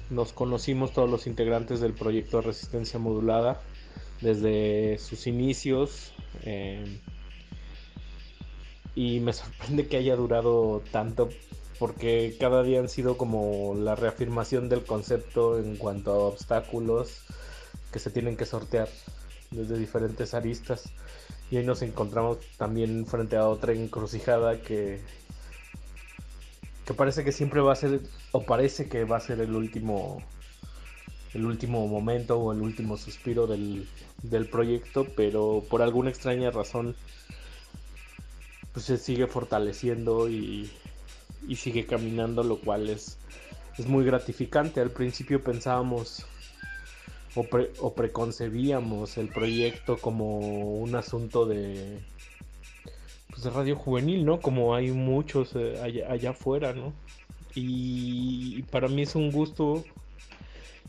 [0.10, 3.60] nos conocimos todos los integrantes del proyecto Resistencia Modulada
[4.22, 6.14] desde sus inicios.
[6.44, 7.02] eh,
[8.96, 11.28] y me sorprende que haya durado tanto
[11.80, 17.26] porque cada día han sido como la reafirmación del concepto en cuanto a obstáculos
[17.96, 18.90] que se tienen que sortear
[19.52, 20.92] desde diferentes aristas.
[21.50, 25.00] Y hoy nos encontramos también frente a otra encrucijada que
[26.86, 28.02] que parece que siempre va a ser
[28.34, 30.22] o parece que va a ser el último
[31.34, 33.88] el último momento o el último suspiro del,
[34.22, 36.98] del proyecto pero por alguna extraña razón
[38.74, 40.70] pues se sigue fortaleciendo y,
[41.48, 43.18] y sigue caminando lo cual es
[43.78, 44.82] es muy gratificante.
[44.82, 46.26] Al principio pensábamos
[47.36, 52.00] o, pre- o preconcebíamos el proyecto como un asunto de
[53.30, 54.42] pues de radio juvenil, ¿no?
[54.42, 56.94] Como hay muchos eh, allá, allá afuera, ¿no?
[57.54, 59.84] Y, y para mí es un gusto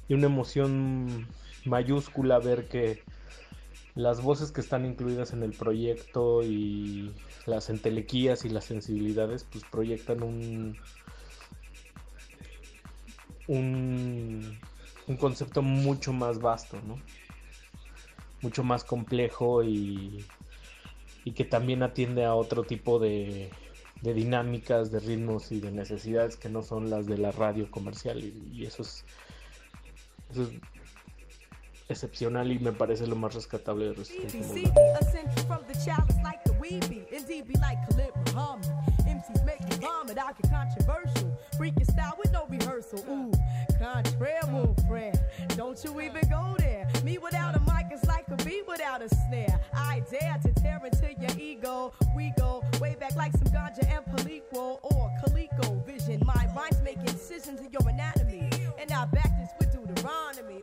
[0.09, 1.27] y una emoción
[1.65, 3.01] mayúscula ver que
[3.97, 7.11] las voces que están incluidas en el proyecto y
[7.47, 10.77] las entelequías y las sensibilidades pues proyectan un
[13.49, 14.57] un,
[15.07, 16.99] un concepto mucho más vasto, ¿no?
[18.43, 20.25] Mucho más complejo y,
[21.25, 23.51] y que también atiende a otro tipo de,
[24.03, 28.23] dinámicas, de ritmos y de necesidades que no son las de la radio comercial.
[28.23, 29.05] Y, eso es
[30.31, 30.51] eso es
[31.89, 34.41] excepcional y me parece lo más rescatable de Resistencia.
[41.59, 43.05] Freaking style with no rehearsal.
[43.09, 43.33] Ooh,
[43.79, 45.19] contraire, mon frère.
[45.57, 46.89] Don't you even go there.
[47.05, 49.61] Me without a mic is like a bee without a snare.
[49.75, 51.93] I dare to tear into your ego.
[52.15, 56.23] We go way back like some ganja and Palico or Calico vision.
[56.25, 58.51] My rhymes make incisions in your anatomy.
[58.79, 60.63] And I back this with Deuteronomy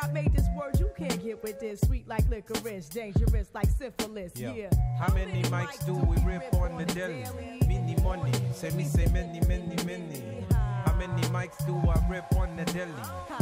[0.00, 1.80] God made this word you can't get with this.
[1.80, 4.32] Sweet like licorice, dangerous like syphilis.
[4.34, 4.54] Yeah.
[4.54, 4.70] Yeah.
[4.98, 7.24] How many mics do we rip on the daily?
[7.66, 8.32] Many money.
[8.54, 10.46] Say me say many, many, many.
[10.52, 12.92] How many mics do I rip on the daily?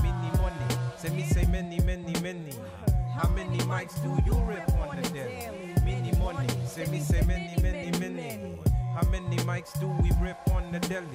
[0.02, 0.76] Many money.
[0.97, 2.55] Say me say many, many, many.
[3.14, 5.74] How many mics do you rip on the daily?
[5.85, 6.48] Many money.
[6.66, 8.59] Say me say many, many, many.
[8.94, 11.06] How many mics do we rip on the daily?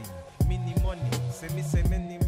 [0.48, 1.02] Many money.
[1.32, 2.23] Say me say many, many, many.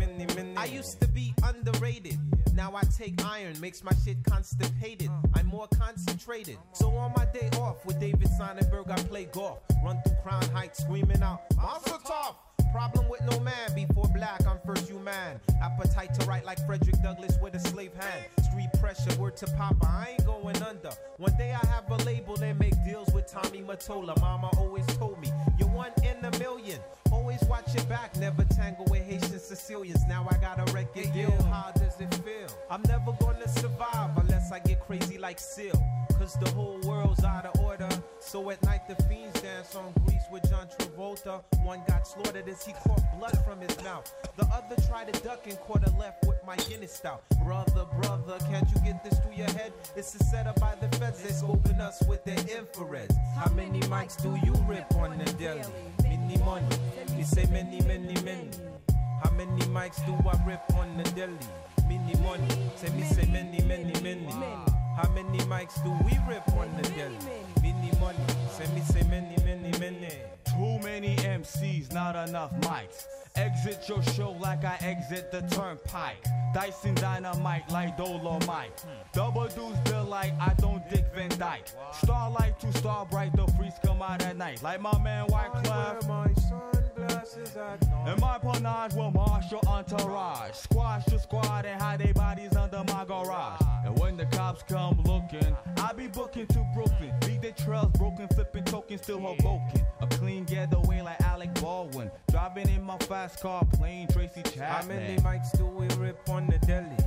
[0.57, 2.17] I used to be underrated.
[2.53, 5.09] Now I take iron, makes my shit constipated.
[5.33, 6.57] I'm more concentrated.
[6.73, 9.59] So on my day off with David Sonnenberg, I play golf.
[9.83, 12.54] Run through Crown Heights screaming out, Monster Tough!
[12.75, 15.39] Problem with no man before black, I'm first human.
[15.63, 18.25] Appetite to write like Frederick Douglass with a slave hand.
[18.49, 20.89] Street pressure, word to Papa, I ain't going under.
[21.15, 24.19] One day I have a label and make deals with Tommy Matola.
[24.19, 26.81] Mama always told me, you're one in a million.
[27.13, 30.03] Always watch your back, never tangle with Haitian Sicilians.
[30.09, 31.31] Now I got a record deal.
[31.43, 32.49] How does it feel?
[32.69, 34.17] I'm never gonna survive
[34.51, 35.81] I get crazy like Seal.
[36.19, 37.89] Cause the whole world's out of order.
[38.19, 41.43] So at night the fiends dance on Grease with John Travolta.
[41.63, 44.11] One got slaughtered as he caught blood from his mouth.
[44.37, 47.23] The other tried to duck and caught a left with my Guinness stout.
[47.43, 49.73] Brother, brother, can't you get this through your head?
[49.95, 51.21] It's a setup by the feds.
[51.21, 53.15] They scoping us with their infrareds.
[53.35, 55.61] How many mics do you rip on the deli?
[56.03, 56.67] Many money.
[57.17, 58.49] We say many, many, many.
[59.23, 61.37] How many mics do I rip on the deli?
[61.87, 62.47] Many money.
[62.75, 64.31] Say me say many, many, many.
[64.95, 67.17] How many mics do we rip on the deli?
[67.61, 68.17] Many money.
[68.51, 70.09] Say me say many, many, many.
[70.45, 73.05] Too many MCs, not enough mics.
[73.35, 76.23] Exit your show like I exit the turnpike.
[76.53, 78.85] Dyson dynamite like Dolomite.
[79.11, 81.67] Double deuce bill like I don't dick Van Dyke.
[82.01, 84.63] Starlight to star bright, the freaks come out at night.
[84.63, 85.53] Like my man White
[86.07, 86.94] my sunglasses at
[88.05, 90.55] And my panache will marshal entourage.
[90.55, 93.61] Squash the squad and hide their bodies under my garage.
[93.83, 97.13] And when the cops come looking, I be booking to Brooklyn.
[97.27, 99.85] Leave their trails broken, flipping tokens, still Hoboken.
[100.01, 102.11] A clean getaway like Alec Baldwin.
[102.29, 104.69] Driving in my fast car, playing Tracy Chapman.
[104.69, 106.97] How many mics do we rip on the deli?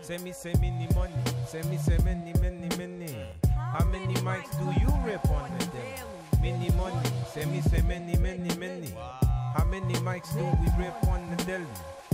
[0.00, 1.14] Say me say many money.
[1.46, 3.16] Say me say many, many, many.
[3.56, 6.12] How many mics do you rip on the deli?
[6.42, 7.08] Many money.
[7.32, 8.92] Say me say many, many, many.
[9.54, 11.66] How many mics do we rip on the deli?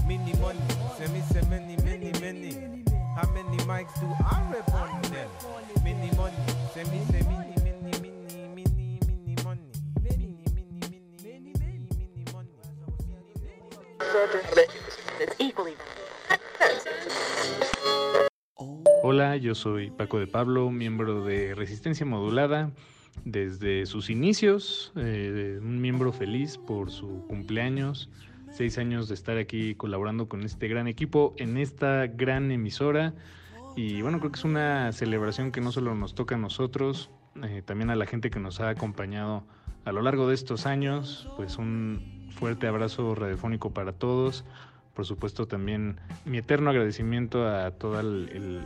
[0.06, 0.58] Many money.
[0.96, 2.84] Say me many, many, many.
[3.14, 5.26] How many mics do I rip on the?
[5.84, 6.36] Many money.
[9.24, 9.70] Me money.
[10.02, 12.50] Many, many, many, many money.
[19.02, 22.72] Hola, yo soy Paco de Pablo, miembro de Resistencia Modulada.
[23.24, 28.08] Desde sus inicios, eh, un miembro feliz por su cumpleaños,
[28.50, 33.14] seis años de estar aquí colaborando con este gran equipo en esta gran emisora.
[33.76, 37.10] Y bueno, creo que es una celebración que no solo nos toca a nosotros,
[37.42, 39.44] eh, también a la gente que nos ha acompañado
[39.84, 41.28] a lo largo de estos años.
[41.36, 44.44] Pues un fuerte abrazo radiofónico para todos.
[44.94, 48.60] Por supuesto también mi eterno agradecimiento a todo el, el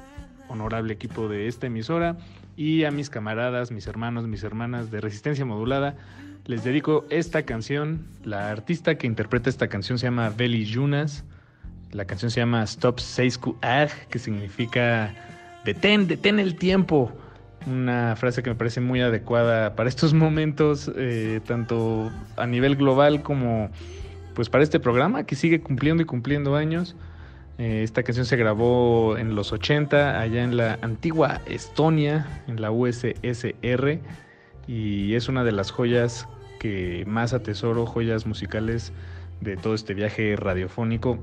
[0.49, 2.17] honorable equipo de esta emisora
[2.57, 5.95] y a mis camaradas, mis hermanos, mis hermanas de Resistencia Modulada.
[6.47, 8.07] Les dedico esta canción.
[8.25, 11.25] La artista que interpreta esta canción se llama Beli Yunas.
[11.93, 15.15] La canción se llama Stop Seisku Ag, que significa
[15.65, 17.13] detén, detén el tiempo.
[17.67, 23.23] Una frase que me parece muy adecuada para estos momentos, eh, tanto a nivel global
[23.23, 23.71] como
[24.35, 26.97] pues para este programa que sigue cumpliendo y cumpliendo años.
[27.59, 32.71] Eh, esta canción se grabó en los 80, allá en la antigua Estonia, en la
[32.71, 34.01] USSR,
[34.67, 38.93] y es una de las joyas que más atesoro, joyas musicales
[39.41, 41.19] de todo este viaje radiofónico.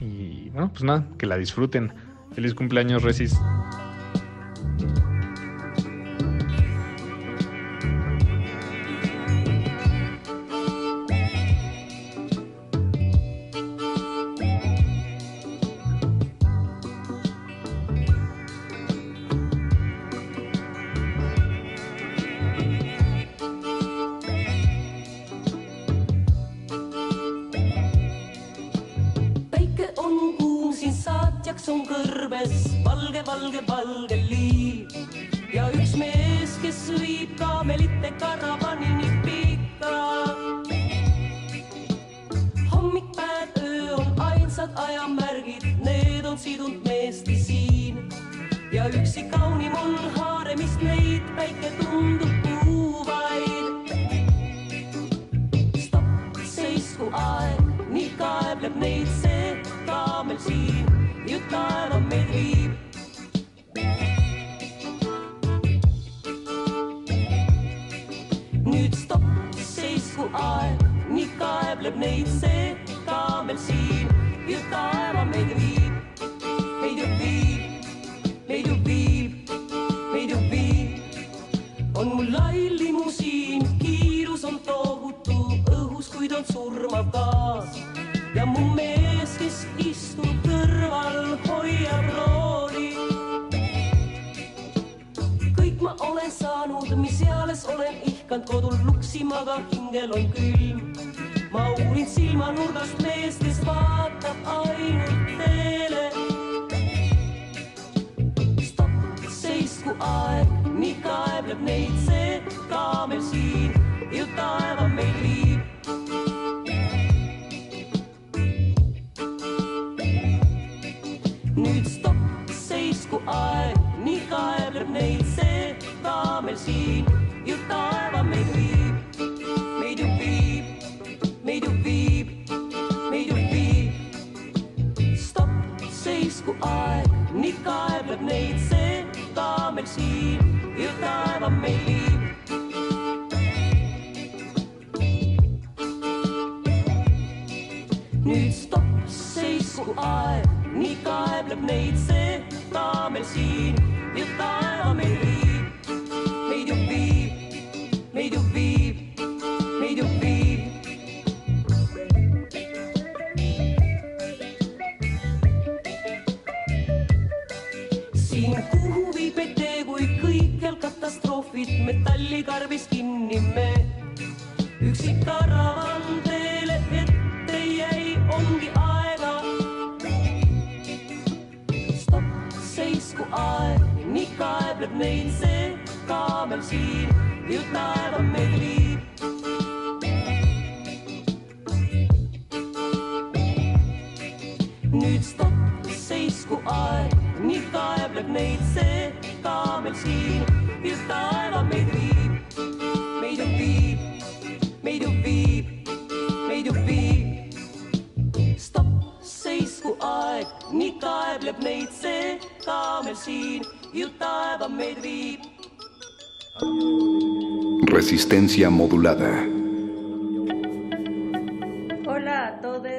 [0.00, 1.92] Y bueno, pues nada, que la disfruten.
[2.32, 3.38] Feliz cumpleaños, Resis.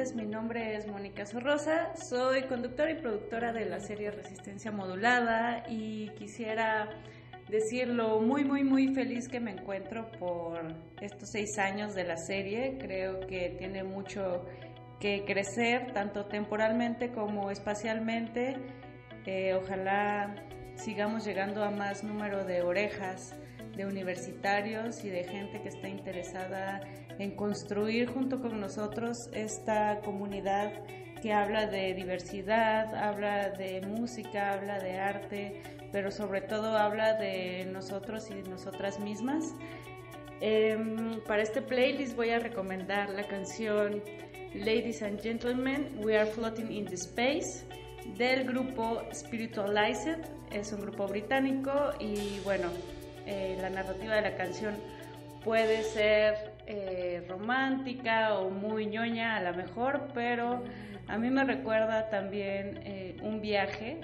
[0.02, 5.64] Todos, mi nombre es Mónica Sorrosa, soy conductora y productora de la serie Resistencia Modulada
[5.68, 6.88] y quisiera
[7.48, 10.60] decir lo muy muy muy feliz que me encuentro por
[11.00, 12.78] estos seis años de la serie.
[12.78, 14.44] Creo que tiene mucho
[14.98, 18.56] que crecer, tanto temporalmente como espacialmente.
[19.26, 20.34] Eh, ojalá
[20.76, 23.36] sigamos llegando a más número de orejas
[23.76, 26.80] de universitarios y de gente que está interesada
[27.18, 30.72] en construir junto con nosotros esta comunidad
[31.22, 35.62] que habla de diversidad, habla de música, habla de arte,
[35.92, 39.54] pero sobre todo habla de nosotros y de nosotras mismas.
[40.40, 44.02] Em, para este playlist voy a recomendar la canción
[44.54, 47.64] Ladies and Gentlemen, We Are Floating in the Space
[48.18, 50.18] del grupo Spiritualized.
[50.50, 52.68] Es un grupo británico y bueno,
[53.26, 54.74] eh, la narrativa de la canción
[55.44, 60.62] puede ser eh, romántica o muy ñoña a lo mejor, pero
[61.08, 64.00] a mí me recuerda también eh, un viaje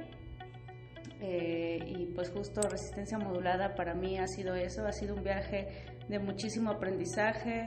[1.20, 5.66] y pues justo resistencia modulada para mí ha sido eso, ha sido un viaje
[6.09, 7.66] de muchísimo aprendizaje,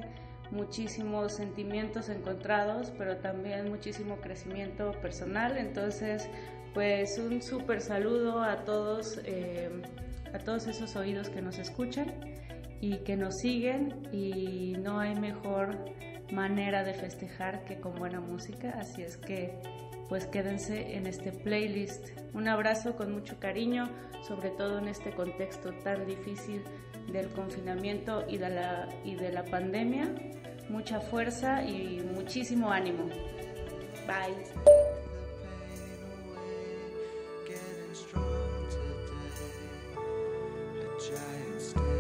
[0.52, 5.58] muchísimos sentimientos encontrados, pero también muchísimo crecimiento personal.
[5.58, 6.30] Entonces,
[6.74, 9.20] pues un súper saludo a todos,
[10.34, 12.14] a todos esos oídos que nos escuchan
[12.80, 15.78] y que nos siguen y no hay mejor
[16.32, 19.60] manera de festejar que con buena música, así es que
[20.10, 22.10] pues quédense en este playlist.
[22.34, 23.86] Un abrazo con mucho cariño,
[24.28, 26.64] sobre todo en este contexto tan difícil
[27.14, 30.14] del confinamiento y de la, y de la pandemia.
[30.70, 33.06] Mucha fuerza y muchísimo ánimo.
[34.06, 35.01] Bye.
[41.12, 41.91] Only fools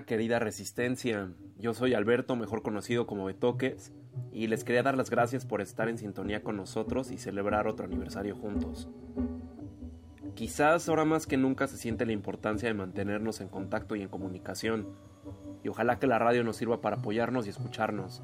[0.00, 1.30] Querida Resistencia.
[1.58, 3.92] Yo soy Alberto, mejor conocido como Betoques,
[4.32, 7.84] y les quería dar las gracias por estar en sintonía con nosotros y celebrar otro
[7.84, 8.88] aniversario juntos.
[10.34, 14.08] Quizás ahora más que nunca se siente la importancia de mantenernos en contacto y en
[14.08, 14.88] comunicación,
[15.62, 18.22] y ojalá que la radio nos sirva para apoyarnos y escucharnos.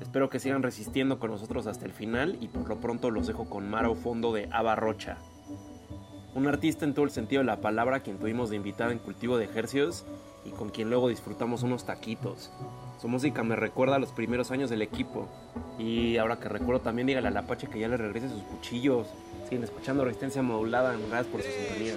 [0.00, 3.48] Espero que sigan resistiendo con nosotros hasta el final y por lo pronto los dejo
[3.48, 5.18] con Maro Fondo de Ava Rocha.
[6.34, 9.36] Un artista en todo el sentido de la palabra quien tuvimos de invitada en Cultivo
[9.36, 10.06] de Ejercios
[10.44, 12.50] y con quien luego disfrutamos unos taquitos.
[13.00, 15.28] Su música me recuerda a los primeros años del equipo
[15.78, 19.08] y ahora que recuerdo también dígale al Apache que ya le regrese sus cuchillos.
[19.44, 21.94] Siguen escuchando Resistencia Modulada, gracias por su sintonía.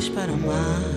[0.00, 0.89] Lisas para o mar,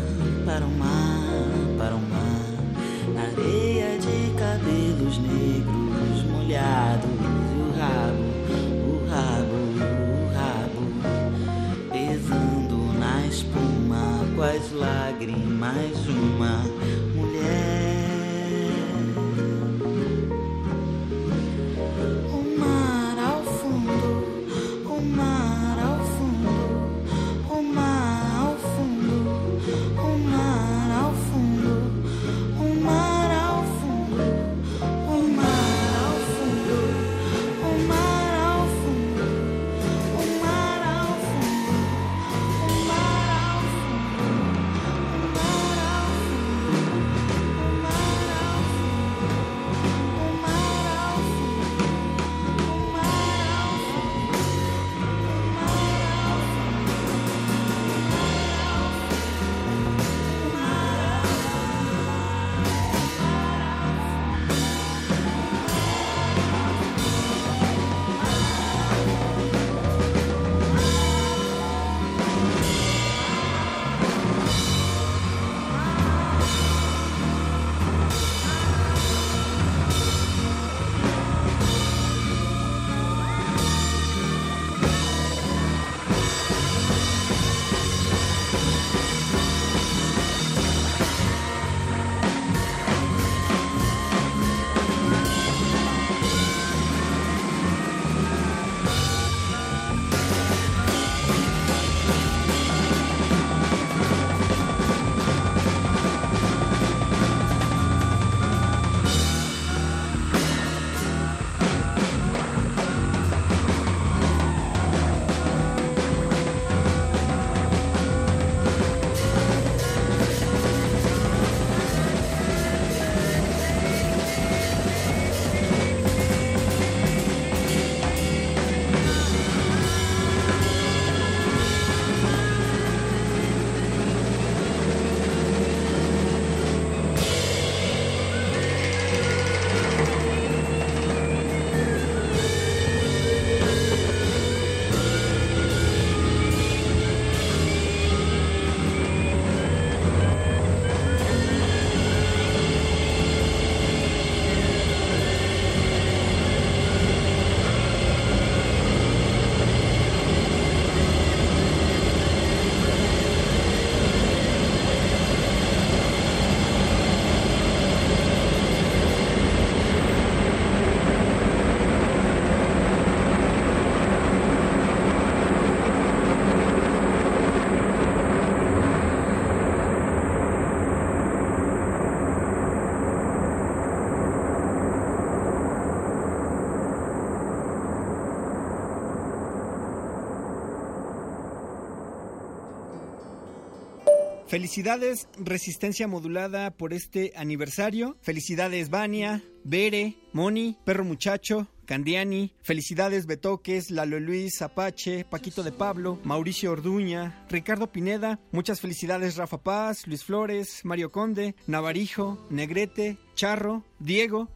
[194.53, 198.17] Felicidades Resistencia Modulada por este aniversario.
[198.21, 206.19] Felicidades Vania, Bere, Moni, Perro Muchacho, Candiani, Felicidades Betoques, Lalo Luis, Apache, Paquito de Pablo,
[206.23, 213.83] Mauricio Orduña, Ricardo Pineda, muchas felicidades Rafa Paz, Luis Flores, Mario Conde, Navarijo, Negrete, Charro,
[213.97, 214.49] Diego,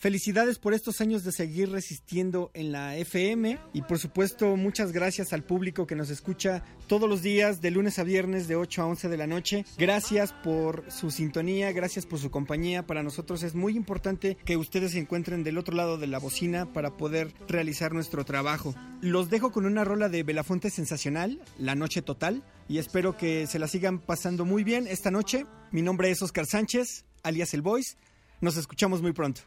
[0.00, 5.34] Felicidades por estos años de seguir resistiendo en la FM y por supuesto muchas gracias
[5.34, 8.86] al público que nos escucha todos los días de lunes a viernes de 8 a
[8.86, 9.66] 11 de la noche.
[9.76, 12.86] Gracias por su sintonía, gracias por su compañía.
[12.86, 16.72] Para nosotros es muy importante que ustedes se encuentren del otro lado de la bocina
[16.72, 18.74] para poder realizar nuestro trabajo.
[19.02, 23.58] Los dejo con una rola de Belafonte sensacional, La Noche Total, y espero que se
[23.58, 25.44] la sigan pasando muy bien esta noche.
[25.72, 27.98] Mi nombre es Oscar Sánchez, alias El Voice.
[28.40, 29.42] Nos escuchamos muy pronto.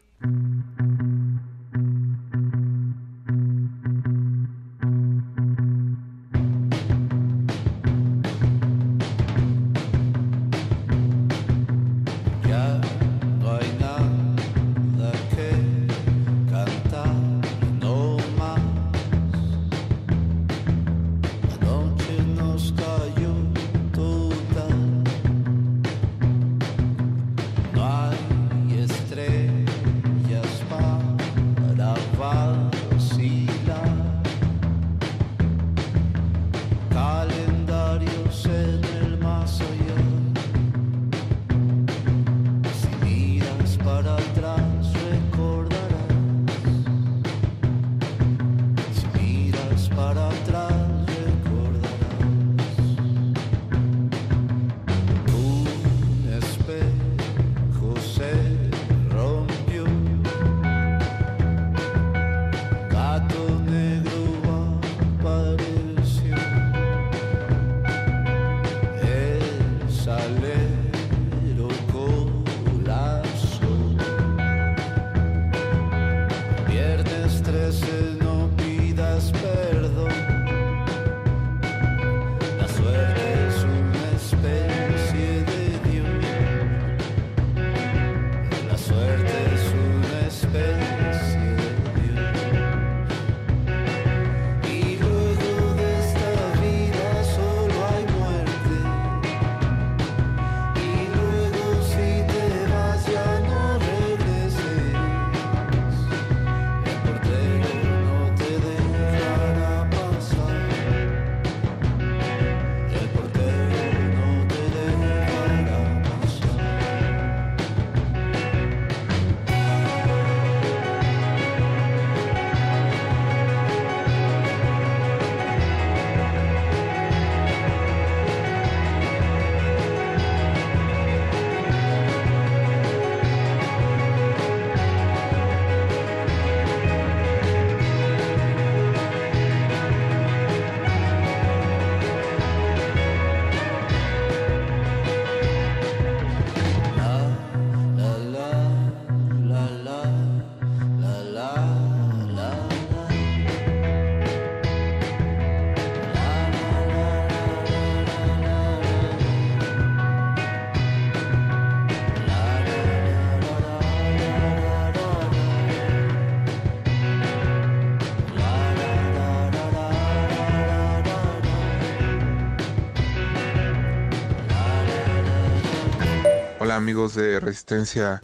[176.76, 178.24] Amigos de Resistencia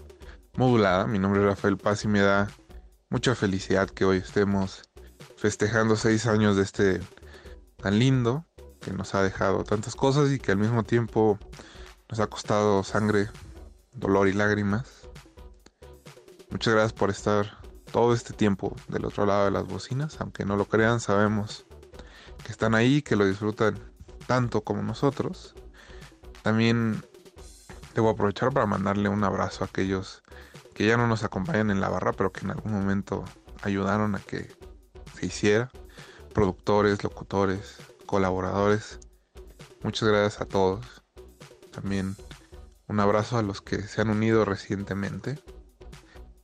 [0.57, 2.49] Modulada, mi nombre es Rafael Paz y me da
[3.09, 4.89] mucha felicidad que hoy estemos
[5.37, 6.99] festejando seis años de este
[7.77, 8.47] tan lindo
[8.81, 11.37] que nos ha dejado tantas cosas y que al mismo tiempo
[12.09, 13.29] nos ha costado sangre,
[13.93, 15.07] dolor y lágrimas.
[16.49, 17.59] Muchas gracias por estar
[17.91, 21.67] todo este tiempo del otro lado de las bocinas, aunque no lo crean, sabemos
[22.43, 23.79] que están ahí, que lo disfrutan
[24.25, 25.53] tanto como nosotros.
[26.41, 27.03] También
[27.99, 30.23] Debo aprovechar para mandarle un abrazo a aquellos
[30.73, 33.25] que ya no nos acompañan en la barra, pero que en algún momento
[33.61, 34.55] ayudaron a que
[35.15, 35.69] se hiciera.
[36.33, 39.01] Productores, locutores, colaboradores.
[39.83, 41.03] Muchas gracias a todos.
[41.71, 42.15] También
[42.87, 45.37] un abrazo a los que se han unido recientemente.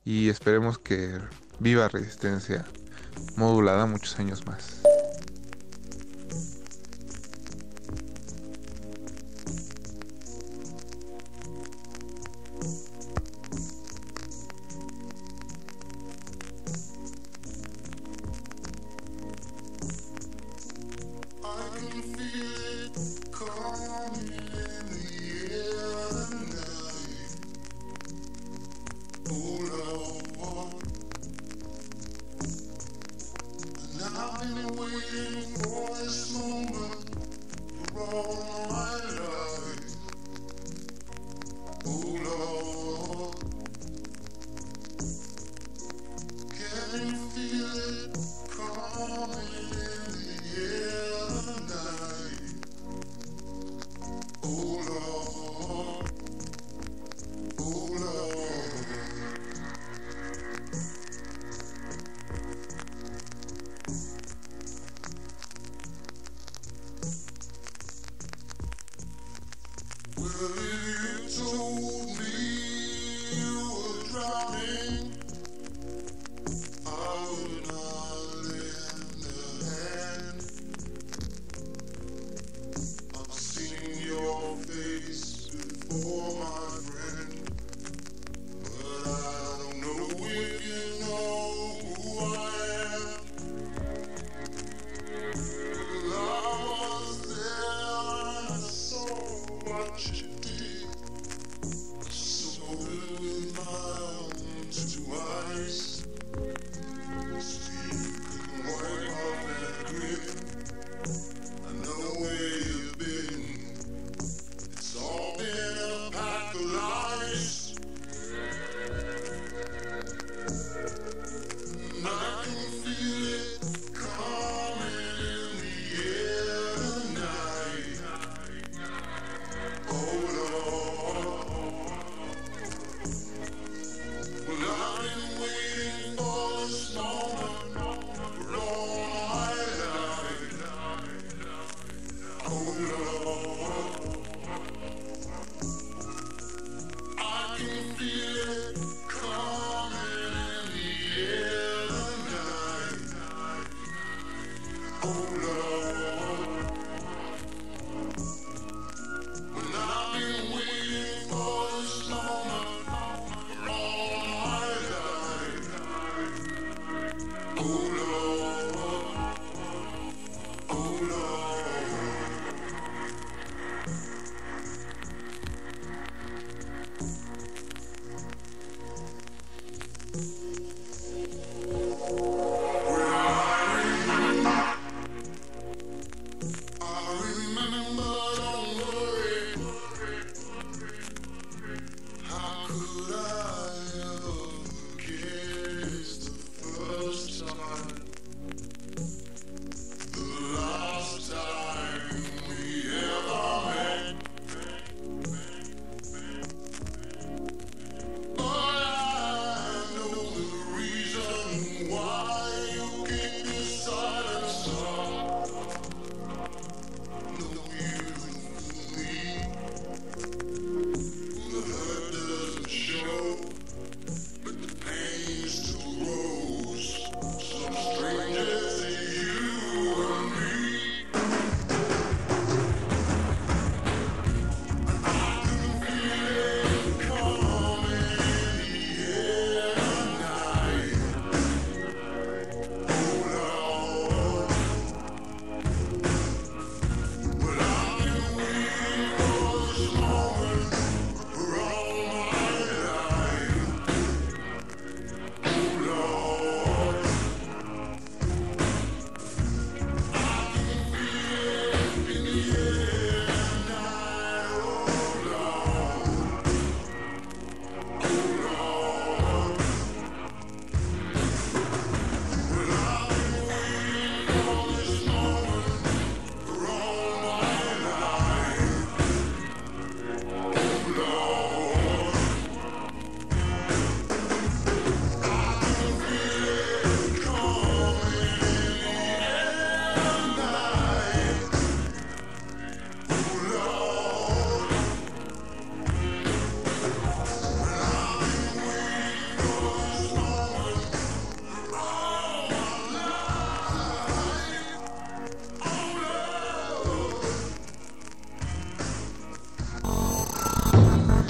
[0.04, 1.18] Y esperemos que
[1.58, 2.66] viva Resistencia
[3.38, 4.82] modulada muchos años más.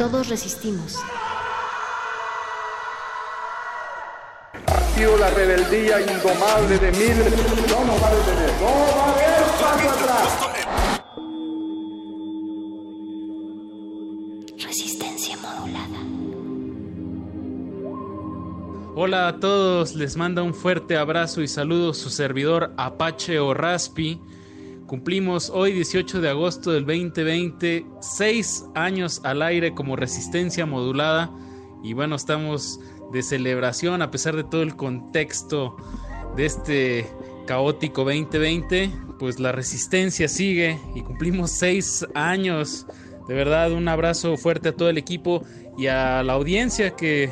[0.09, 0.95] todos resistimos.
[5.19, 7.33] la rebeldía indomable de miles.
[7.69, 8.51] No nos va a detener.
[8.61, 10.29] No va a haber paso atrás.
[14.65, 16.01] Resistencia modulada.
[18.95, 24.21] Hola a todos, les manda un fuerte abrazo y saludo su servidor Apache o Raspi.
[24.87, 31.31] Cumplimos hoy 18 de agosto del 2020 seis años al aire como resistencia modulada
[31.83, 32.81] y bueno, estamos
[33.13, 35.77] de celebración a pesar de todo el contexto
[36.37, 37.07] de este
[37.47, 42.87] caótico 2020, pues la resistencia sigue y cumplimos seis años.
[43.29, 45.45] De verdad, un abrazo fuerte a todo el equipo
[45.79, 47.31] y a la audiencia que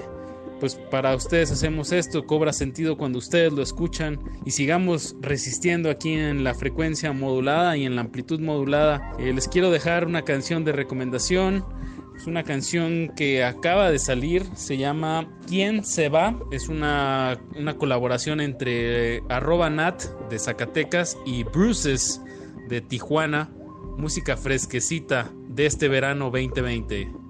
[0.61, 6.13] pues para ustedes hacemos esto, cobra sentido cuando ustedes lo escuchan y sigamos resistiendo aquí
[6.13, 9.13] en la frecuencia modulada y en la amplitud modulada.
[9.19, 11.65] Eh, les quiero dejar una canción de recomendación.
[12.17, 16.39] Es una canción que acaba de salir, se llama ¿Quién se va?
[16.53, 22.23] Es una, una colaboración entre arroba nat de Zacatecas y Bruces
[22.69, 23.53] de Tijuana.
[23.99, 27.24] Música fresquecita de este verano 2020.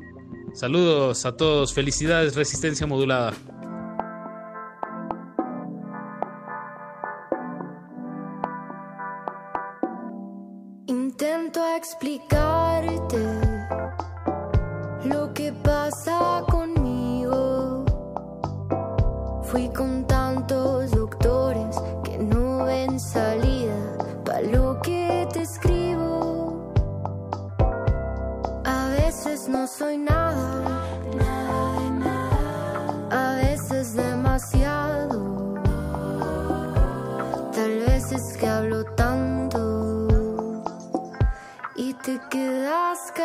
[0.55, 3.33] Saludos a todos, felicidades Resistencia Modulada.
[10.86, 12.53] Intento explicarte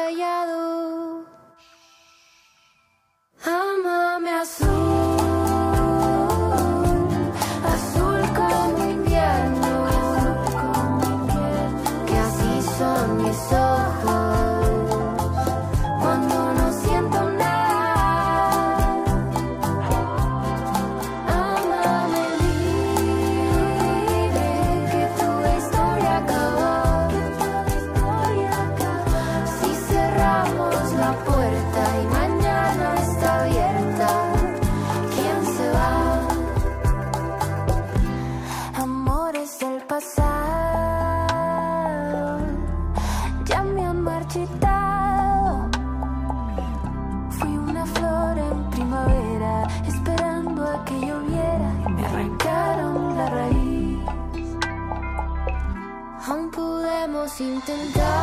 [0.09, 0.58] callado.
[57.39, 58.18] Podemos intentar.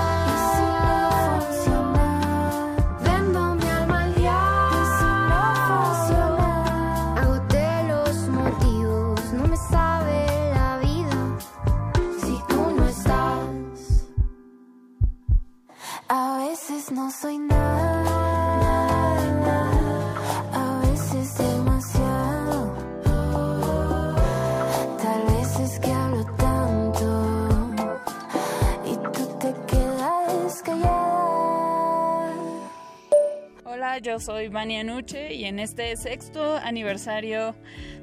[34.02, 37.55] Yo soy Vania Nuche y en este sexto aniversario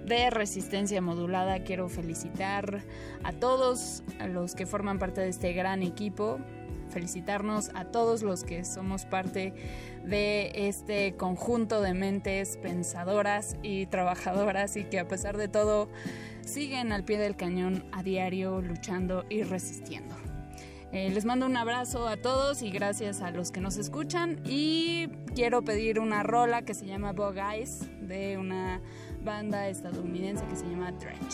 [0.05, 2.83] de Resistencia Modulada quiero felicitar
[3.23, 6.39] a todos los que forman parte de este gran equipo,
[6.89, 9.53] felicitarnos a todos los que somos parte
[10.03, 15.89] de este conjunto de mentes pensadoras y trabajadoras y que a pesar de todo
[16.41, 20.32] siguen al pie del cañón a diario luchando y resistiendo.
[20.93, 24.39] Eh, les mando un abrazo a todos y gracias a los que nos escuchan.
[24.45, 28.79] Y quiero pedir una rola que se llama Bug Eyes de una
[29.23, 31.33] banda estadounidense que se llama Drench.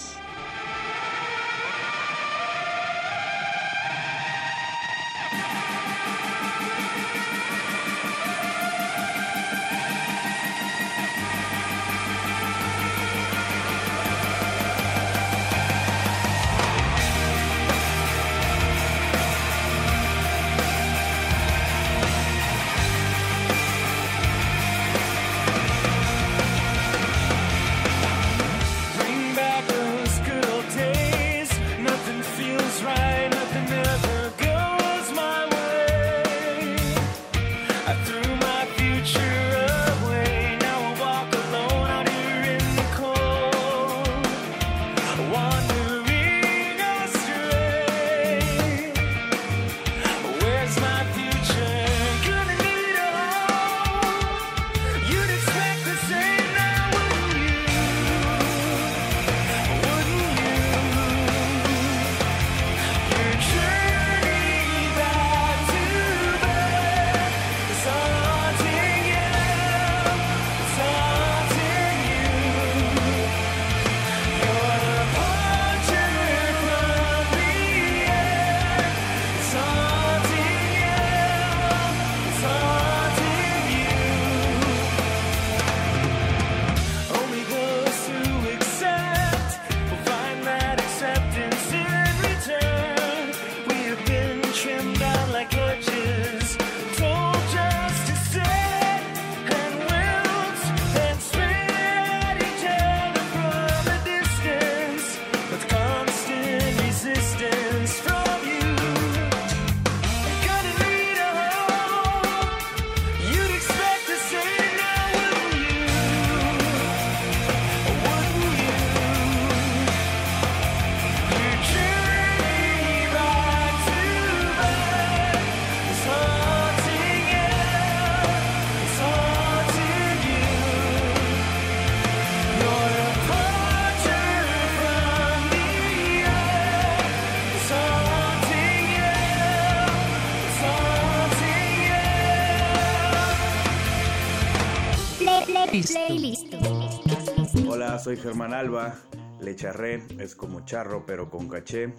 [148.09, 148.95] Soy Germán Alba.
[149.39, 151.93] Le charré, es como charro pero con caché.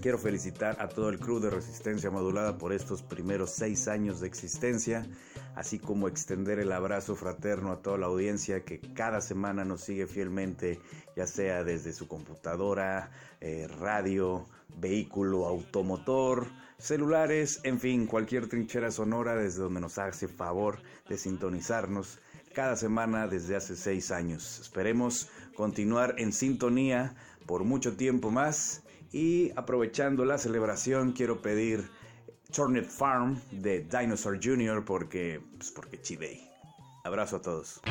[0.00, 4.28] Quiero felicitar a todo el crew de Resistencia Modulada por estos primeros seis años de
[4.28, 5.06] existencia,
[5.54, 10.06] así como extender el abrazo fraterno a toda la audiencia que cada semana nos sigue
[10.06, 10.80] fielmente,
[11.16, 13.10] ya sea desde su computadora,
[13.42, 14.46] eh, radio,
[14.78, 16.46] vehículo, automotor,
[16.78, 20.78] celulares, en fin, cualquier trinchera sonora desde donde nos hace favor
[21.10, 22.20] de sintonizarnos
[22.56, 24.60] cada semana desde hace seis años.
[24.60, 31.86] Esperemos continuar en sintonía por mucho tiempo más y aprovechando la celebración quiero pedir
[32.50, 34.86] Turnip Farm de Dinosaur Jr.
[34.86, 36.00] porque, pues porque.
[37.04, 37.82] Abrazo a todos.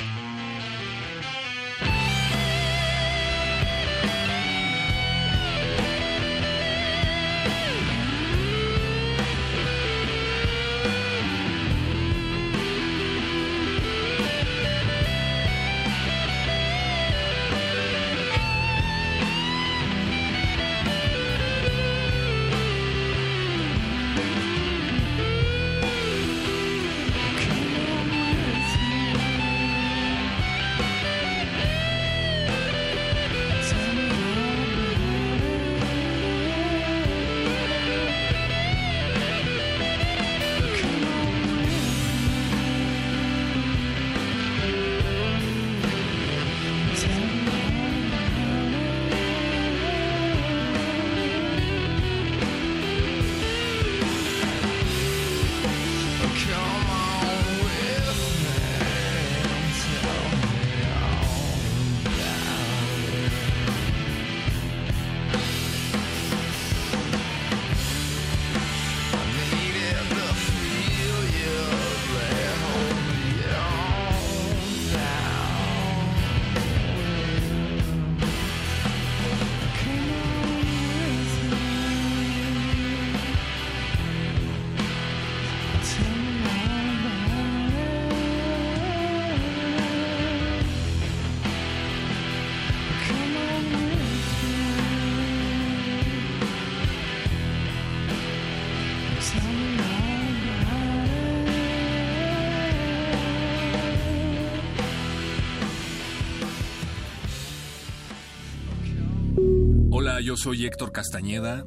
[110.45, 111.65] Soy Héctor Castañeda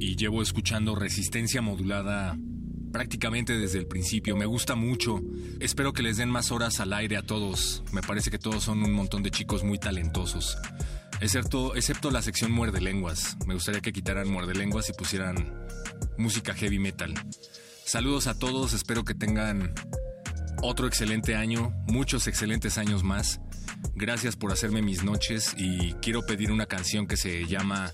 [0.00, 2.36] y llevo escuchando Resistencia Modulada
[2.90, 4.36] prácticamente desde el principio.
[4.36, 5.22] Me gusta mucho.
[5.60, 7.84] Espero que les den más horas al aire a todos.
[7.92, 10.58] Me parece que todos son un montón de chicos muy talentosos.
[11.20, 13.36] Excepto, excepto la sección Muerde Lenguas.
[13.46, 15.54] Me gustaría que quitaran Muerde Lenguas y pusieran
[16.16, 17.14] música heavy metal.
[17.84, 19.74] Saludos a todos, espero que tengan
[20.62, 23.40] otro excelente año, muchos excelentes años más.
[23.94, 27.92] Gracias por hacerme mis noches y quiero pedir una canción que se llama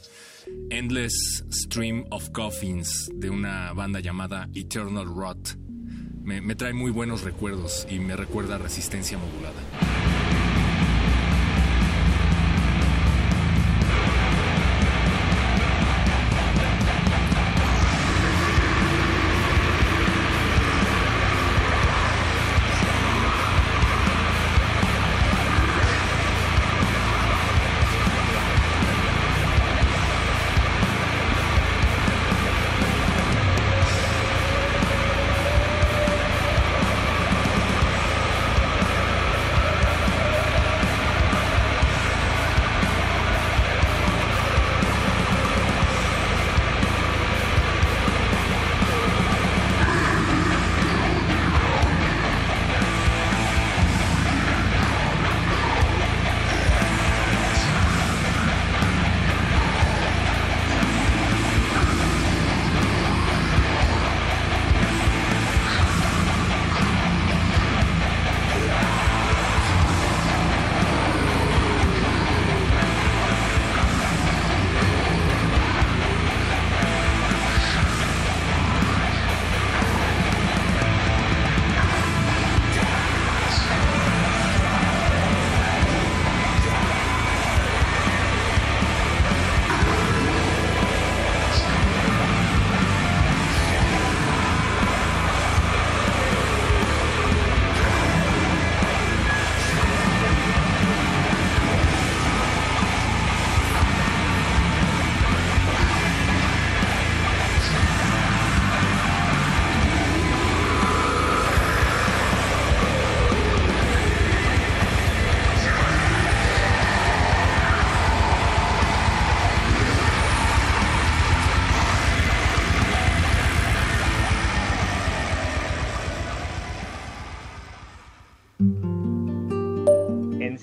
[0.70, 5.58] Endless Stream of Coffins de una banda llamada Eternal Rot.
[6.22, 10.03] Me, trae muy buenos recuerdos y me recuerda resistencia modulada.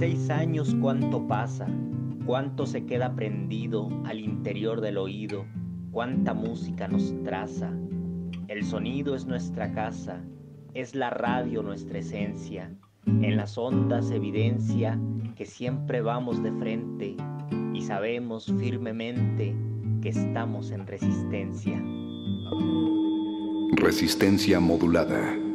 [0.01, 1.67] Años cuánto pasa,
[2.25, 5.45] cuánto se queda prendido al interior del oído,
[5.91, 7.71] cuánta música nos traza.
[8.47, 10.23] El sonido es nuestra casa,
[10.73, 12.75] es la radio nuestra esencia.
[13.05, 14.99] En las ondas evidencia
[15.35, 17.15] que siempre vamos de frente
[17.71, 19.55] y sabemos firmemente
[20.01, 21.79] que estamos en resistencia.
[23.75, 25.50] Resistencia modulada.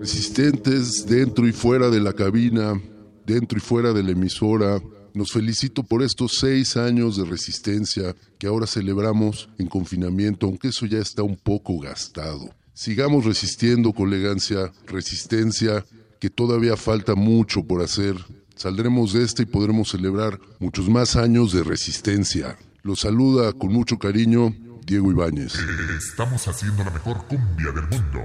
[0.00, 2.80] Resistentes dentro y fuera de la cabina,
[3.26, 4.80] dentro y fuera de la emisora.
[5.12, 10.86] Nos felicito por estos seis años de resistencia que ahora celebramos en confinamiento, aunque eso
[10.86, 12.48] ya está un poco gastado.
[12.72, 15.84] Sigamos resistiendo con elegancia, resistencia,
[16.18, 18.16] que todavía falta mucho por hacer.
[18.56, 22.56] Saldremos de esta y podremos celebrar muchos más años de resistencia.
[22.82, 24.56] Los saluda con mucho cariño
[24.86, 25.56] Diego Ibáñez.
[25.98, 28.22] Estamos haciendo la mejor cumbia del mundo.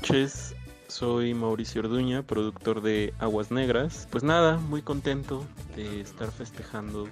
[0.00, 0.54] Noches,
[0.88, 4.08] soy Mauricio Orduña, productor de Aguas Negras.
[4.10, 5.44] Pues nada, muy contento
[5.76, 7.06] de estar festejando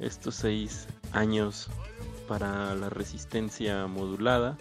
[0.00, 1.68] estos seis años
[2.28, 4.58] para la resistencia modulada.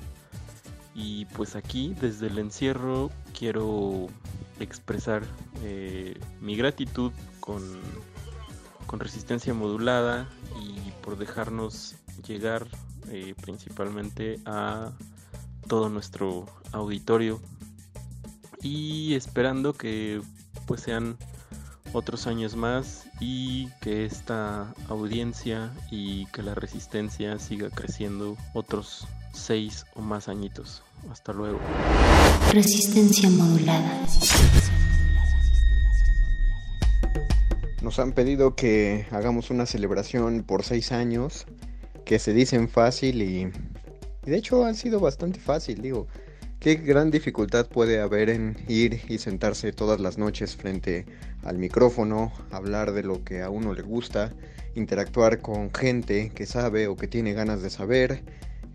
[0.96, 4.08] Y pues aquí, desde el encierro, quiero
[4.62, 5.24] expresar
[5.62, 7.62] eh, mi gratitud con,
[8.88, 10.30] con resistencia modulada
[10.62, 12.66] y por dejarnos llegar
[13.10, 14.94] eh, principalmente a
[15.69, 17.39] todo nuestro auditorio
[18.61, 20.19] y esperando que
[20.65, 21.17] pues sean
[21.93, 29.85] otros años más y que esta audiencia y que la resistencia siga creciendo otros seis
[29.95, 30.83] o más añitos.
[31.09, 31.59] Hasta luego.
[32.51, 34.06] Resistencia modulada.
[37.81, 41.45] Nos han pedido que hagamos una celebración por seis años,
[42.06, 43.51] que se dicen fácil y,
[44.25, 46.07] y de hecho han sido bastante fácil, digo.
[46.59, 51.06] ¿Qué gran dificultad puede haber en ir y sentarse todas las noches frente
[51.43, 54.33] al micrófono, hablar de lo que a uno le gusta,
[54.75, 58.23] interactuar con gente que sabe o que tiene ganas de saber,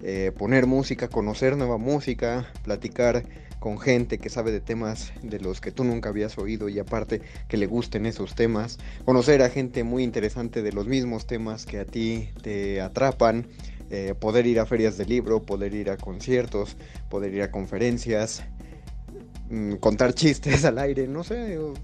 [0.02, 3.22] eh, poner música, conocer nueva música, platicar
[3.58, 7.22] con gente que sabe de temas de los que tú nunca habías oído y aparte
[7.48, 11.80] que le gusten esos temas, conocer a gente muy interesante de los mismos temas que
[11.80, 13.46] a ti te atrapan,
[13.94, 16.76] eh, poder ir a ferias de libro, poder ir a conciertos,
[17.08, 18.42] poder ir a conferencias,
[19.50, 21.74] mm, contar chistes al aire, no sé, yo,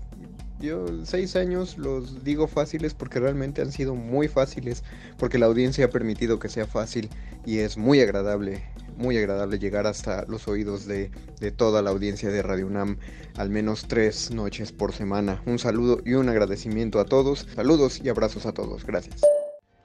[0.59, 4.83] yo seis años los digo fáciles porque realmente han sido muy fáciles,
[5.19, 7.09] porque la audiencia ha permitido que sea fácil
[7.47, 8.65] y es muy agradable,
[8.97, 12.99] muy agradable llegar hasta los oídos de, de toda la audiencia de Radio UNAM,
[13.37, 15.41] al menos tres noches por semana.
[15.47, 19.21] Un saludo y un agradecimiento a todos, saludos y abrazos a todos, gracias.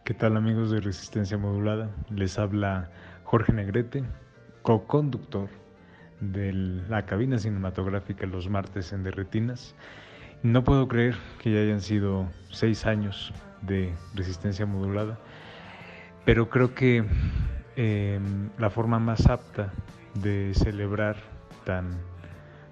[0.05, 1.89] ¿Qué tal amigos de Resistencia Modulada?
[2.11, 2.91] Les habla
[3.23, 4.03] Jorge Negrete,
[4.61, 5.49] co-conductor
[6.19, 9.73] de la cabina cinematográfica los martes en Derretinas.
[10.43, 15.17] No puedo creer que ya hayan sido seis años de Resistencia Modulada,
[16.23, 17.03] pero creo que
[17.75, 18.19] eh,
[18.59, 19.73] la forma más apta
[20.13, 21.15] de celebrar
[21.63, 21.97] tan,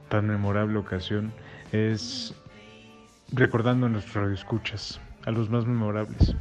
[0.07, 1.33] tan memorable ocasión
[1.71, 2.35] es
[3.31, 6.35] recordando a nuestros radioescuchas, a los más memorables.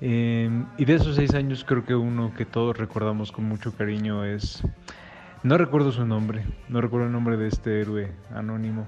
[0.00, 0.48] Eh,
[0.78, 4.62] y de esos seis años creo que uno que todos recordamos con mucho cariño es,
[5.42, 8.86] no recuerdo su nombre, no recuerdo el nombre de este héroe anónimo,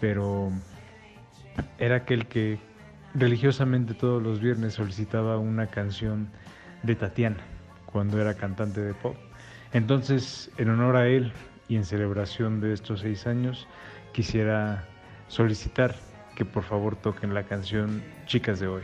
[0.00, 0.52] pero
[1.78, 2.60] era aquel que
[3.14, 6.28] religiosamente todos los viernes solicitaba una canción
[6.82, 7.38] de Tatiana
[7.86, 9.16] cuando era cantante de pop.
[9.72, 11.32] Entonces, en honor a él
[11.68, 13.66] y en celebración de estos seis años,
[14.12, 14.84] quisiera
[15.28, 15.96] solicitar
[16.36, 18.82] que por favor toquen la canción Chicas de hoy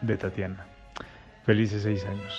[0.00, 0.73] de Tatiana.
[1.44, 2.32] Felices seis años.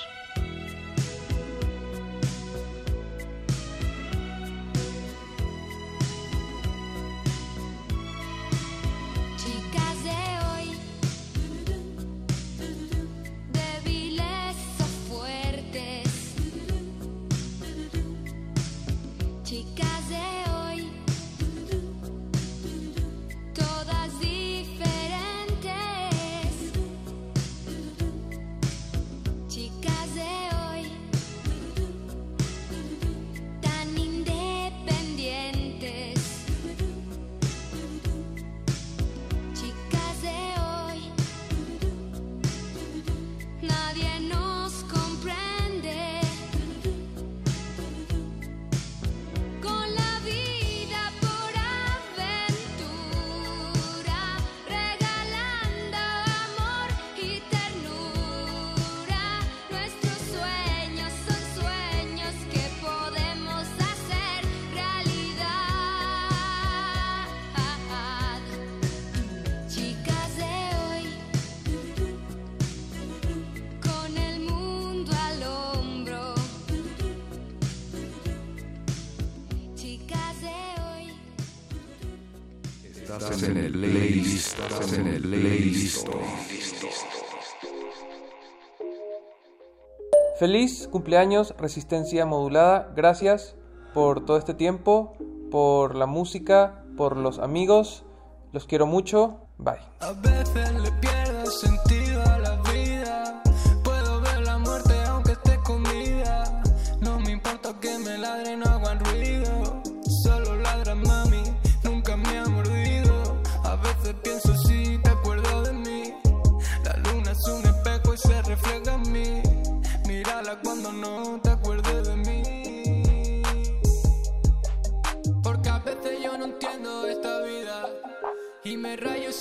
[90.96, 92.94] Cumpleaños Resistencia Modulada.
[92.96, 93.58] Gracias
[93.94, 95.18] por todo este tiempo,
[95.52, 98.06] por la música, por los amigos.
[98.54, 99.42] Los quiero mucho.
[99.58, 99.76] Bye.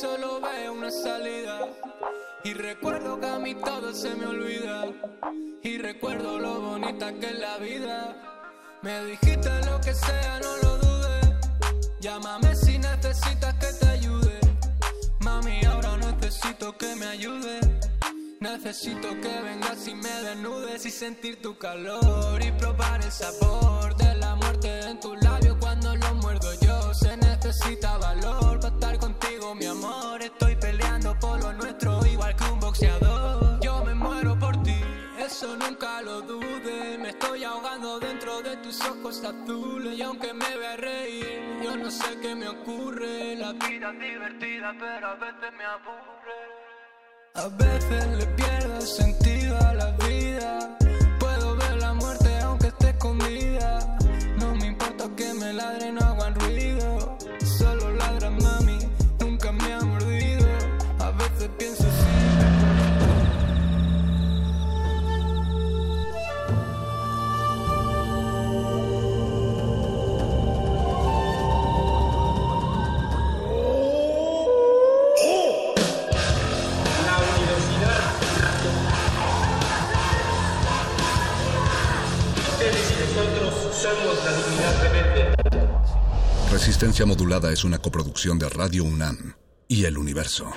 [0.05, 1.61] Solo veo una salida.
[2.45, 4.85] Y recuerdo que a mí todo se me olvida.
[5.63, 7.99] Y recuerdo lo bonita que es la vida.
[8.83, 11.25] Me dijiste lo que sea, no lo dudes.
[12.01, 14.39] Llámame si necesitas que te ayude.
[15.21, 17.61] Mami, ahora necesito que me ayude.
[18.41, 24.15] Necesito que vengas y me desnudes y sentir tu calor y probar el sabor de
[24.17, 26.93] la muerte en tus labios cuando lo muerdo yo.
[26.93, 28.44] Se necesita valor
[31.43, 33.61] lo nuestro, igual que un boxeador.
[33.61, 34.81] Yo me muero por ti,
[35.19, 36.99] eso nunca lo dudes.
[36.99, 41.91] Me estoy ahogando dentro de tus ojos azules y aunque me vea reír, yo no
[41.91, 43.37] sé qué me ocurre.
[43.37, 46.39] La vida es divertida, pero a veces me aburre.
[47.35, 50.79] A veces le pierdo sentido a la vida.
[51.19, 53.99] Puedo ver la muerte aunque esté escondida.
[54.39, 56.54] No me importa que me ladren, no hagan ruido.
[86.75, 89.35] Resistencia Modulada es una coproducción de Radio UNAM
[89.69, 90.51] y El Universo.